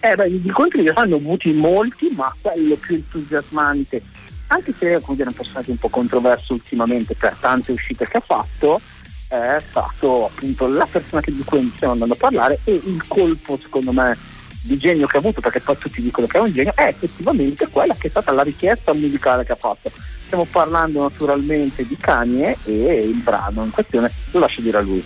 Eh 0.00 0.14
beh, 0.14 0.30
gli 0.30 0.46
incontri 0.46 0.82
ne 0.82 0.92
hanno 0.94 1.16
avuti 1.16 1.52
molti, 1.52 2.10
ma 2.14 2.32
quello 2.40 2.76
più 2.76 2.94
entusiasmante, 2.94 4.02
anche 4.48 4.74
se 4.78 4.92
è 4.92 5.00
un 5.04 5.32
personaggio 5.34 5.70
un 5.70 5.78
po' 5.78 5.88
controverso 5.88 6.52
ultimamente 6.52 7.14
per 7.14 7.36
tante 7.40 7.72
uscite 7.72 8.06
che 8.06 8.18
ha 8.18 8.22
fatto, 8.24 8.80
è 9.28 9.56
stato 9.68 10.26
appunto 10.26 10.68
la 10.68 10.86
persona 10.86 11.20
di 11.24 11.42
cui 11.44 11.72
stiamo 11.74 11.94
andando 11.94 12.14
a 12.14 12.18
parlare 12.18 12.60
e 12.64 12.74
il 12.74 13.02
colpo 13.08 13.58
secondo 13.60 13.92
me 13.92 14.16
di 14.62 14.76
genio 14.76 15.06
che 15.06 15.16
ha 15.16 15.20
avuto, 15.20 15.40
perché 15.40 15.60
poi 15.60 15.78
tutti 15.78 16.02
dicono 16.02 16.26
che 16.26 16.38
è 16.38 16.40
un 16.40 16.52
genio, 16.52 16.72
è 16.74 16.88
effettivamente 16.88 17.68
quella 17.68 17.94
che 17.94 18.08
è 18.08 18.10
stata 18.10 18.32
la 18.32 18.42
richiesta 18.42 18.92
musicale 18.92 19.44
che 19.44 19.52
ha 19.52 19.56
fatto. 19.56 19.90
Stiamo 19.94 20.44
parlando 20.50 21.02
naturalmente 21.02 21.86
di 21.86 21.96
Kanye 21.96 22.56
e 22.64 22.98
il 22.98 23.20
brano 23.22 23.64
in 23.64 23.70
questione 23.70 24.10
lo 24.32 24.40
lascio 24.40 24.60
dire 24.60 24.78
a 24.78 24.80
lui. 24.80 25.04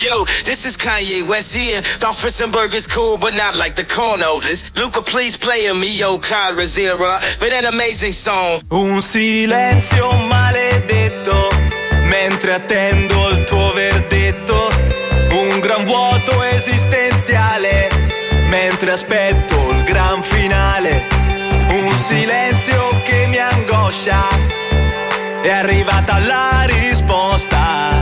Yo, 0.00 0.24
this 0.44 0.64
is 0.64 0.76
Kanye 0.76 1.26
West 1.26 1.52
here. 1.52 1.80
Thought 1.82 2.14
Frissenberg 2.14 2.72
is 2.72 2.86
cool, 2.86 3.18
but 3.18 3.34
not 3.34 3.56
like 3.56 3.74
the 3.74 3.82
cornovers. 3.82 4.70
Luca, 4.76 5.02
please 5.02 5.36
play 5.36 5.72
me, 5.72 5.98
yo, 5.98 6.18
Kyra 6.18 6.66
Zera. 6.66 7.20
For 7.20 7.48
that 7.50 7.64
amazing 7.64 8.12
song. 8.12 8.62
Un 8.70 9.02
silenzio 9.02 10.12
maledetto, 10.28 11.50
mentre 12.04 12.54
attendo 12.54 13.28
il 13.30 13.42
tuo 13.42 13.72
verdetto. 13.72 14.70
Un 15.32 15.58
gran 15.58 15.84
vuoto 15.84 16.44
esistenziale, 16.44 17.90
mentre 18.46 18.92
aspetto 18.92 19.70
il 19.72 19.82
gran 19.82 20.22
finale. 20.22 21.08
Un 21.70 21.98
silenzio 21.98 23.02
che 23.02 23.26
mi 23.26 23.38
angoscia, 23.38 24.28
è 25.42 25.50
arrivata 25.50 26.18
la 26.20 26.62
risposta. 26.66 27.97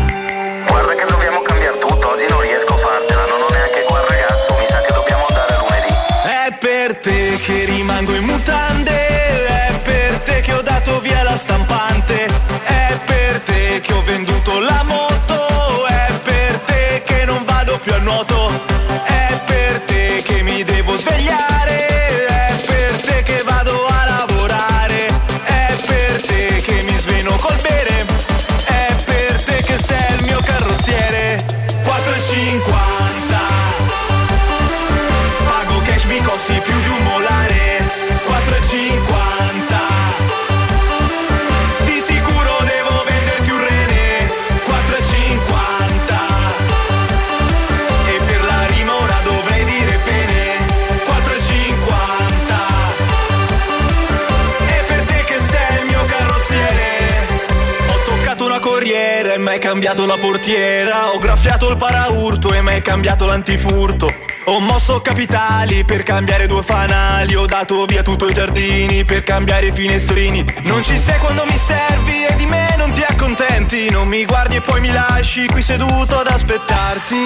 Mai 59.57 59.59
cambiato 59.59 60.07
la 60.07 60.19
portiera. 60.19 61.15
Ho 61.15 61.19
graffiato 61.19 61.71
il 61.71 61.77
paraurto 61.77 62.53
e 62.53 62.61
mai 62.61 62.83
cambiato 62.83 63.27
l'antifurto. 63.27 64.13
Ho 64.45 64.61
mosso 64.61 65.01
capitali 65.01 65.85
per 65.85 66.03
cambiare 66.03 66.47
due 66.47 66.63
fanali. 66.63 67.35
Ho 67.35 67.47
dato 67.47 67.85
via 67.87 68.03
tutto 68.03 68.29
i 68.29 68.35
giardini 68.35 69.05
per 69.05 69.23
cambiare 69.23 69.67
i 69.69 69.73
finestrini. 69.73 70.45
Non 70.63 70.83
ci 70.83 70.99
sei 70.99 71.19
quando 71.19 71.45
mi 71.47 71.57
servi 71.57 72.25
e 72.25 72.37
di 72.37 72.47
me 72.47 72.75
non 72.77 72.93
ti 72.93 73.03
accontenti. 73.03 73.91
Non 73.91 74.09
mi 74.09 74.25
guardi 74.25 74.57
e 74.57 74.61
poi 74.61 74.81
mi 74.81 74.93
lasci 74.93 75.47
qui 75.47 75.63
seduto 75.63 76.19
ad 76.19 76.27
aspettarti. 76.27 77.17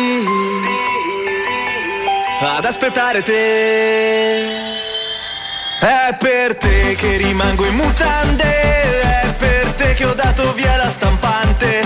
Ad 2.40 2.64
aspettare 2.64 3.22
te. 3.22 4.78
È 5.80 6.14
per 6.18 6.56
te 6.56 6.94
che 6.94 7.16
rimango 7.16 7.64
in 7.64 7.74
mutande, 7.74 8.44
è 8.44 9.34
per 9.38 9.72
te 9.72 9.94
che 9.94 10.04
ho 10.04 10.12
dato 10.12 10.52
via 10.52 10.76
la 10.76 10.90
stampante, 10.90 11.80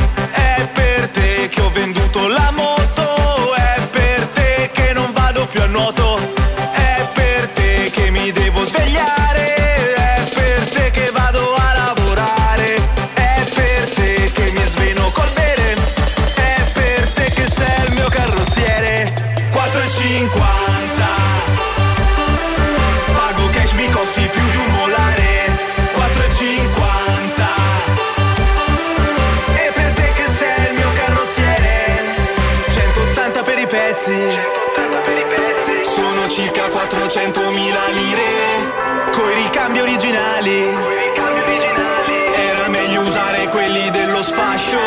sfascio, 44.25 44.81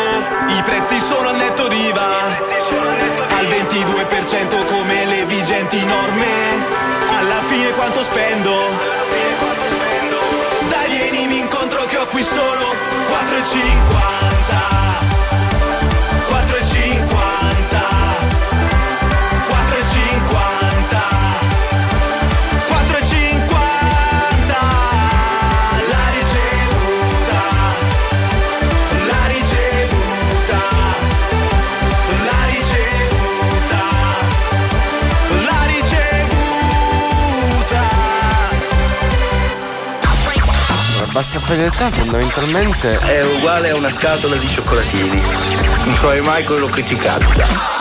i 0.48 0.62
prezzi 0.64 0.98
sono 0.98 1.28
al 1.28 1.36
netto 1.36 1.68
di 1.68 1.92
va 1.94 2.26
Al 2.26 3.46
22% 3.46 4.66
come 4.66 5.06
le 5.06 5.24
vigenti 5.26 5.78
norme, 5.84 6.26
alla 7.16 7.40
fine 7.46 7.70
quanto 7.70 8.02
spendo? 8.02 8.56
Dai 10.68 10.90
vienimi 10.90 11.38
incontro 11.38 11.84
che 11.84 11.98
ho 11.98 12.06
qui 12.06 12.24
solo 12.24 12.74
4,50 13.08 15.07
bassa 41.18 41.40
fedeltà 41.40 41.90
fondamentalmente 41.90 42.96
è 42.96 43.24
uguale 43.24 43.70
a 43.70 43.74
una 43.74 43.90
scatola 43.90 44.36
di 44.36 44.48
cioccolatini. 44.48 45.20
Non 45.84 45.96
so 45.96 46.12
mai 46.22 46.44
quello 46.44 46.68
criticato. 46.68 47.77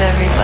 every 0.00 0.37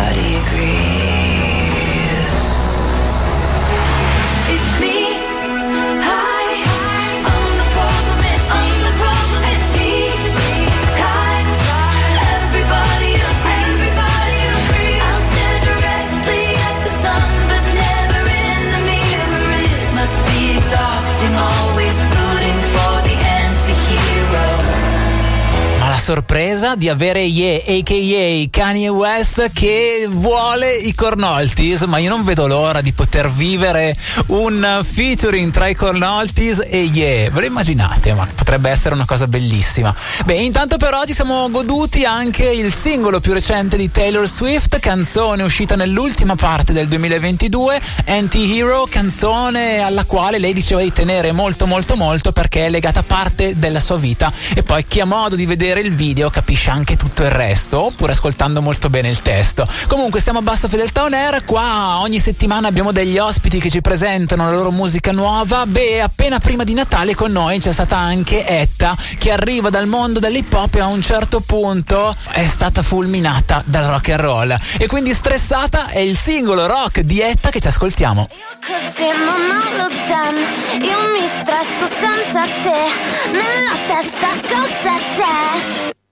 di 26.74 26.88
avere 26.88 27.20
Ye, 27.20 27.62
a.k.a. 27.66 28.48
Kanye 28.50 28.88
West, 28.88 29.52
che 29.52 30.06
vuole 30.10 30.74
i 30.74 30.94
Cornoltis, 30.94 31.82
ma 31.82 31.98
io 31.98 32.08
non 32.08 32.24
vedo 32.24 32.46
l'ora 32.46 32.80
di 32.80 32.92
poter 32.92 33.30
vivere 33.30 33.96
un 34.26 34.84
featuring 34.84 35.52
tra 35.52 35.68
i 35.68 35.74
Cornoltis 35.74 36.62
e 36.66 36.90
Ye. 36.92 37.30
Ve 37.30 37.40
lo 37.40 37.46
immaginate, 37.46 38.12
ma 38.14 38.26
potrebbe 38.34 38.70
essere 38.70 38.94
una 38.94 39.04
cosa 39.04 39.26
bellissima. 39.26 39.94
Beh, 40.24 40.34
intanto 40.34 40.76
però 40.76 41.04
ci 41.04 41.14
siamo 41.14 41.48
goduti 41.50 42.04
anche 42.04 42.48
il 42.48 42.72
singolo 42.72 43.20
più 43.20 43.32
recente 43.32 43.76
di 43.76 43.90
Taylor 43.90 44.28
Swift, 44.28 44.78
canzone 44.80 45.42
uscita 45.42 45.76
nell'ultima 45.76 46.34
parte 46.34 46.72
del 46.72 46.88
2022, 46.88 47.80
Anti-Hero, 48.06 48.86
canzone 48.88 49.80
alla 49.80 50.04
quale 50.04 50.38
lei 50.38 50.52
diceva 50.52 50.80
di 50.80 50.92
tenere 50.92 51.32
molto 51.32 51.66
molto 51.66 51.96
molto 51.96 52.32
perché 52.32 52.66
è 52.66 52.68
legata 52.70 53.00
a 53.00 53.04
parte 53.04 53.58
della 53.58 53.80
sua 53.80 53.96
vita 53.96 54.32
e 54.54 54.62
poi 54.62 54.86
chi 54.86 55.00
ha 55.00 55.04
modo 55.04 55.36
di 55.36 55.46
vedere 55.46 55.80
il 55.80 55.94
video 55.94 56.30
capisce 56.30 56.63
anche 56.70 56.96
tutto 56.96 57.22
il 57.22 57.30
resto, 57.30 57.86
oppure 57.86 58.12
ascoltando 58.12 58.60
molto 58.60 58.90
bene 58.90 59.08
il 59.08 59.22
testo. 59.22 59.66
Comunque 59.88 60.20
stiamo 60.20 60.40
a 60.40 60.42
bassa 60.42 60.68
fedeltà 60.68 61.04
on 61.04 61.14
air, 61.14 61.44
qua 61.44 62.00
ogni 62.00 62.18
settimana 62.18 62.68
abbiamo 62.68 62.92
degli 62.92 63.18
ospiti 63.18 63.60
che 63.60 63.70
ci 63.70 63.80
presentano 63.80 64.46
la 64.46 64.52
loro 64.52 64.70
musica 64.70 65.12
nuova. 65.12 65.66
Beh, 65.66 66.00
appena 66.00 66.38
prima 66.38 66.64
di 66.64 66.74
Natale 66.74 67.14
con 67.14 67.32
noi 67.32 67.58
c'è 67.60 67.72
stata 67.72 67.96
anche 67.96 68.46
Etta 68.46 68.96
che 69.18 69.30
arriva 69.30 69.70
dal 69.70 69.86
mondo 69.86 70.18
dell'hip 70.18 70.52
hop 70.52 70.74
e 70.74 70.80
a 70.80 70.86
un 70.86 71.02
certo 71.02 71.40
punto 71.40 72.14
è 72.30 72.46
stata 72.46 72.82
fulminata 72.82 73.62
dal 73.64 73.84
rock 73.84 74.10
and 74.10 74.20
roll. 74.20 74.56
E 74.78 74.86
quindi 74.86 75.12
stressata 75.12 75.88
è 75.88 75.98
il 75.98 76.16
singolo 76.16 76.66
rock 76.66 77.00
di 77.00 77.20
Etta 77.20 77.50
che 77.50 77.60
ci 77.60 77.68
ascoltiamo. 77.68 78.28
Così 78.60 79.06
non 79.06 79.42
lo 79.76 79.88
zen, 80.06 80.82
io 80.82 80.98
mi 81.12 81.26
stresso 81.40 81.86
senza 81.98 82.42
te, 82.62 83.32
nella 83.32 83.76
testa 83.86 84.28
cosa 84.48 84.94
c'è? 85.16 86.02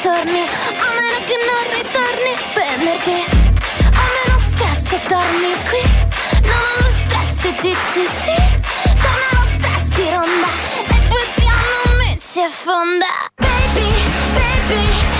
Torni, 0.00 0.40
a 0.40 0.88
meno 0.98 1.18
che 1.26 1.36
non 1.48 1.62
ritorni 1.76 2.32
venerdì, 2.54 3.20
a 3.84 4.04
meno 4.16 4.38
stress. 4.38 4.92
E 4.92 5.00
torni 5.08 5.52
qui, 5.68 5.89
ci 12.32 12.40
affonda. 12.40 13.06
Baby, 13.40 13.90
baby, 14.34 15.19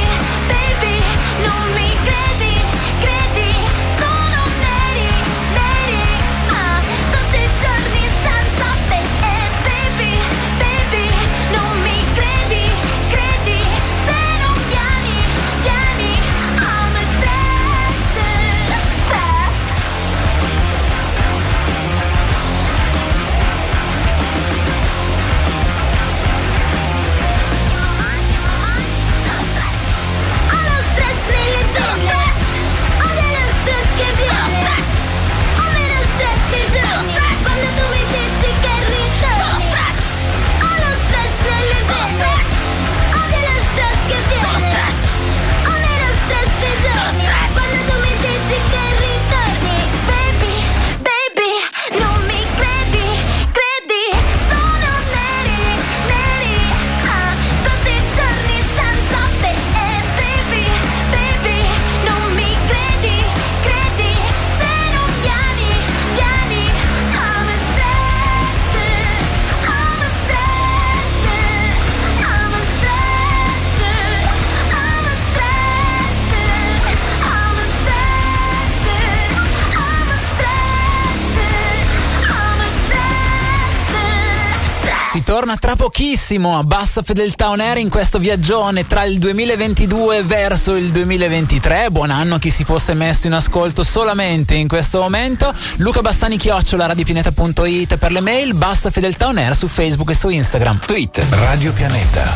pochissimo 86.01 86.57
a 86.57 86.63
bassa 86.63 87.03
fedeltà 87.03 87.49
on 87.49 87.59
air 87.59 87.77
in 87.77 87.87
questo 87.87 88.17
viaggione 88.17 88.87
tra 88.87 89.03
il 89.03 89.19
2022 89.19 90.23
verso 90.23 90.73
il 90.73 90.89
2023. 90.89 91.91
Buon 91.91 92.09
anno 92.09 92.35
a 92.35 92.39
chi 92.39 92.49
si 92.49 92.63
fosse 92.63 92.95
messo 92.95 93.27
in 93.27 93.33
ascolto 93.33 93.83
solamente 93.83 94.55
in 94.55 94.67
questo 94.67 94.99
momento. 94.99 95.53
Luca 95.75 96.01
Bassani 96.01 96.37
Chiocciola, 96.37 96.87
radiopianeta.it 96.87 97.97
per 97.97 98.11
le 98.11 98.19
mail, 98.19 98.55
bassa 98.55 98.89
fedeltà 98.89 99.27
on 99.27 99.37
air 99.37 99.55
su 99.55 99.67
Facebook 99.67 100.09
e 100.09 100.15
su 100.15 100.29
Instagram. 100.29 100.79
Tweet 100.87 101.23
Radio 101.29 101.71
Pianeta. 101.71 102.33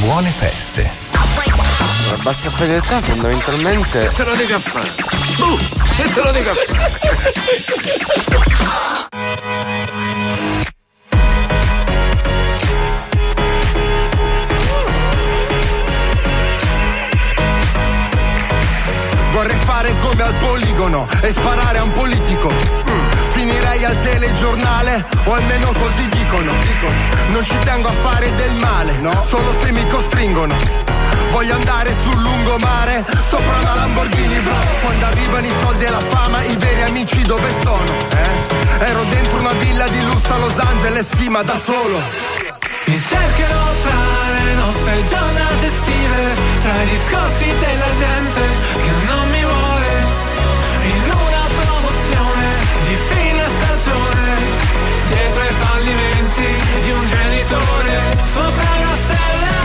Buone 0.00 0.30
feste. 0.30 0.99
La 2.10 2.16
bassa 2.22 2.50
fedeltà 2.50 3.00
fondamentalmente. 3.00 4.10
Te 4.16 4.24
lo 4.24 4.34
dico 4.34 4.54
a 4.54 4.58
fare. 4.58 4.88
Uh, 5.38 5.58
e 6.02 6.08
te 6.12 6.20
lo 6.20 6.32
dico 6.32 6.50
a 6.50 6.54
fare. 6.54 8.00
Vorrei 19.30 19.56
fare 19.56 19.94
come 19.98 20.22
al 20.24 20.34
poligono 20.34 21.06
e 21.22 21.28
sparare 21.30 21.78
a 21.78 21.84
un 21.84 21.92
politico. 21.92 22.50
Mm, 22.50 23.10
Finirei 23.28 23.84
al 23.84 24.00
telegiornale, 24.00 25.06
o 25.26 25.32
almeno 25.32 25.72
così 25.72 26.08
dicono. 26.08 26.52
Non 27.30 27.44
ci 27.44 27.56
tengo 27.58 27.86
a 27.86 27.92
fare 27.92 28.34
del 28.34 28.54
male, 28.56 28.96
no, 28.98 29.22
solo 29.22 29.54
se 29.62 29.70
mi 29.70 29.86
costringono. 29.86 30.89
Voglio 31.30 31.54
andare 31.54 31.94
sul 32.02 32.20
lungomare, 32.20 33.04
sopra 33.28 33.58
una 33.58 33.74
Lamborghini 33.74 34.38
bro. 34.40 34.54
Quando 34.82 35.06
arrivano 35.06 35.46
i 35.46 35.52
soldi 35.62 35.84
e 35.84 35.90
la 35.90 36.00
fama, 36.00 36.42
i 36.42 36.56
veri 36.56 36.82
amici 36.82 37.22
dove 37.22 37.48
sono? 37.62 37.92
Eh? 38.10 38.84
Ero 38.86 39.04
dentro 39.04 39.38
una 39.38 39.52
villa 39.52 39.88
di 39.88 40.02
lusso 40.02 40.32
a 40.32 40.38
Los 40.38 40.58
Angeles, 40.58 41.06
sì, 41.16 41.28
ma 41.28 41.42
da 41.42 41.58
solo. 41.58 41.98
Mi 42.86 43.00
cercherò 43.08 43.64
tra 43.82 44.44
le 44.44 44.54
nostre 44.54 45.04
giornate 45.06 45.66
estive, 45.66 46.34
tra 46.62 46.82
i 46.82 46.86
discorsi 46.86 47.44
della 47.58 47.90
gente 47.96 48.40
che 48.82 48.92
non 49.06 49.30
mi 49.30 49.42
vuole, 49.42 49.88
in 50.82 51.04
una 51.04 51.46
promozione 51.62 52.46
di 52.88 52.96
fine 53.08 53.42
stagione, 53.58 54.28
dietro 55.08 55.40
ai 55.40 55.54
fallimenti 55.64 56.48
di 56.82 56.90
un 56.90 57.06
genitore, 57.06 58.16
sopra 58.24 58.68
una 58.78 58.96
stella 59.04 59.59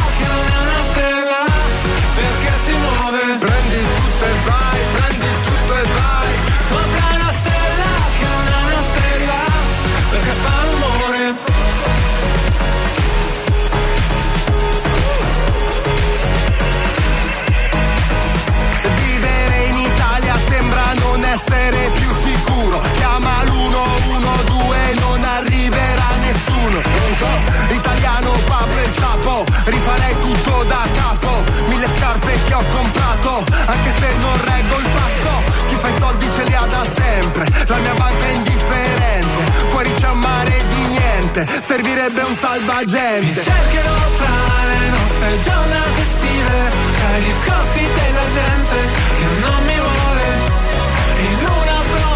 essere 21.35 21.91
più 21.91 22.09
sicuro. 22.23 22.79
Chiama 22.93 23.43
l'112, 23.43 24.99
non 24.99 25.23
arriverà 25.23 26.09
nessuno. 26.21 26.79
Pronto? 26.79 27.73
Italiano, 27.73 28.31
papo 28.47 28.77
e 28.77 28.91
ciapo 28.93 29.45
Rifarei 29.65 30.15
tutto 30.19 30.63
da 30.63 30.83
capo. 30.93 31.43
Mille 31.67 31.87
scarpe 31.97 32.31
che 32.45 32.53
ho 32.53 32.63
comprato 32.71 33.43
Anche 33.65 33.91
se 33.99 34.09
non 34.21 34.35
reggo 34.45 34.77
il 34.79 34.87
passo. 34.95 35.33
Chi 35.67 35.75
fa 35.75 35.87
i 35.89 35.95
soldi 35.99 36.27
ce 36.35 36.43
li 36.43 36.53
ha 36.53 36.65
da 36.65 36.85
sempre 36.93 37.45
La 37.67 37.77
mia 37.77 37.93
banca 37.95 38.25
è 38.25 38.31
indifferente. 38.31 39.51
Fuori 39.67 39.91
c'è 39.91 40.09
un 40.09 40.19
mare 40.19 40.63
di 40.69 40.81
niente 40.87 41.47
Servirebbe 41.59 42.21
un 42.21 42.35
salvagente. 42.35 43.43
Cercherò 43.43 43.99
tra 44.17 44.37
le 44.71 44.89
nostre 44.89 45.41
giornate 45.41 46.01
stive 46.15 46.71
Tra 46.97 47.17
gli 47.17 47.33
scossi 47.43 47.79
della 47.79 48.25
gente 48.33 48.77
Che 49.17 49.27
non 49.41 49.65
mi 49.65 49.75
vuole 49.75 50.05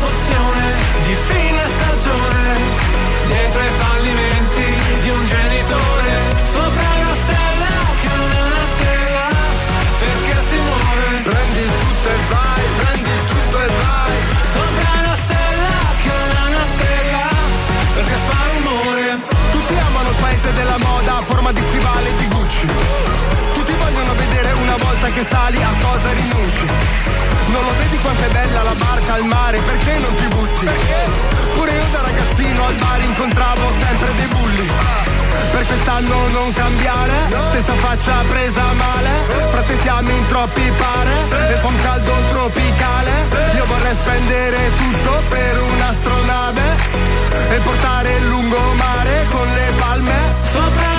una 0.10 0.20
promozione 0.20 0.74
di 1.06 1.16
fine 1.28 1.62
stagione 1.78 2.48
Dietro 3.28 3.62
ai 3.62 3.70
fallimenti 3.78 4.66
di 5.02 5.10
un 5.10 5.26
genitore 5.26 6.12
Sopra 6.44 6.88
una 6.98 7.14
stella 7.14 7.76
che 8.02 8.10
non 8.16 8.32
è 8.32 8.42
una 8.42 8.66
stella 8.74 9.28
Perché 10.00 10.36
si 10.50 10.56
muove. 10.56 11.08
Prendi 11.24 11.64
tutto 11.80 12.10
e 12.10 12.20
vai, 12.30 12.64
prendi 12.78 13.16
tutto 13.28 13.58
e 13.62 13.68
vai. 13.68 14.18
Sopra 14.54 14.90
una 15.00 15.16
stella 15.16 15.78
che 16.02 16.12
non 16.20 16.30
è 16.30 16.48
una 16.50 16.66
stella 16.74 17.28
Perché 17.94 18.18
fa 18.28 18.38
rumore. 18.54 19.18
Tutti 19.52 19.74
amano 19.78 20.10
il 20.10 20.16
paese 20.20 20.54
della 20.54 20.78
moda 20.80 21.18
a 21.18 21.22
forma 21.22 21.52
di 21.52 21.62
stivale 21.68 22.16
di 22.16 22.28
Gucci 22.28 23.49
Vogliono 24.10 24.28
vedere 24.28 24.52
una 24.54 24.76
volta 24.78 25.08
che 25.12 25.24
sali 25.30 25.62
a 25.62 25.74
cosa 25.82 26.12
rinunci. 26.14 26.66
Non 27.54 27.62
lo 27.64 27.74
vedi 27.78 27.98
quanto 28.00 28.24
è 28.24 28.30
bella 28.30 28.64
la 28.64 28.74
barca 28.74 29.14
al 29.14 29.26
mare, 29.26 29.60
perché 29.60 29.98
non 30.00 30.16
ti 30.16 30.28
butti? 30.34 30.68
Pure 31.54 31.72
io 31.72 31.86
da 31.92 32.02
ragazzino 32.02 32.66
al 32.66 32.74
bar 32.74 33.02
incontravo 33.04 33.62
sempre 33.86 34.16
dei 34.16 34.28
bulli. 34.34 34.68
Per 35.52 35.66
quest'anno 35.66 36.28
non 36.30 36.54
cambiare 36.54 37.14
Stessa 37.50 37.74
faccia 37.74 38.24
presa 38.30 38.74
male. 38.74 39.10
Frate 39.52 39.78
siamo 39.82 40.10
in 40.10 40.28
troppi 40.28 40.72
pare 40.78 41.12
E 41.50 41.56
fa 41.56 41.68
un 41.68 41.82
caldo 41.82 42.14
tropicale. 42.30 43.12
Io 43.56 43.66
vorrei 43.66 43.94
spendere 43.94 44.58
tutto 44.76 45.22
per 45.30 45.62
un'astronave 45.62 46.62
E 47.50 47.60
portare 47.60 48.16
il 48.18 48.28
lungomare 48.28 49.26
con 49.30 49.48
le 49.48 49.74
palme. 49.78 50.36
Sopra 50.52 50.99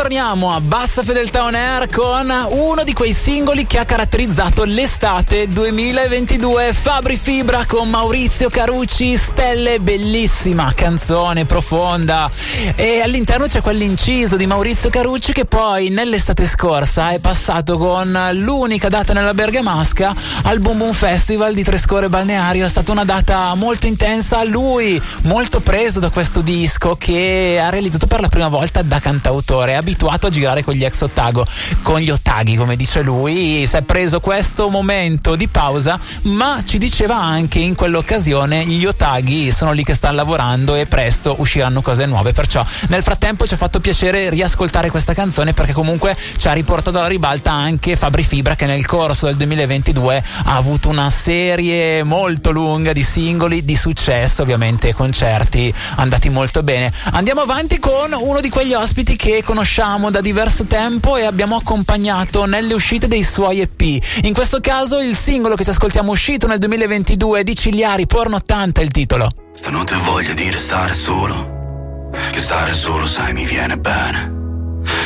Ritorniamo 0.00 0.54
a 0.54 0.62
Bassa 0.62 1.02
Fedeltà 1.02 1.44
On 1.44 1.54
Air 1.54 1.90
con 1.90 2.32
uno 2.52 2.84
di 2.84 2.94
quei 2.94 3.12
singoli 3.12 3.66
che 3.66 3.78
ha 3.78 3.84
caratterizzato 3.84 4.64
l'estate 4.64 5.46
2022. 5.46 6.72
Fabri 6.72 7.18
Fibra 7.20 7.66
con 7.66 7.90
Maurizio 7.90 8.48
Carucci, 8.48 9.18
Stelle, 9.18 9.78
bellissima 9.78 10.72
canzone 10.74 11.44
profonda. 11.44 12.30
E 12.76 13.02
all'interno 13.02 13.46
c'è 13.46 13.60
quell'inciso 13.60 14.36
di 14.36 14.46
Maurizio 14.46 14.88
Carucci 14.88 15.34
che 15.34 15.44
poi 15.44 15.90
nell'estate 15.90 16.46
scorsa 16.46 17.10
è 17.10 17.18
passato 17.18 17.76
con 17.76 18.30
l'unica 18.36 18.88
data 18.88 19.12
nella 19.12 19.34
Bergamasca 19.34 20.14
al 20.44 20.60
Boom 20.60 20.78
Boom 20.78 20.92
Festival 20.92 21.52
di 21.52 21.62
Trescore 21.62 22.08
Balneario. 22.08 22.64
È 22.64 22.70
stata 22.70 22.90
una 22.90 23.04
data 23.04 23.54
molto 23.54 23.86
intensa. 23.86 24.44
Lui, 24.44 24.98
molto 25.24 25.60
preso 25.60 26.00
da 26.00 26.08
questo 26.08 26.40
disco 26.40 26.96
che 26.96 27.60
ha 27.62 27.68
realizzato 27.68 28.06
per 28.06 28.22
la 28.22 28.28
prima 28.28 28.48
volta 28.48 28.80
da 28.80 28.98
cantautore 28.98 29.76
abituato 29.90 30.28
a 30.28 30.30
girare 30.30 30.62
con 30.62 30.74
gli 30.74 30.84
ex 30.84 31.00
ottago, 31.00 31.44
con 31.82 31.98
gli 31.98 32.10
ottaghi, 32.10 32.54
come 32.54 32.76
dice 32.76 33.02
lui. 33.02 33.66
Si 33.66 33.76
è 33.76 33.82
preso 33.82 34.20
questo 34.20 34.68
momento 34.68 35.34
di 35.34 35.48
pausa, 35.48 35.98
ma 36.22 36.62
ci 36.64 36.78
diceva 36.78 37.16
anche 37.16 37.58
in 37.58 37.74
quell'occasione 37.74 38.66
gli 38.66 38.84
ottaghi 38.84 39.50
sono 39.50 39.72
lì 39.72 39.82
che 39.82 39.94
stanno 39.94 40.16
lavorando 40.16 40.76
e 40.76 40.86
presto 40.86 41.34
usciranno 41.38 41.82
cose 41.82 42.06
nuove. 42.06 42.32
Perciò 42.32 42.64
nel 42.88 43.02
frattempo 43.02 43.46
ci 43.46 43.54
ha 43.54 43.56
fatto 43.56 43.80
piacere 43.80 44.30
riascoltare 44.30 44.90
questa 44.90 45.12
canzone 45.12 45.54
perché 45.54 45.72
comunque 45.72 46.16
ci 46.36 46.46
ha 46.46 46.52
riportato 46.52 46.98
alla 46.98 47.08
ribalta 47.08 47.50
anche 47.50 47.96
Fabri 47.96 48.22
Fibra 48.22 48.54
che 48.54 48.66
nel 48.66 48.86
corso 48.86 49.26
del 49.26 49.36
2022 49.36 50.22
ha 50.44 50.56
avuto 50.56 50.88
una 50.88 51.10
serie 51.10 52.04
molto 52.04 52.52
lunga 52.52 52.92
di 52.92 53.02
singoli 53.02 53.64
di 53.64 53.74
successo, 53.74 54.42
ovviamente 54.42 54.94
concerti 54.94 55.72
andati 55.96 56.28
molto 56.28 56.62
bene. 56.62 56.92
Andiamo 57.12 57.40
avanti 57.40 57.78
con 57.78 58.12
uno 58.12 58.40
di 58.40 58.48
quegli 58.48 58.74
ospiti 58.74 59.16
che 59.16 59.42
conosciamo 59.42 59.78
da 59.80 60.20
diverso 60.20 60.64
tempo 60.64 61.16
e 61.16 61.24
abbiamo 61.24 61.56
accompagnato 61.56 62.44
nelle 62.44 62.74
uscite 62.74 63.08
dei 63.08 63.22
suoi 63.22 63.60
EP. 63.60 63.80
In 64.24 64.34
questo 64.34 64.60
caso 64.60 65.00
il 65.00 65.16
singolo 65.16 65.54
che 65.54 65.64
ci 65.64 65.70
ascoltiamo 65.70 66.12
uscito 66.12 66.46
nel 66.46 66.58
2022 66.58 67.42
di 67.42 67.56
Cigliari, 67.56 68.06
Porno 68.06 68.36
80 68.36 68.82
è 68.82 68.84
il 68.84 68.90
titolo. 68.90 69.30
Stanotte 69.54 69.94
ho 69.94 70.02
voglia 70.02 70.34
di 70.34 70.50
restare 70.50 70.92
solo, 70.92 72.10
che 72.30 72.40
stare 72.40 72.74
solo 72.74 73.06
sai 73.06 73.32
mi 73.32 73.46
viene 73.46 73.78
bene. 73.78 74.30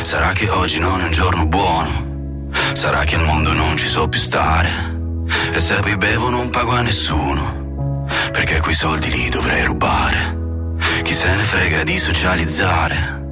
Sarà 0.02 0.32
che 0.32 0.48
oggi 0.48 0.80
non 0.80 1.00
è 1.02 1.04
un 1.04 1.12
giorno 1.12 1.46
buono, 1.46 2.48
sarà 2.72 3.04
che 3.04 3.14
al 3.14 3.24
mondo 3.24 3.52
non 3.52 3.76
ci 3.76 3.86
so 3.86 4.08
più 4.08 4.18
stare. 4.18 4.68
E 5.52 5.58
se 5.60 5.76
poi 5.76 5.96
bevo 5.96 6.30
non 6.30 6.50
pago 6.50 6.72
a 6.72 6.82
nessuno, 6.82 8.04
perché 8.32 8.58
quei 8.58 8.74
soldi 8.74 9.08
li 9.08 9.28
dovrei 9.28 9.66
rubare. 9.66 10.36
Chi 11.04 11.14
se 11.14 11.32
ne 11.32 11.44
frega 11.44 11.84
di 11.84 11.96
socializzare, 11.96 13.23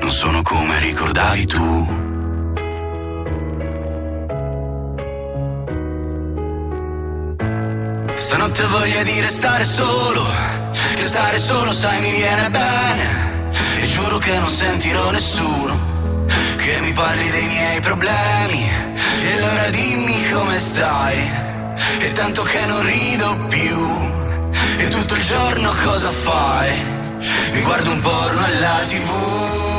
non 0.00 0.10
sono 0.10 0.42
come 0.42 0.78
ricordavi 0.78 1.46
tu. 1.46 2.10
Stanotte 8.18 8.62
ho 8.62 8.68
voglia 8.68 9.02
di 9.02 9.20
restare 9.20 9.64
solo, 9.64 10.24
che 10.94 11.06
stare 11.06 11.38
solo 11.38 11.72
sai 11.72 12.00
mi 12.00 12.12
viene 12.12 12.48
bene. 12.50 13.50
E 13.78 13.86
giuro 13.86 14.18
che 14.18 14.38
non 14.38 14.48
sentirò 14.48 15.10
nessuno, 15.10 15.78
che 16.56 16.80
mi 16.80 16.92
parli 16.92 17.30
dei 17.30 17.46
miei 17.46 17.80
problemi. 17.80 18.70
E 19.24 19.32
allora 19.36 19.68
dimmi 19.70 20.30
come 20.30 20.58
stai, 20.58 21.30
e 21.98 22.12
tanto 22.12 22.42
che 22.42 22.64
non 22.66 22.82
rido 22.84 23.38
più. 23.48 24.10
E 24.78 24.88
tutto 24.88 25.14
il 25.14 25.22
giorno 25.22 25.72
cosa 25.84 26.10
fai? 26.10 27.01
Mi 27.52 27.60
guardo 27.62 27.90
un 27.90 28.00
porno 28.00 28.44
alla 28.44 28.80
tv 28.88 29.70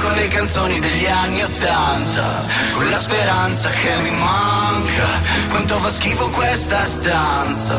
con 0.00 0.12
le 0.14 0.28
canzoni 0.28 0.78
degli 0.78 1.06
anni 1.06 1.42
Ottanta, 1.42 2.44
con 2.74 2.90
la 2.90 2.98
speranza 2.98 3.70
che 3.70 3.94
mi 4.02 4.10
manca. 4.10 5.06
Quanto 5.48 5.78
fa 5.78 5.90
schifo 5.90 6.28
questa 6.30 6.84
stanza, 6.84 7.78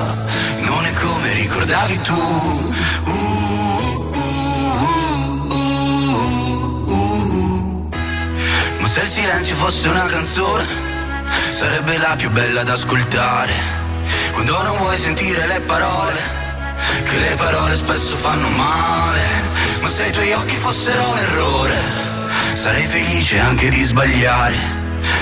non 0.60 0.86
è 0.86 0.94
come 0.94 1.34
ricordavi 1.34 2.02
tu. 2.02 2.74
Ma 8.80 8.88
se 8.88 9.02
il 9.02 9.08
silenzio 9.08 9.56
fosse 9.56 9.90
una 9.90 10.06
canzone, 10.06 10.66
sarebbe 11.50 11.98
la 11.98 12.16
più 12.16 12.32
bella 12.32 12.64
da 12.64 12.74
ascoltare. 12.74 13.54
Quando 14.32 14.62
non 14.64 14.78
vuoi 14.78 14.98
sentire 14.98 15.46
le 15.46 15.60
parole 15.62 16.43
che 17.04 17.18
le 17.18 17.36
parole 17.36 17.76
spesso 17.76 18.16
fanno 18.16 18.50
male, 18.50 19.22
ma 19.82 19.88
se 19.88 20.06
i 20.06 20.12
tuoi 20.12 20.32
occhi 20.34 20.56
fossero 20.56 21.10
un 21.10 21.18
errore, 21.18 21.78
sarei 22.54 22.86
felice 22.86 23.40
anche 23.40 23.70
di 23.70 23.82
sbagliare, 23.84 24.58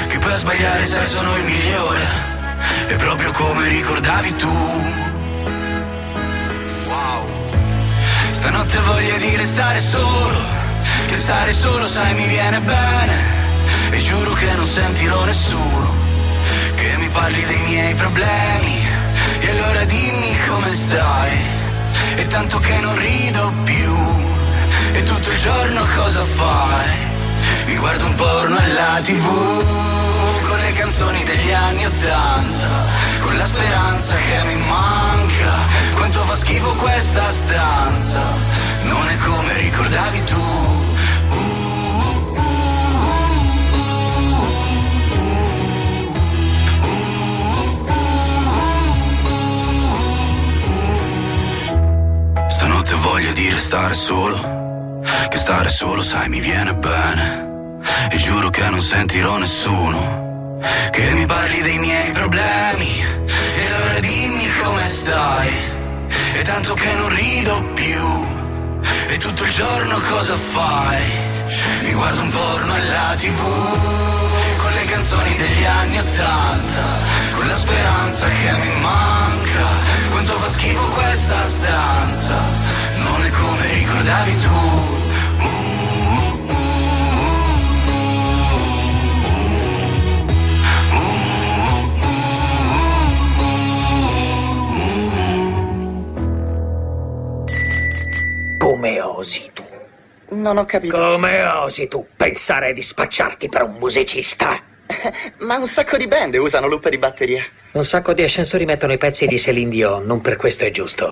che 0.07 0.19
poi 0.19 0.31
a 0.31 0.37
sbagliare 0.37 0.85
sai 0.85 1.07
sono 1.07 1.35
il 1.37 1.43
migliore, 1.43 1.99
è 2.87 2.95
proprio 2.95 3.31
come 3.31 3.67
ricordavi 3.67 4.35
tu. 4.35 4.53
Wow. 6.85 7.25
Stanotte 8.31 8.77
ho 8.77 8.83
voglia 8.83 9.17
di 9.17 9.35
restare 9.35 9.79
solo, 9.79 10.41
che 11.07 11.15
stare 11.15 11.53
solo 11.53 11.87
sai 11.87 12.13
mi 12.13 12.27
viene 12.27 12.59
bene, 12.61 13.39
e 13.91 13.99
giuro 13.99 14.33
che 14.33 14.53
non 14.53 14.65
sentirò 14.65 15.23
nessuno, 15.25 15.95
che 16.75 16.97
mi 16.97 17.09
parli 17.09 17.43
dei 17.45 17.61
miei 17.61 17.93
problemi. 17.95 19.00
E 19.43 19.49
allora 19.49 19.83
dimmi 19.85 20.37
come 20.47 20.71
stai. 20.71 21.37
E 22.15 22.27
tanto 22.27 22.59
che 22.59 22.79
non 22.79 22.95
rido 22.95 23.51
più. 23.63 23.93
E 24.93 25.03
tutto 25.03 25.31
il 25.31 25.39
giorno 25.39 25.81
cosa 25.95 26.23
fai? 26.23 26.89
Mi 27.65 27.75
guardo 27.77 28.05
un 28.05 28.15
porno 28.15 28.57
alla 28.57 28.99
tv 29.01 29.25
Con 30.47 30.59
le 30.59 30.71
canzoni 30.73 31.23
degli 31.23 31.51
anni 31.51 31.85
Ottanta. 31.85 32.69
Con 33.21 33.35
la 33.35 33.45
speranza 33.45 34.15
che 34.15 34.47
mi 34.47 34.61
manca. 34.67 35.53
Quanto 35.95 36.19
fa 36.19 36.35
schifo 36.35 36.73
questa 36.75 37.31
stanza. 37.31 38.21
Non 38.83 39.07
è 39.07 39.17
come 39.17 39.57
ricordavi 39.57 40.23
tu 40.25 40.80
di 53.41 53.49
restare 53.49 53.95
solo, 53.95 55.01
che 55.27 55.37
stare 55.37 55.69
solo 55.69 56.03
sai 56.03 56.29
mi 56.29 56.39
viene 56.39 56.75
bene. 56.75 57.79
E 58.11 58.17
giuro 58.17 58.51
che 58.51 58.69
non 58.69 58.81
sentirò 58.81 59.37
nessuno, 59.37 60.59
che 60.91 61.09
mi 61.13 61.25
parli 61.25 61.59
dei 61.61 61.79
miei 61.79 62.11
problemi 62.11 63.03
e 63.55 63.65
allora 63.65 63.99
dimmi 63.99 64.47
come 64.63 64.87
stai. 64.87 65.53
E 66.33 66.41
tanto 66.43 66.75
che 66.75 66.93
non 66.93 67.09
rido 67.09 67.63
più 67.73 68.05
e 69.07 69.17
tutto 69.17 69.43
il 69.43 69.51
giorno 69.51 69.99
cosa 70.07 70.35
fai? 70.53 71.03
Mi 71.81 71.93
guardo 71.93 72.21
un 72.21 72.29
porno 72.29 72.73
alla 72.73 73.15
tv 73.17 73.41
con 74.57 74.71
le 74.71 74.85
canzoni 74.85 75.35
degli 75.37 75.65
anni 75.65 75.97
Ottanta, 75.97 76.85
con 77.35 77.47
la 77.47 77.57
speranza 77.57 78.27
che 78.27 78.51
mi 78.51 78.81
manca. 78.81 79.65
Quanto 80.11 80.33
fa 80.39 80.49
schifo 80.49 80.85
questa 80.89 81.43
stanza, 81.43 82.35
è 83.23 83.29
come 83.29 83.73
ricordavi 83.73 84.37
tu. 84.39 84.99
Come 98.59 99.01
osi 99.01 99.49
tu? 99.53 99.63
Non 100.29 100.57
ho 100.57 100.65
capito. 100.65 100.97
Come 100.97 101.45
osi 101.45 101.87
tu 101.87 102.05
pensare 102.15 102.73
di 102.73 102.81
spacciarti 102.81 103.49
per 103.49 103.63
un 103.63 103.73
musicista? 103.73 104.59
Ma 105.39 105.57
un 105.57 105.67
sacco 105.67 105.97
di 105.97 106.07
band 106.07 106.35
usano 106.35 106.67
loop 106.67 106.89
di 106.89 106.97
batteria. 106.97 107.43
Un 107.73 107.83
sacco 107.83 108.13
di 108.13 108.23
ascensori 108.23 108.65
mettono 108.65 108.93
i 108.93 108.97
pezzi 108.97 109.27
di 109.27 109.37
Celine 109.37 109.69
Dion, 109.69 110.05
non 110.05 110.21
per 110.21 110.35
questo 110.35 110.65
è 110.65 110.71
giusto. 110.71 111.11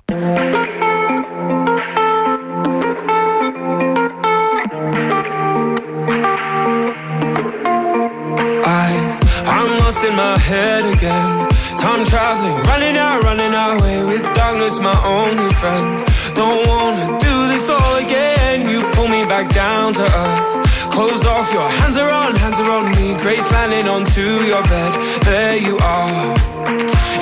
Lost 10.00 10.10
in 10.10 10.16
my 10.16 10.38
head 10.38 10.84
again. 10.94 11.48
Time 11.76 12.04
traveling, 12.04 12.56
running 12.64 12.96
out, 12.96 13.22
running 13.22 13.54
away 13.54 14.04
with 14.04 14.22
darkness, 14.34 14.80
my 14.80 14.96
only 15.04 15.52
friend. 15.54 16.04
Don't 16.34 16.66
wanna 16.68 17.18
do 17.18 17.48
this 17.48 17.68
all 17.68 17.96
again. 17.96 18.68
You 18.68 18.80
pull 18.92 19.08
me 19.08 19.24
back 19.24 19.52
down 19.52 19.94
to 19.94 20.04
earth. 20.04 20.90
Close 20.90 21.24
off, 21.26 21.52
your 21.52 21.68
hands 21.68 21.96
are 21.96 22.10
on, 22.10 22.34
hands 22.34 22.58
are 22.60 22.70
on 22.70 22.90
me. 22.96 23.14
Grace 23.22 23.50
landing 23.52 23.88
onto 23.88 24.26
your 24.52 24.62
bed. 24.62 24.92
There 25.24 25.56
you 25.56 25.76
are. 25.78 26.34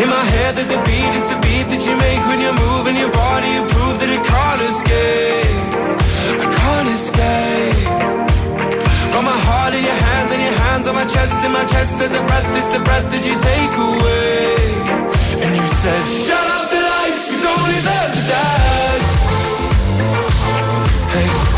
In 0.03 0.09
my 0.09 0.25
head, 0.35 0.55
there's 0.57 0.71
a 0.71 0.81
beat, 0.89 1.13
it's 1.19 1.29
the 1.33 1.41
beat 1.45 1.67
that 1.73 1.83
you 1.87 1.95
make 2.07 2.23
when 2.29 2.41
you're 2.41 2.61
moving 2.69 2.97
your 2.97 3.13
body. 3.13 3.51
You 3.57 3.65
prove 3.75 3.97
that 4.01 4.11
it 4.17 4.23
can't 4.33 4.63
escape. 4.71 5.69
I 6.43 6.47
can't 6.59 6.89
escape. 6.99 7.78
Got 9.19 9.25
my 9.25 9.33
heart 9.51 9.75
in 9.75 9.83
your 9.83 10.01
hands 10.09 10.31
and 10.31 10.41
your 10.41 10.53
hands 10.53 10.87
on 10.87 10.95
my 10.95 11.05
chest. 11.05 11.45
In 11.45 11.51
my 11.51 11.65
chest, 11.65 11.99
there's 11.99 12.13
a 12.13 12.23
breath, 12.23 12.57
it's 12.57 12.73
the 12.73 12.79
breath 12.85 13.11
that 13.11 13.27
you 13.27 13.35
take 13.35 13.75
away. 13.91 14.55
And 15.43 15.57
you 15.57 15.67
said, 15.83 16.07
Shut 16.07 16.47
up 16.57 16.71
the 16.71 16.79
lights, 16.79 17.27
we 17.29 17.41
don't 17.43 17.59
them 17.83 18.13
to 18.15 18.23
dance. 18.31 19.11
Hey. 21.15 21.58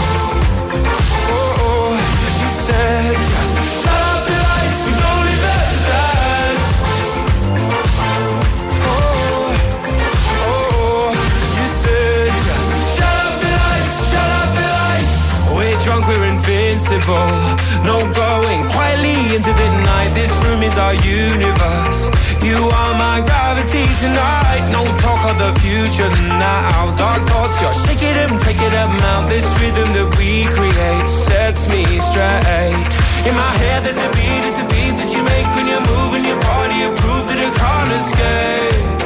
Is 20.71 20.79
our 20.79 20.95
universe. 20.95 22.01
You 22.43 22.59
are 22.71 22.95
my 22.95 23.19
gravity 23.27 23.87
tonight. 24.03 24.63
No 24.71 24.83
talk 25.03 25.23
of 25.31 25.37
the 25.39 25.53
future 25.61 26.11
now. 26.39 26.95
Dark 26.97 27.23
thoughts, 27.29 27.57
you're 27.63 27.79
shaking 27.87 28.15
them, 28.15 28.39
taking 28.47 28.71
them 28.71 28.93
out. 29.13 29.29
This 29.29 29.47
rhythm 29.61 29.89
that 29.97 30.09
we 30.19 30.47
create 30.57 31.09
sets 31.09 31.69
me 31.69 31.85
straight. 32.09 32.91
In 33.29 33.35
my 33.35 33.53
head, 33.63 33.85
there's 33.85 33.99
a 33.99 34.11
beat, 34.17 34.43
it's 34.49 34.59
a 34.65 34.67
beat 34.73 34.95
that 35.01 35.11
you 35.15 35.23
make 35.23 35.49
when 35.57 35.67
you're 35.71 35.87
moving 35.95 36.25
your 36.25 36.41
body. 36.41 36.77
You 36.83 36.91
prove 37.03 37.25
that 37.31 37.41
I 37.47 37.51
can't 37.61 37.93
escape. 38.01 38.99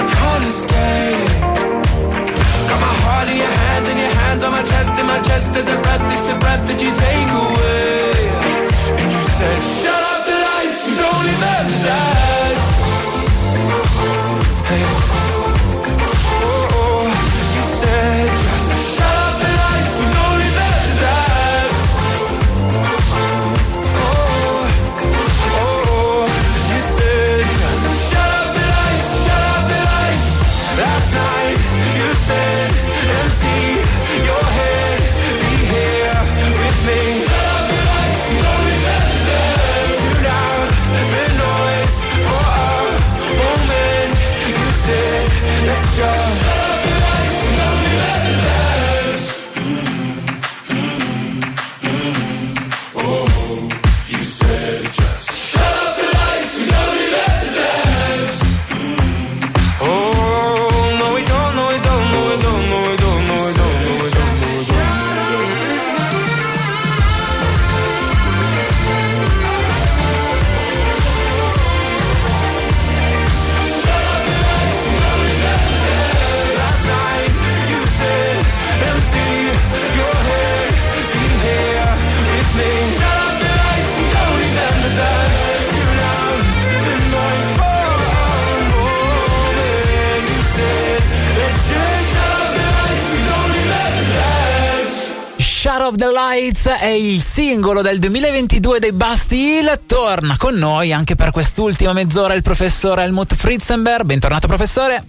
I 0.00 0.04
can't 0.14 0.44
escape. 0.52 1.30
Got 2.70 2.80
my 2.88 2.94
heart 3.04 3.28
in 3.32 3.36
your 3.44 3.54
hands 3.62 3.86
and 3.88 3.98
your 3.98 4.14
hands 4.20 4.42
on 4.46 4.52
my 4.52 4.64
chest. 4.70 4.92
In 4.98 5.06
my 5.06 5.20
chest 5.22 5.46
there's 5.54 5.70
a 5.70 5.78
breath, 5.84 6.04
it's 6.14 6.26
the 6.32 6.38
breath 6.42 6.62
that 6.68 6.78
you 6.82 6.90
take 7.06 7.30
away. 7.42 8.18
And 8.98 9.08
you 9.14 9.22
said, 9.38 9.60
Shut 9.82 10.02
up 10.12 10.17
don't 10.98 11.26
even 11.26 11.66
die 11.86 12.37
il 96.98 97.22
singolo 97.22 97.80
del 97.80 98.00
2022 98.00 98.80
dei 98.80 98.92
Basti 98.92 99.36
Hill. 99.36 99.80
Torna 99.86 100.36
con 100.36 100.54
noi 100.54 100.92
anche 100.92 101.14
per 101.14 101.30
quest'ultima 101.30 101.92
mezz'ora 101.92 102.34
il 102.34 102.42
professor 102.42 102.98
Helmut 102.98 103.36
Fritzenberg. 103.36 104.04
Bentornato 104.04 104.48
professore. 104.48 105.04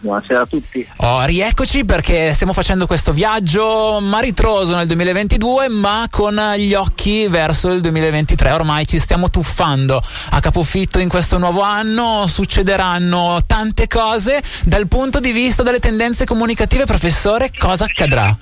Buonasera 0.00 0.40
a 0.40 0.46
tutti. 0.46 0.86
Oh, 0.98 1.24
rieccoci 1.24 1.86
perché 1.86 2.34
stiamo 2.34 2.52
facendo 2.52 2.86
questo 2.86 3.12
viaggio 3.12 3.98
maritroso 4.00 4.74
nel 4.74 4.86
2022 4.86 5.68
ma 5.68 6.06
con 6.10 6.38
gli 6.56 6.74
occhi 6.74 7.26
verso 7.28 7.70
il 7.70 7.80
2023. 7.80 8.50
Ormai 8.52 8.86
ci 8.86 8.98
stiamo 8.98 9.30
tuffando 9.30 10.02
a 10.30 10.40
capofitto 10.40 10.98
in 10.98 11.08
questo 11.08 11.38
nuovo 11.38 11.62
anno, 11.62 12.26
succederanno 12.26 13.40
tante 13.46 13.86
cose. 13.86 14.42
Dal 14.64 14.86
punto 14.86 15.18
di 15.18 15.32
vista 15.32 15.62
delle 15.62 15.80
tendenze 15.80 16.26
comunicative, 16.26 16.84
professore, 16.84 17.50
cosa 17.58 17.84
accadrà? 17.84 18.36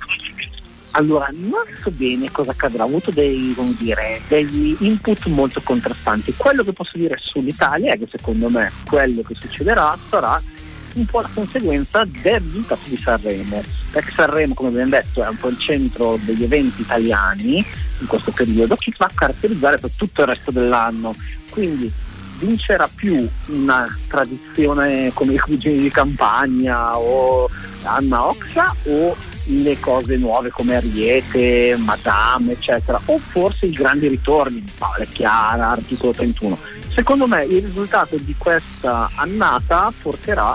Allora, 0.92 1.28
non 1.32 1.64
so 1.82 1.90
bene 1.90 2.30
cosa 2.30 2.52
accadrà, 2.52 2.84
ho 2.84 2.86
avuto 2.86 3.10
dei, 3.10 3.54
dire, 3.78 4.20
degli 4.26 4.76
input 4.80 5.26
molto 5.26 5.60
contrastanti. 5.62 6.34
Quello 6.36 6.64
che 6.64 6.72
posso 6.72 6.96
dire 6.96 7.16
sull'Italia 7.20 7.92
è 7.92 7.98
che 7.98 8.08
secondo 8.10 8.48
me 8.48 8.72
quello 8.84 9.22
che 9.22 9.34
succederà 9.38 9.96
sarà 10.08 10.40
un 10.94 11.04
po' 11.06 11.20
la 11.20 11.30
conseguenza 11.32 12.04
del 12.04 12.40
risultato 12.40 12.88
di 12.88 12.96
Sanremo, 12.96 13.62
perché 13.90 14.12
Sanremo, 14.12 14.54
come 14.54 14.70
abbiamo 14.70 14.90
detto, 14.90 15.22
è 15.22 15.28
un 15.28 15.36
po' 15.36 15.48
il 15.48 15.58
centro 15.58 16.18
degli 16.22 16.42
eventi 16.42 16.80
italiani 16.80 17.64
in 18.00 18.06
questo 18.06 18.32
periodo 18.32 18.74
che 18.74 18.92
va 18.96 19.06
a 19.06 19.14
caratterizzare 19.14 19.78
per 19.78 19.90
tutto 19.96 20.22
il 20.22 20.28
resto 20.28 20.50
dell'anno. 20.50 21.14
Quindi 21.50 21.92
vincerà 22.38 22.88
più 22.92 23.28
una 23.46 23.86
tradizione 24.08 25.10
come 25.12 25.34
i 25.34 25.38
cugini 25.38 25.78
di 25.78 25.90
campagna 25.90 26.96
o 26.96 27.48
Anna 27.82 28.26
Oxa 28.26 28.74
o 28.84 29.16
le 29.48 29.78
cose 29.80 30.16
nuove 30.16 30.50
come 30.50 30.76
Ariete, 30.76 31.76
Madame, 31.78 32.52
eccetera, 32.52 33.00
o 33.06 33.18
forse 33.18 33.66
i 33.66 33.72
grandi 33.72 34.08
ritorni, 34.08 34.64
Paola 34.76 35.04
Chiara, 35.04 35.70
articolo 35.70 36.12
31. 36.12 36.58
Secondo 36.88 37.26
me 37.26 37.44
il 37.44 37.62
risultato 37.62 38.16
di 38.16 38.34
questa 38.36 39.10
annata 39.14 39.92
porterà 40.00 40.54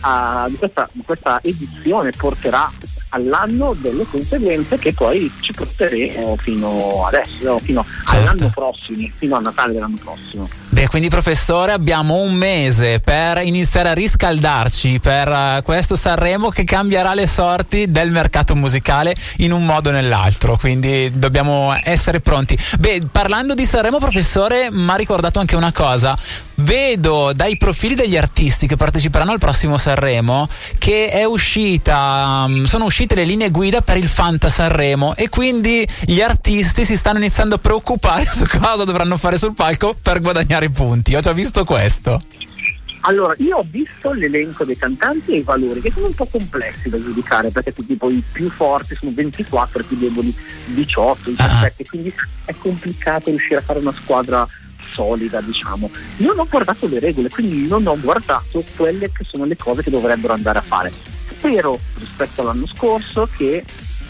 a, 0.00 0.46
di 0.48 0.56
questa, 0.56 0.88
di 0.92 1.02
questa 1.04 1.38
edizione 1.42 2.10
porterà 2.10 2.70
all'anno 3.10 3.74
delle 3.78 4.04
conseguenze 4.08 4.78
che 4.78 4.92
poi 4.92 5.30
ci 5.40 5.52
porteremo 5.52 6.36
fino 6.36 7.06
adesso, 7.06 7.58
fino 7.58 7.84
all'anno 8.06 8.50
prossimo, 8.52 9.08
fino 9.16 9.36
a 9.36 9.40
Natale 9.40 9.72
dell'anno 9.72 9.98
prossimo. 10.02 10.48
Beh, 10.68 10.88
quindi 10.88 11.08
professore, 11.08 11.72
abbiamo 11.72 12.16
un 12.16 12.34
mese 12.34 13.00
per 13.00 13.38
iniziare 13.42 13.90
a 13.90 13.92
riscaldarci 13.94 14.98
per 15.00 15.28
eh, 15.28 15.60
questo 15.64 15.96
Sanremo 15.96 16.50
che 16.50 16.64
cambierà 16.64 17.14
le 17.14 17.26
sorti 17.26 17.90
del 17.90 18.10
mercato 18.10 18.54
musicale 18.54 19.14
in 19.38 19.52
un 19.52 19.64
modo 19.64 19.88
o 19.88 19.92
nell'altro, 19.92 20.56
quindi 20.58 21.10
dobbiamo 21.14 21.74
essere 21.82 22.20
pronti. 22.20 22.58
Beh, 22.78 23.06
parlando 23.10 23.54
di 23.54 23.64
Sanremo, 23.64 23.98
professore, 23.98 24.68
mi 24.70 24.90
ha 24.90 24.96
ricordato 24.96 25.38
anche 25.38 25.56
una 25.56 25.72
cosa. 25.72 26.18
Vedo 26.58 27.32
dai 27.34 27.56
profili 27.56 27.94
degli 27.94 28.16
artisti 28.16 28.66
che 28.66 28.76
parteciperanno 28.76 29.30
al 29.30 29.38
prossimo 29.38 29.76
Sanremo 29.76 30.48
che 30.78 31.10
è 31.10 31.24
uscita, 31.24 32.46
mm, 32.48 32.64
sono 32.64 32.86
uscite 32.96 33.14
le 33.14 33.24
linee 33.24 33.50
guida 33.50 33.82
per 33.82 33.98
il 33.98 34.08
Fanta 34.08 34.48
Sanremo 34.48 35.14
e 35.16 35.28
quindi 35.28 35.86
gli 36.06 36.22
artisti 36.22 36.86
si 36.86 36.96
stanno 36.96 37.18
iniziando 37.18 37.56
a 37.56 37.58
preoccupare 37.58 38.24
su 38.24 38.46
cosa 38.46 38.84
dovranno 38.84 39.18
fare 39.18 39.36
sul 39.36 39.52
palco 39.52 39.94
per 40.00 40.22
guadagnare 40.22 40.64
i 40.64 40.70
punti. 40.70 41.14
Ho 41.14 41.20
già 41.20 41.34
visto 41.34 41.62
questo. 41.64 42.22
Allora, 43.00 43.34
io 43.36 43.58
ho 43.58 43.66
visto 43.70 44.14
l'elenco 44.14 44.64
dei 44.64 44.78
cantanti 44.78 45.32
e 45.32 45.38
i 45.40 45.42
valori, 45.42 45.82
che 45.82 45.92
sono 45.92 46.06
un 46.06 46.14
po' 46.14 46.24
complessi 46.24 46.88
da 46.88 46.98
giudicare, 46.98 47.50
perché 47.50 47.74
tipo 47.74 48.08
i 48.08 48.22
più 48.32 48.48
forti 48.48 48.94
sono 48.94 49.12
24, 49.14 49.82
i 49.82 49.84
più 49.84 49.98
deboli 49.98 50.34
18, 50.64 51.30
17, 51.30 51.84
quindi 51.84 52.14
è 52.46 52.54
complicato 52.56 53.28
riuscire 53.28 53.58
a 53.58 53.62
fare 53.62 53.78
una 53.78 53.92
squadra 53.92 54.48
solida, 54.90 55.42
diciamo. 55.42 55.90
Io 56.16 56.28
non 56.28 56.38
ho 56.38 56.46
guardato 56.48 56.86
le 56.86 56.98
regole, 56.98 57.28
quindi 57.28 57.68
non 57.68 57.86
ho 57.86 58.00
guardato 58.00 58.64
quelle 58.74 59.12
che 59.12 59.26
sono 59.30 59.44
le 59.44 59.56
cose 59.56 59.82
che 59.82 59.90
dovrebbero 59.90 60.32
andare 60.32 60.58
a 60.58 60.62
fare. 60.62 61.15
Spero, 61.38 61.78
rispetto 61.98 62.40
all'anno 62.40 62.66
scorso, 62.66 63.28
che 63.36 63.64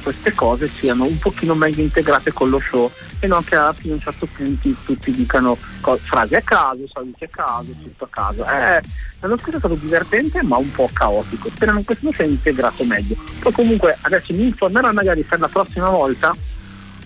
queste 0.06 0.32
cose 0.34 0.68
siano 0.68 1.04
un 1.04 1.18
pochino 1.18 1.56
meglio 1.56 1.82
integrate 1.82 2.32
con 2.32 2.48
lo 2.48 2.60
show 2.60 2.88
e 3.18 3.26
non 3.26 3.42
che 3.42 3.56
a 3.56 3.74
un 3.82 3.98
certo 3.98 4.26
punto 4.26 4.68
tutti 4.84 5.10
dicano 5.10 5.58
co- 5.80 5.96
frasi 5.96 6.36
a 6.36 6.40
caso, 6.42 6.86
saluti 6.92 7.24
a 7.24 7.28
caso, 7.28 7.72
tutto 7.82 8.04
a 8.04 8.08
caso. 8.08 8.44
Eh, 8.44 8.80
l'anno 9.18 9.36
scorso 9.36 9.56
è 9.56 9.58
stato 9.58 9.74
divertente 9.74 10.44
ma 10.44 10.58
un 10.58 10.70
po' 10.70 10.88
caotico, 10.92 11.48
spero 11.52 11.74
che 11.78 11.84
quest'anno 11.84 12.12
sia 12.12 12.24
integrato 12.24 12.84
meglio. 12.84 13.16
Poi 13.40 13.52
comunque 13.52 13.98
adesso 14.02 14.32
mi 14.32 14.44
informerò 14.44 14.92
magari 14.92 15.22
per 15.24 15.40
la 15.40 15.48
prossima 15.48 15.90
volta 15.90 16.32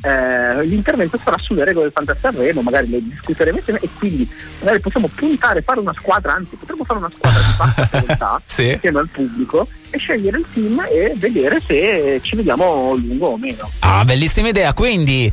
eh, 0.02 0.64
l'intervento 0.64 1.18
sarà 1.22 1.36
sulle 1.39 1.64
regole 1.64 1.85
del 1.85 1.93
Fantasy 1.94 2.20
Sanremo, 2.20 2.62
magari 2.62 2.89
le 2.90 3.02
discuteremo 3.02 3.59
insieme 3.59 3.81
e 3.82 3.89
quindi 3.98 4.28
magari 4.60 4.81
possiamo 4.81 5.09
puntare, 5.14 5.62
fare 5.62 5.81
una 5.81 5.94
squadra, 5.98 6.35
anzi 6.35 6.56
potremmo 6.56 6.85
fare 6.85 6.98
una 6.98 7.10
squadra 7.14 7.40
di 7.40 7.55
bassa 7.56 7.89
qualità 7.89 8.40
Sì. 8.47 8.68
insieme 8.70 8.98
al 9.01 9.09
pubblico 9.09 9.66
e 9.90 9.98
scegliere 9.98 10.39
il 10.39 10.47
team 10.52 10.85
e 10.89 11.12
vedere 11.16 11.60
se 11.66 12.20
ci 12.22 12.36
vediamo 12.36 12.94
lungo 12.94 13.28
o 13.28 13.36
meno. 13.39 13.68
Ah, 13.81 14.05
bellissima 14.05 14.48
idea. 14.48 14.72
Quindi 14.72 15.31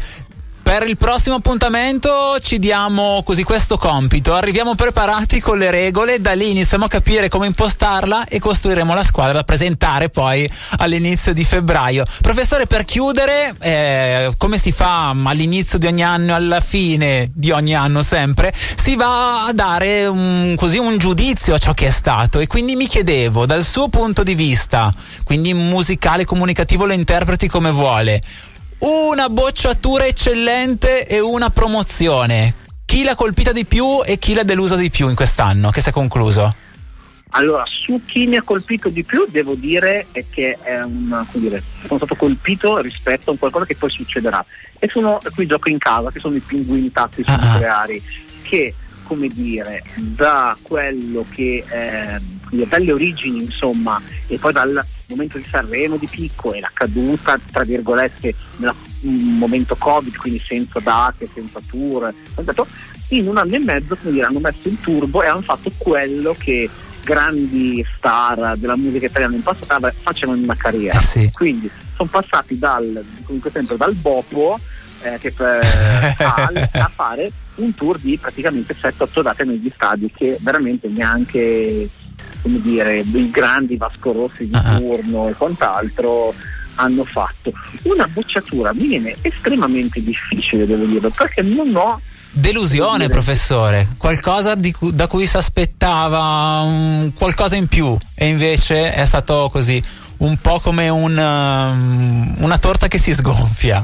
per 0.67 0.85
il 0.85 0.97
prossimo 0.97 1.35
appuntamento 1.35 2.37
ci 2.41 2.59
diamo 2.59 3.23
così 3.23 3.43
questo 3.43 3.77
compito. 3.77 4.33
Arriviamo 4.33 4.75
preparati 4.75 5.39
con 5.39 5.57
le 5.57 5.71
regole, 5.71 6.19
da 6.19 6.33
lì 6.33 6.51
iniziamo 6.51 6.83
a 6.83 6.87
capire 6.89 7.29
come 7.29 7.45
impostarla 7.45 8.25
e 8.25 8.39
costruiremo 8.39 8.93
la 8.93 9.05
squadra 9.05 9.31
da 9.31 9.43
presentare 9.45 10.09
poi 10.09 10.51
all'inizio 10.79 11.31
di 11.31 11.45
febbraio. 11.45 12.03
Professore, 12.21 12.67
per 12.67 12.83
chiudere, 12.83 13.55
eh, 13.59 14.33
come 14.35 14.57
si 14.57 14.73
fa 14.73 15.11
all'inizio 15.11 15.79
di 15.79 15.85
ogni 15.85 16.03
anno 16.03 16.31
e 16.31 16.35
alla 16.35 16.59
fine 16.59 17.31
di 17.33 17.51
ogni 17.51 17.73
anno 17.73 18.01
sempre, 18.01 18.53
si 18.53 18.97
va 18.97 19.45
a 19.45 19.53
dare 19.53 20.05
un, 20.05 20.55
così 20.57 20.79
un 20.79 20.97
giudizio 20.97 21.53
a 21.53 21.59
ciò 21.59 21.73
che 21.73 21.85
è 21.85 21.91
stato 21.91 22.39
e 22.39 22.47
quindi 22.47 22.75
mi 22.75 22.87
chiedevo 22.87 23.45
dal 23.45 23.63
suo 23.63 23.87
punto 23.87 24.21
di 24.21 24.35
vista, 24.35 24.93
quindi 25.23 25.53
musicale, 25.53 26.25
comunicativo 26.25 26.85
lo 26.85 26.91
interpreti 26.91 27.47
come 27.47 27.71
vuole, 27.71 28.21
una 28.79 29.29
bocciatura 29.29 30.05
eccellente 30.05 31.07
e 31.07 31.19
una 31.19 31.49
promozione. 31.49 32.53
Chi 32.85 33.03
l'ha 33.03 33.15
colpita 33.15 33.51
di 33.51 33.65
più 33.65 34.03
e 34.05 34.17
chi 34.17 34.33
l'ha 34.33 34.43
delusa 34.43 34.75
di 34.75 34.89
più 34.89 35.09
in 35.09 35.15
quest'anno 35.15 35.71
che 35.71 35.81
si 35.81 35.89
è 35.89 35.91
concluso? 35.91 36.55
Allora, 37.31 37.63
su 37.65 38.01
chi 38.05 38.25
mi 38.25 38.37
ha 38.37 38.41
colpito 38.41 38.87
di 38.89 39.03
più 39.03 39.25
devo 39.29 39.55
dire 39.55 40.07
è 40.11 40.23
che 40.29 40.57
come 40.61 41.25
dire, 41.33 41.61
sono 41.85 41.97
stato 41.97 42.15
colpito 42.15 42.77
rispetto 42.77 43.29
a 43.29 43.33
un 43.33 43.39
qualcosa 43.39 43.65
che 43.65 43.75
poi 43.75 43.89
succederà. 43.89 44.43
E 44.79 44.87
sono 44.89 45.17
qui 45.35 45.45
gioco 45.45 45.69
in 45.69 45.77
casa, 45.77 46.11
che 46.11 46.19
sono 46.19 46.35
i 46.35 46.39
pinguini 46.39 46.91
tattici 46.91 47.31
nucleari, 47.31 48.01
che 48.43 48.73
come 49.03 49.27
dire, 49.27 49.83
da 49.95 50.57
quello 50.61 51.25
che 51.29 51.63
eh, 51.67 52.65
dalle 52.65 52.91
origini 52.91 53.43
insomma 53.43 54.01
e 54.27 54.37
poi 54.37 54.53
dal 54.53 54.85
momento 55.09 55.37
di 55.37 55.45
Sanremo 55.49 55.97
di 55.97 56.07
picco 56.07 56.53
e 56.53 56.59
la 56.59 56.71
caduta 56.73 57.39
tra 57.51 57.63
virgolette 57.63 58.33
nel 58.57 58.73
momento 59.01 59.75
covid 59.75 60.15
quindi 60.15 60.39
senza 60.39 60.79
date, 60.79 61.29
senza 61.33 61.59
tour 61.65 62.13
in 63.09 63.27
un 63.27 63.37
anno 63.37 63.55
e 63.55 63.59
mezzo 63.59 63.97
dire, 64.01 64.25
hanno 64.25 64.39
messo 64.39 64.67
il 64.67 64.77
turbo 64.81 65.23
e 65.23 65.27
hanno 65.27 65.41
fatto 65.41 65.71
quello 65.77 66.35
che 66.37 66.69
grandi 67.03 67.85
star 67.97 68.57
della 68.57 68.75
musica 68.75 69.05
italiana 69.05 69.35
in 69.35 69.43
passato 69.43 69.89
facevano 70.01 70.37
in 70.37 70.43
una 70.43 70.57
carriera. 70.57 70.99
Quindi 71.31 71.69
sono 71.95 72.09
passati 72.09 72.57
dal 72.57 73.03
comunque 73.23 73.49
sempre 73.49 73.77
dal 73.77 73.93
Bopo 73.93 74.59
eh, 75.03 75.17
che 75.19 75.31
per, 75.31 75.61
a, 76.19 76.51
a 76.71 76.91
fare 76.93 77.31
un 77.55 77.73
tour 77.73 77.97
di 77.97 78.17
praticamente 78.17 78.75
7-8 78.75 79.21
date 79.21 79.43
negli 79.45 79.71
stadi 79.73 80.11
che 80.13 80.37
veramente 80.41 80.89
neanche 80.89 81.89
come 82.41 82.61
dire 82.61 82.97
i 82.97 83.31
grandi 83.31 83.77
Vasco 83.77 84.11
Rossi 84.11 84.47
di 84.47 84.59
turno 84.77 85.29
e 85.29 85.33
quant'altro 85.33 86.33
hanno 86.75 87.03
fatto 87.03 87.51
una 87.83 88.07
bocciatura 88.07 88.73
mi 88.73 88.87
viene 88.87 89.15
estremamente 89.21 90.03
difficile 90.03 90.65
devo 90.65 90.85
dire 90.85 91.09
perché 91.09 91.41
non 91.41 91.75
ho 91.75 92.01
Delusione, 92.29 93.09
professore. 93.09 93.87
Qualcosa 93.97 94.55
cu- 94.71 94.91
da 94.91 95.07
cui 95.07 95.25
si 95.25 95.37
aspettava 95.37 96.61
um, 96.61 97.11
qualcosa 97.13 97.55
in 97.55 97.65
più 97.65 97.97
e 98.13 98.27
invece 98.27 98.93
è 98.93 99.05
stato 99.05 99.49
così 99.51 99.81
un 100.17 100.37
po' 100.37 100.59
come 100.59 100.87
un, 100.87 101.17
um, 101.17 102.35
una 102.37 102.57
torta 102.59 102.87
che 102.87 102.99
si 102.99 103.15
sgonfia. 103.15 103.83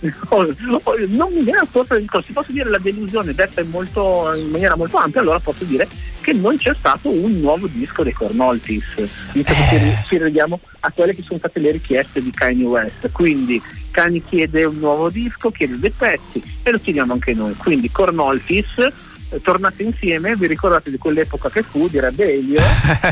Non 0.00 1.32
mi 1.32 1.42
viene 1.42 1.58
a 1.58 1.68
del 1.70 2.08
corso, 2.08 2.32
posso 2.32 2.52
dire 2.52 2.70
la 2.70 2.78
delusione 2.78 3.34
detta 3.34 3.60
in, 3.60 3.68
molto, 3.68 4.32
in 4.34 4.48
maniera 4.48 4.74
molto 4.76 4.96
ampia, 4.96 5.20
allora 5.20 5.38
posso 5.38 5.64
dire 5.64 5.86
che 6.20 6.32
non 6.32 6.56
c'è 6.56 6.74
stato 6.78 7.10
un 7.10 7.40
nuovo 7.40 7.66
disco 7.66 8.02
dei 8.02 8.12
Cornoltis, 8.12 8.94
visto 9.32 9.52
che 9.52 9.78
ci- 9.78 10.08
ci 10.08 10.16
rivediamo 10.16 10.58
a 10.80 10.92
quelle 10.92 11.14
che 11.14 11.22
sono 11.22 11.38
state 11.38 11.60
le 11.60 11.72
richieste 11.72 12.22
di 12.22 12.30
Kanye 12.30 12.64
West. 12.64 13.10
Quindi 13.12 13.60
Kanye 13.90 14.22
chiede 14.26 14.64
un 14.64 14.78
nuovo 14.78 15.10
disco, 15.10 15.50
chiede 15.50 15.78
dei 15.78 15.92
pezzi 15.96 16.42
e 16.62 16.70
lo 16.70 16.78
chiediamo 16.78 17.12
anche 17.12 17.34
noi. 17.34 17.54
Quindi 17.56 17.90
Cornoltis. 17.90 18.78
eh, 18.78 19.40
Tornate 19.42 19.82
insieme, 19.84 20.34
vi 20.34 20.46
ricordate 20.48 20.90
di 20.90 20.98
quell'epoca 20.98 21.50
che 21.50 21.62
fu, 21.62 21.86
direbbe 21.88 22.32
Elio, 22.32 22.60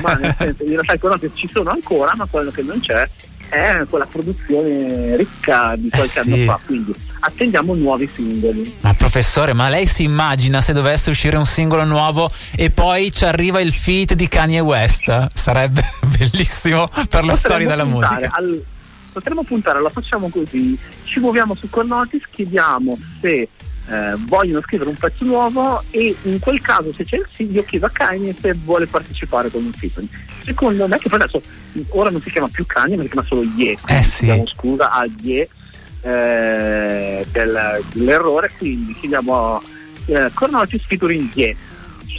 ma 0.02 0.14
nel 0.14 0.34
senso 0.38 0.62
in 0.64 0.70
realtà 0.70 0.94
i 0.94 0.98
Cornoltis 0.98 1.30
ci 1.34 1.48
sono 1.52 1.70
ancora, 1.70 2.12
ma 2.16 2.26
quello 2.28 2.50
che 2.50 2.62
non 2.62 2.80
c'è 2.80 3.06
è 3.48 3.84
quella 3.88 4.06
produzione 4.06 5.16
ricca 5.16 5.74
di 5.76 5.88
qualche 5.88 6.18
Eh 6.20 6.22
sì. 6.22 6.32
anno 6.32 6.44
fa, 6.44 6.60
quindi 6.64 6.92
attendiamo 7.20 7.74
nuovi 7.74 8.08
singoli. 8.14 8.76
Ma 8.80 8.94
professore, 8.94 9.52
ma 9.52 9.68
lei 9.68 9.86
si 9.86 10.02
immagina 10.04 10.60
se 10.60 10.72
dovesse 10.72 11.10
uscire 11.10 11.36
un 11.36 11.46
singolo 11.46 11.84
nuovo 11.84 12.30
e 12.56 12.70
poi 12.70 13.10
ci 13.12 13.24
arriva 13.24 13.60
il 13.60 13.72
feat 13.72 14.14
di 14.14 14.28
Kanye 14.28 14.60
West? 14.60 15.28
Sarebbe 15.34 15.82
bellissimo 16.18 16.86
per 16.88 16.96
la 16.98 17.04
Potremmo 17.04 17.36
storia 17.36 17.66
della 17.68 17.84
musica. 17.84 18.30
al- 18.32 18.62
potremmo 19.12 19.42
puntare, 19.42 19.80
lo 19.80 19.88
facciamo 19.88 20.28
così, 20.28 20.78
ci 21.04 21.18
muoviamo 21.18 21.54
su 21.54 21.68
Cornotis, 21.68 22.22
chiediamo 22.30 22.96
se 23.20 23.48
eh, 23.88 24.14
vogliono 24.26 24.60
scrivere 24.60 24.90
un 24.90 24.96
pezzo 24.96 25.24
nuovo 25.24 25.82
e 25.90 26.14
in 26.22 26.38
quel 26.38 26.60
caso 26.60 26.92
se 26.94 27.04
c'è 27.04 27.16
il 27.16 27.26
sì 27.32 27.50
io 27.50 27.64
chiedo 27.64 27.86
a 27.86 27.90
Kanye 27.90 28.34
se 28.38 28.52
vuole 28.52 28.86
partecipare 28.86 29.50
con 29.50 29.64
un 29.64 29.72
featuring. 29.72 30.10
Secondo 30.44 30.86
me 30.86 30.98
che 30.98 31.08
poi 31.08 31.20
adesso 31.20 31.40
ora 31.90 32.10
non 32.10 32.20
si 32.20 32.30
chiama 32.30 32.48
più 32.50 32.66
Kanye 32.66 32.96
ma 32.96 33.02
si 33.02 33.08
chiama 33.08 33.26
solo 33.26 33.42
Ye, 33.56 33.78
quindi 33.80 34.02
sì. 34.04 34.16
chiediamo 34.18 34.46
scusa 34.46 34.90
a 34.90 35.06
Ye 35.22 35.48
eh, 36.02 37.26
del- 37.32 37.84
dell'errore, 37.92 38.50
quindi 38.56 38.94
chiediamo 38.94 39.62
eh, 40.06 40.30
Cornotis 40.34 40.84
featuring 40.84 41.28
Ye. 41.34 41.56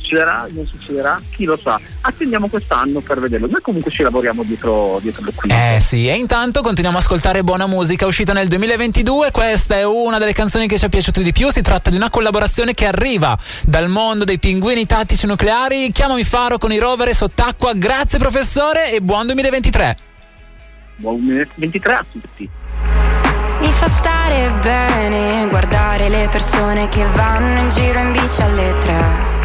Succederà, 0.09 0.47
non 0.49 0.65
succederà, 0.65 1.21
chi 1.29 1.45
lo 1.45 1.55
sa. 1.55 1.79
Attendiamo 2.01 2.47
quest'anno 2.47 2.99
per 2.99 3.19
vederlo. 3.19 3.45
Noi 3.45 3.61
comunque 3.61 3.91
ci 3.91 4.01
lavoriamo 4.01 4.41
dietro, 4.41 4.97
dietro 5.03 5.23
le 5.23 5.31
quinte. 5.35 5.75
Eh 5.75 5.79
sì, 5.79 6.07
e 6.07 6.15
intanto 6.15 6.61
continuiamo 6.61 6.97
a 6.97 7.01
ascoltare 7.01 7.43
buona 7.43 7.67
musica 7.67 8.07
uscita 8.07 8.33
nel 8.33 8.47
2022. 8.47 9.29
Questa 9.29 9.75
è 9.75 9.83
una 9.83 10.17
delle 10.17 10.33
canzoni 10.33 10.67
che 10.67 10.79
ci 10.79 10.85
è 10.85 10.89
piaciuta 10.89 11.21
di 11.21 11.31
più. 11.31 11.51
Si 11.51 11.61
tratta 11.61 11.91
di 11.91 11.95
una 11.95 12.09
collaborazione 12.09 12.73
che 12.73 12.87
arriva 12.87 13.37
dal 13.65 13.87
mondo 13.87 14.23
dei 14.25 14.39
pinguini 14.39 14.87
tattici 14.87 15.27
nucleari. 15.27 15.91
Chiamami 15.91 16.23
Faro 16.23 16.57
con 16.57 16.71
i 16.71 16.79
rover 16.79 17.13
sott'acqua. 17.13 17.73
Grazie 17.73 18.17
professore 18.17 18.91
e 18.91 19.01
buon 19.01 19.27
2023. 19.27 19.97
buon 20.95 21.23
2023 21.23 21.93
a 21.93 22.05
tutti. 22.11 22.49
Mi 23.59 23.71
fa 23.71 23.87
stare 23.87 24.53
bene 24.59 25.47
guardare 25.49 26.09
le 26.09 26.27
persone 26.31 26.89
che 26.89 27.05
vanno 27.13 27.59
in 27.59 27.69
giro 27.69 27.99
in 27.99 28.11
bici 28.11 28.41
alle 28.41 28.75
tre. 28.79 29.38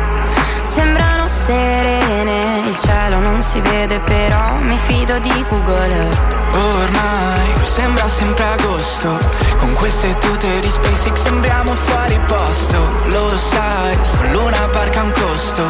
Sembrano 0.75 1.29
serene, 1.29 2.65
il 2.67 2.77
cielo 2.77 3.21
non 3.21 3.41
si 3.43 3.61
vede 3.61 4.01
però 4.01 4.55
mi 4.55 4.77
fido 4.77 5.21
di 5.21 5.31
Google 5.49 5.95
Earth. 5.95 6.37
Ormai 6.57 7.53
sembra 7.63 8.09
sempre 8.09 8.45
agosto 8.45 9.19
Con 9.59 9.73
queste 9.75 10.17
tute 10.19 10.61
di 10.61 10.69
SpaceX 10.69 11.15
sembriamo 11.23 11.75
fuori 11.77 12.19
posto. 12.27 12.79
Lo 13.07 13.29
sai, 13.39 13.99
su 14.03 14.19
Luna 14.33 14.69
Park 14.69 14.97
ha 14.97 15.03
un 15.03 15.13
costo 15.13 15.65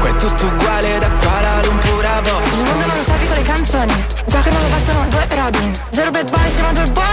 Qua 0.00 0.08
è 0.08 0.16
tutto 0.16 0.44
uguale 0.44 0.98
da 0.98 1.08
Kuala 1.08 1.62
Lumpur 1.64 2.04
a 2.04 2.18
Il 2.18 2.30
mondo 2.30 2.30
Boston 2.30 2.78
non 2.78 2.96
lo 2.96 3.02
sa 3.02 3.12
piccole 3.12 3.42
canzoni. 3.42 4.06
Già 4.26 4.40
che 4.40 4.50
non 4.50 4.60
lo 4.60 4.68
battono 4.68 5.06
due 5.08 5.26
Robin. 5.30 5.72
Zero 5.90 6.10
bad 6.10 6.30
boy 6.30 6.50
siamo 6.50 6.72
due 6.72 6.90
buoni 6.92 7.03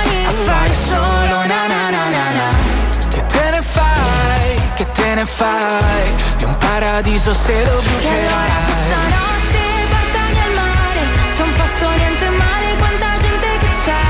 fai? 5.36 6.16
Di 6.38 6.44
un 6.46 6.58
paradiso 6.58 7.34
se 7.34 7.54
lo 7.54 7.60
E 7.60 7.64
allora 7.64 7.82
brucerai. 7.90 8.50
stanotte 8.84 9.64
portami 9.94 10.40
al 10.48 10.54
mare 10.62 11.02
C'è 11.34 11.42
un 11.44 11.54
posto 11.54 11.90
niente 11.98 12.30
male 12.30 12.68
Quanta 12.78 13.10
gente 13.20 13.48
che 13.62 13.70
c'è. 13.84 14.04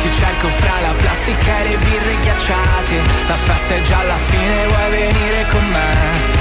Ti 0.00 0.10
cerco 0.10 0.48
fra 0.48 0.80
la 0.80 0.94
plastica 0.94 1.58
e 1.60 1.68
le 1.68 1.76
birre 1.78 2.16
ghiacciate 2.20 2.94
La 3.26 3.36
festa 3.36 3.74
è 3.74 3.80
già 3.82 3.98
alla 3.98 4.16
fine, 4.30 4.66
vuoi 4.66 4.90
venire 4.90 5.46
con 5.52 5.64
me? 5.68 5.92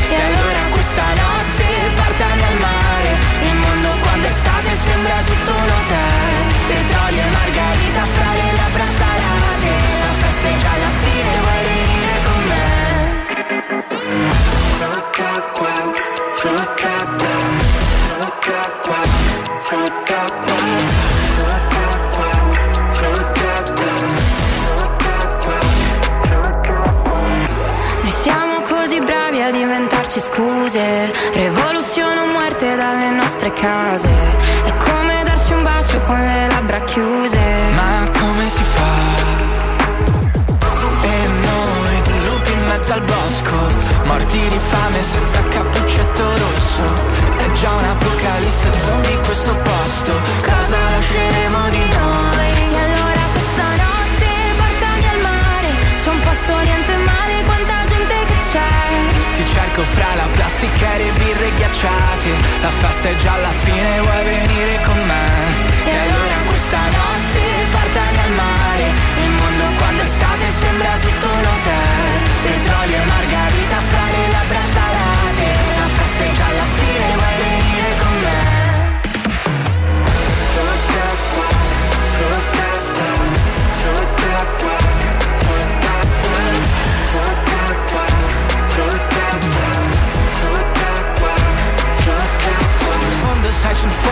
E 0.10 0.22
allora 0.30 0.62
questa 0.70 1.04
notte 1.24 1.66
portami 1.96 2.44
al 2.52 2.58
mare 2.60 3.12
Il 3.50 3.56
mondo 3.56 3.90
quando 4.04 4.28
è 4.28 4.30
estate 4.30 4.76
sembra 4.76 5.16
tutto 5.26 5.43
scuse 30.64 31.12
Rivoluzione 31.34 32.22
o 32.22 32.26
muerte 32.28 32.76
dalle 32.76 33.10
nostre 33.10 33.52
case. 33.52 34.08
È 34.64 34.74
come 34.78 35.24
darci 35.26 35.54
un 35.54 35.64
bacio 35.64 36.00
con 36.00 36.18
le 36.18 36.48
labbra 36.48 36.80
chiuse. 36.84 37.40
Ma 37.76 38.10
come 38.18 38.48
si 38.48 38.64
fa? 38.64 38.92
E 41.02 41.28
noi 41.28 42.02
due 42.04 42.30
lupi 42.30 42.52
in 42.52 42.64
mezzo 42.64 42.94
al 42.94 43.02
bosco 43.02 43.56
Morti 44.06 44.38
di 44.38 44.60
fame 44.60 45.04
senza 45.04 45.44
cappuccetto 45.50 46.24
rosso. 46.38 46.84
È 47.38 47.52
già 47.52 47.72
un'apocalisse 47.74 48.72
zombie 48.86 49.20
questo 49.26 49.56
posto. 49.56 50.14
Cosa 50.44 50.78
lasceremo 50.92 51.70
di 51.70 51.86
noi? 51.98 52.72
E 52.72 52.78
allora 52.78 53.22
questa 53.32 53.68
notte 53.84 54.30
portami 54.56 55.08
al 55.12 55.20
mare. 55.22 55.70
C'è 56.02 56.10
un 56.10 56.22
posto 56.22 56.58
niente 56.62 56.96
male, 56.96 57.44
quanta 57.44 57.86
gente 57.86 58.16
che 58.26 58.38
c'è 58.52 59.23
Ti 59.34 59.46
cerco 59.46 59.84
fra 59.84 60.14
la 60.16 60.28
plastica 60.32 60.94
e 60.94 60.98
le 61.04 61.12
birre 61.18 61.54
ghiacciate. 61.56 62.30
La 62.62 62.70
festa 62.70 63.10
è 63.10 63.16
già 63.16 63.34
alla 63.34 63.50
fine, 63.50 64.00
vuoi 64.02 64.24
venire 64.24 64.80
con 64.86 64.98
me? 65.06 65.26
E 65.86 65.98
allora 65.98 66.38
questa 66.46 66.78
notte 66.78 67.42
portami 67.72 68.20
al 68.26 68.32
mare. 68.32 68.86
Il 69.24 69.30
mondo 69.32 69.64
quando 69.78 70.02
è 70.02 70.06
estate 70.06 70.46
sembra 70.52 70.98
tutto 71.00 71.28
un 71.28 71.46
hotel. 71.52 72.22
Petrolio 72.44 72.96
e 72.96 73.06
margarita 73.06 73.82
fra 73.82 74.04
le 74.12 74.32
labbra 74.32 74.62
salate 74.62 75.13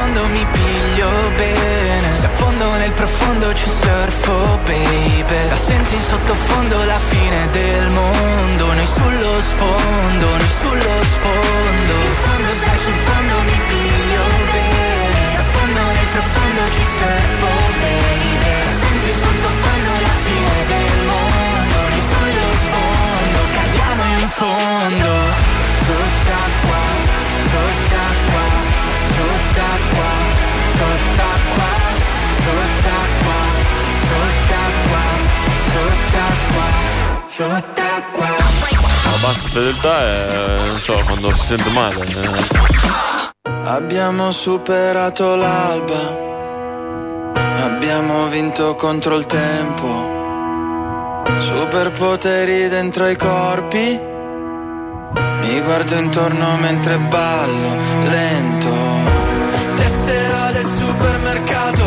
fondo 0.02 0.26
mi 0.28 0.46
piglio 0.52 1.10
bene. 1.38 2.14
Se 2.14 2.26
affondo 2.26 2.66
nel 2.78 2.92
profondo 2.94 3.54
ci 3.54 3.70
surfo, 3.70 4.60
baby. 4.66 5.48
La 5.48 5.56
senti 5.56 5.94
in 5.96 6.02
sottofondo 6.02 6.84
la 6.86 7.00
fine 7.00 7.50
del 7.52 7.90
mondo. 7.90 8.74
Noi 8.74 8.88
sullo 8.88 9.42
sfondo, 9.42 10.28
noi 10.42 10.54
sullo 10.62 10.96
sfondo. 11.16 11.94
Sul 12.02 12.18
fondo, 12.26 12.50
sai, 12.64 12.78
sul 12.86 13.00
fondo 13.08 13.34
mi 13.50 13.60
piglio 13.72 14.26
bene. 14.56 15.20
Se 15.36 15.42
affondo 15.46 15.82
nel 15.96 16.10
profondo 16.16 16.62
ci 16.76 16.86
surfo, 16.98 17.50
baby. 17.84 18.54
La 18.66 18.74
senti 18.82 19.10
in 19.14 19.20
sottofondo 19.26 19.92
la 20.08 20.16
fine 20.26 20.56
del 20.72 20.98
mondo. 21.12 21.78
Noi 21.92 22.04
sullo 22.10 22.48
sfondo, 22.66 23.40
cadiamo 23.58 24.04
in 24.18 24.28
fondo. 24.40 25.12
Sott'acqua, 25.86 27.01
sott'acqua, 29.90 30.10
sott'acqua, 30.78 31.70
sott'acqua, 32.46 33.38
sott'acqua, 34.10 35.04
sott'acqua, 35.74 36.68
sott'acqua. 37.28 38.30
La 39.04 39.18
bassa 39.22 39.48
fedeltà 39.50 40.00
è, 40.00 40.58
non 40.68 40.80
so, 40.80 40.94
quando 41.06 41.34
si 41.34 41.46
sente 41.46 41.70
male. 41.70 42.06
eh. 42.06 42.70
Abbiamo 43.64 44.32
superato 44.32 45.36
l'alba, 45.36 46.18
abbiamo 47.64 48.28
vinto 48.28 48.76
contro 48.76 49.16
il 49.16 49.26
tempo, 49.26 49.88
superpoteri 51.38 52.68
dentro 52.68 53.08
i 53.08 53.16
corpi, 53.16 54.00
mi 55.42 55.62
guardo 55.62 55.96
intorno 55.96 56.56
mentre 56.58 56.98
ballo 56.98 57.78
lento. 58.10 58.91
Del 60.62 60.70
supermercato, 60.70 61.84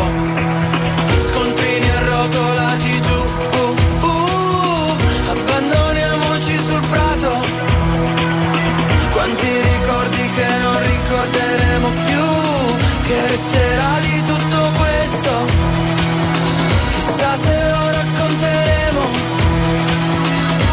scontrini 1.19 1.89
arrotolati 1.91 3.01
giù, 3.01 3.25
uh, 3.61 4.05
uh, 4.05 4.97
abbandoniamoci 5.29 6.57
sul 6.57 6.81
prato. 6.81 7.31
Quanti 9.13 9.47
ricordi 9.61 10.29
che 10.29 10.47
non 10.61 10.83
ricorderemo 10.91 11.89
più, 12.03 12.25
che 13.03 13.27
resterà 13.29 13.99
di 14.01 14.21
tutto 14.23 14.71
questo. 14.77 15.31
Chissà 16.95 17.35
se 17.37 17.69
lo 17.69 17.91
racconteremo 17.91 19.03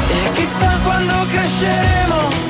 e 0.09 0.31
chissà 0.33 0.77
quando 0.83 1.15
cresceremo. 1.29 2.41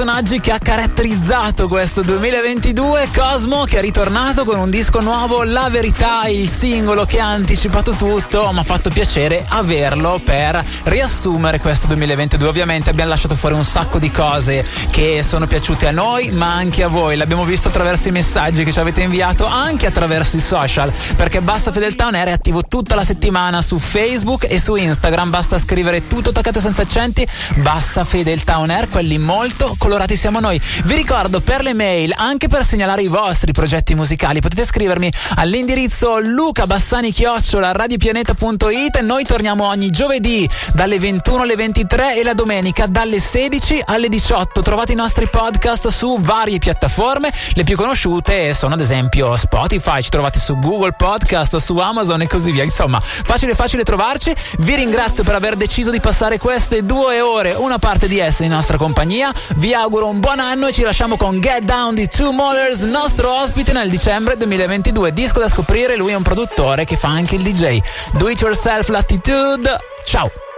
Personaggi 0.00 0.40
che 0.40 0.50
ha 0.50 0.58
caratterizzato 0.58 1.68
questo 1.68 2.00
2022, 2.00 3.08
Cosmo, 3.14 3.64
che 3.64 3.76
è 3.76 3.80
ritornato 3.82 4.46
con 4.46 4.58
un 4.58 4.70
disco 4.70 5.00
nuovo, 5.00 5.42
La 5.42 5.68
Verità, 5.68 6.26
il 6.26 6.48
singolo 6.48 7.04
che 7.04 7.20
ha 7.20 7.26
anticipato 7.26 7.90
tutto, 7.90 8.50
mi 8.50 8.60
ha 8.60 8.62
fatto 8.62 8.88
piacere 8.88 9.44
averlo 9.46 10.18
per 10.24 10.64
riassumere 10.84 11.60
questo 11.60 11.86
2022. 11.88 12.48
Ovviamente 12.48 12.88
abbiamo 12.88 13.10
lasciato 13.10 13.34
fuori 13.34 13.54
un 13.54 13.64
sacco 13.64 13.98
di 13.98 14.10
cose 14.10 14.64
che 14.88 15.22
sono 15.22 15.46
piaciute 15.46 15.86
a 15.86 15.90
noi, 15.90 16.30
ma 16.30 16.54
anche 16.54 16.82
a 16.82 16.88
voi. 16.88 17.16
L'abbiamo 17.16 17.44
visto 17.44 17.68
attraverso 17.68 18.08
i 18.08 18.12
messaggi 18.12 18.64
che 18.64 18.72
ci 18.72 18.80
avete 18.80 19.02
inviato, 19.02 19.44
anche 19.44 19.86
attraverso 19.86 20.38
i 20.38 20.40
social, 20.40 20.90
perché 21.14 21.42
Basta 21.42 21.72
Fedeltà 21.72 22.06
On 22.06 22.14
Air 22.14 22.28
è 22.28 22.32
attivo 22.32 22.62
tutta 22.62 22.94
la 22.94 23.04
settimana 23.04 23.60
su 23.60 23.78
Facebook 23.78 24.46
e 24.48 24.58
su 24.58 24.76
Instagram. 24.76 25.28
Basta 25.28 25.58
scrivere 25.58 26.06
tutto 26.06 26.30
attaccato 26.30 26.58
senza 26.58 26.80
accenti, 26.80 27.28
Basta 27.56 28.04
Fedeltà 28.04 28.60
On 28.60 28.70
Air, 28.70 28.88
quelli 28.88 29.18
molto 29.18 29.74
colorati 29.76 29.88
siamo 30.16 30.40
noi. 30.40 30.58
Vi 30.84 30.94
ricordo 30.94 31.40
per 31.40 31.62
le 31.62 31.74
mail, 31.74 32.12
anche 32.14 32.48
per 32.48 32.64
segnalare 32.64 33.02
i 33.02 33.08
vostri 33.08 33.52
progetti 33.52 33.94
musicali, 33.94 34.40
potete 34.40 34.64
scrivermi 34.64 35.12
all'indirizzo 35.36 36.18
lucabassani-radiopianeta.it 36.18 39.00
noi 39.00 39.24
torniamo 39.24 39.66
ogni 39.66 39.90
giovedì 39.90 40.48
dalle 40.74 40.98
21 40.98 41.42
alle 41.42 41.56
23 41.56 42.18
e 42.18 42.24
la 42.24 42.34
domenica 42.34 42.86
dalle 42.86 43.18
16 43.18 43.82
alle 43.84 44.08
18. 44.08 44.62
Trovate 44.62 44.92
i 44.92 44.96
nostri 44.96 45.28
podcast 45.28 45.88
su 45.88 46.18
varie 46.20 46.58
piattaforme, 46.58 47.32
le 47.54 47.64
più 47.64 47.76
conosciute 47.76 48.54
sono 48.54 48.74
ad 48.74 48.80
esempio 48.80 49.34
Spotify, 49.36 50.02
ci 50.02 50.10
trovate 50.10 50.38
su 50.38 50.58
Google 50.58 50.92
Podcast, 50.92 51.56
su 51.56 51.76
Amazon 51.78 52.20
e 52.22 52.28
così 52.28 52.52
via. 52.52 52.64
Insomma, 52.64 53.00
facile 53.00 53.54
facile 53.54 53.84
trovarci. 53.84 54.34
Vi 54.58 54.74
ringrazio 54.74 55.24
per 55.24 55.34
aver 55.34 55.56
deciso 55.56 55.90
di 55.90 56.00
passare 56.00 56.38
queste 56.38 56.84
due 56.84 57.20
ore, 57.20 57.52
una 57.52 57.78
parte 57.78 58.06
di 58.06 58.18
esse 58.18 58.44
in 58.44 58.50
nostra 58.50 58.76
compagnia. 58.76 59.32
Vi 59.56 59.72
auguro 59.80 60.08
un 60.08 60.20
buon 60.20 60.40
anno 60.40 60.66
e 60.66 60.72
ci 60.72 60.82
lasciamo 60.82 61.16
con 61.16 61.40
Get 61.40 61.62
Down 61.62 61.94
di 61.94 62.06
Two 62.06 62.32
Mollers, 62.32 62.80
nostro 62.80 63.40
ospite 63.40 63.72
nel 63.72 63.88
dicembre 63.88 64.36
2022. 64.36 65.12
Disco 65.14 65.40
da 65.40 65.48
scoprire, 65.48 65.96
lui 65.96 66.12
è 66.12 66.14
un 66.14 66.22
produttore 66.22 66.84
che 66.84 66.96
fa 66.96 67.08
anche 67.08 67.36
il 67.36 67.42
DJ. 67.42 67.78
Do 68.12 68.28
it 68.28 68.40
yourself 68.40 68.88
l'attitude. 68.88 69.78
Ciao! 70.04 70.49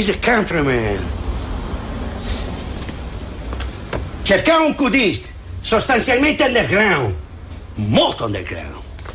Is 0.00 0.08
a 0.08 0.18
countryman. 0.18 0.98
Cercavo 4.22 4.64
un 4.64 4.74
Q-disc, 4.74 5.26
sostanzialmente 5.60 6.44
underground, 6.44 7.14
molto 7.74 8.24
underground. 8.24 8.79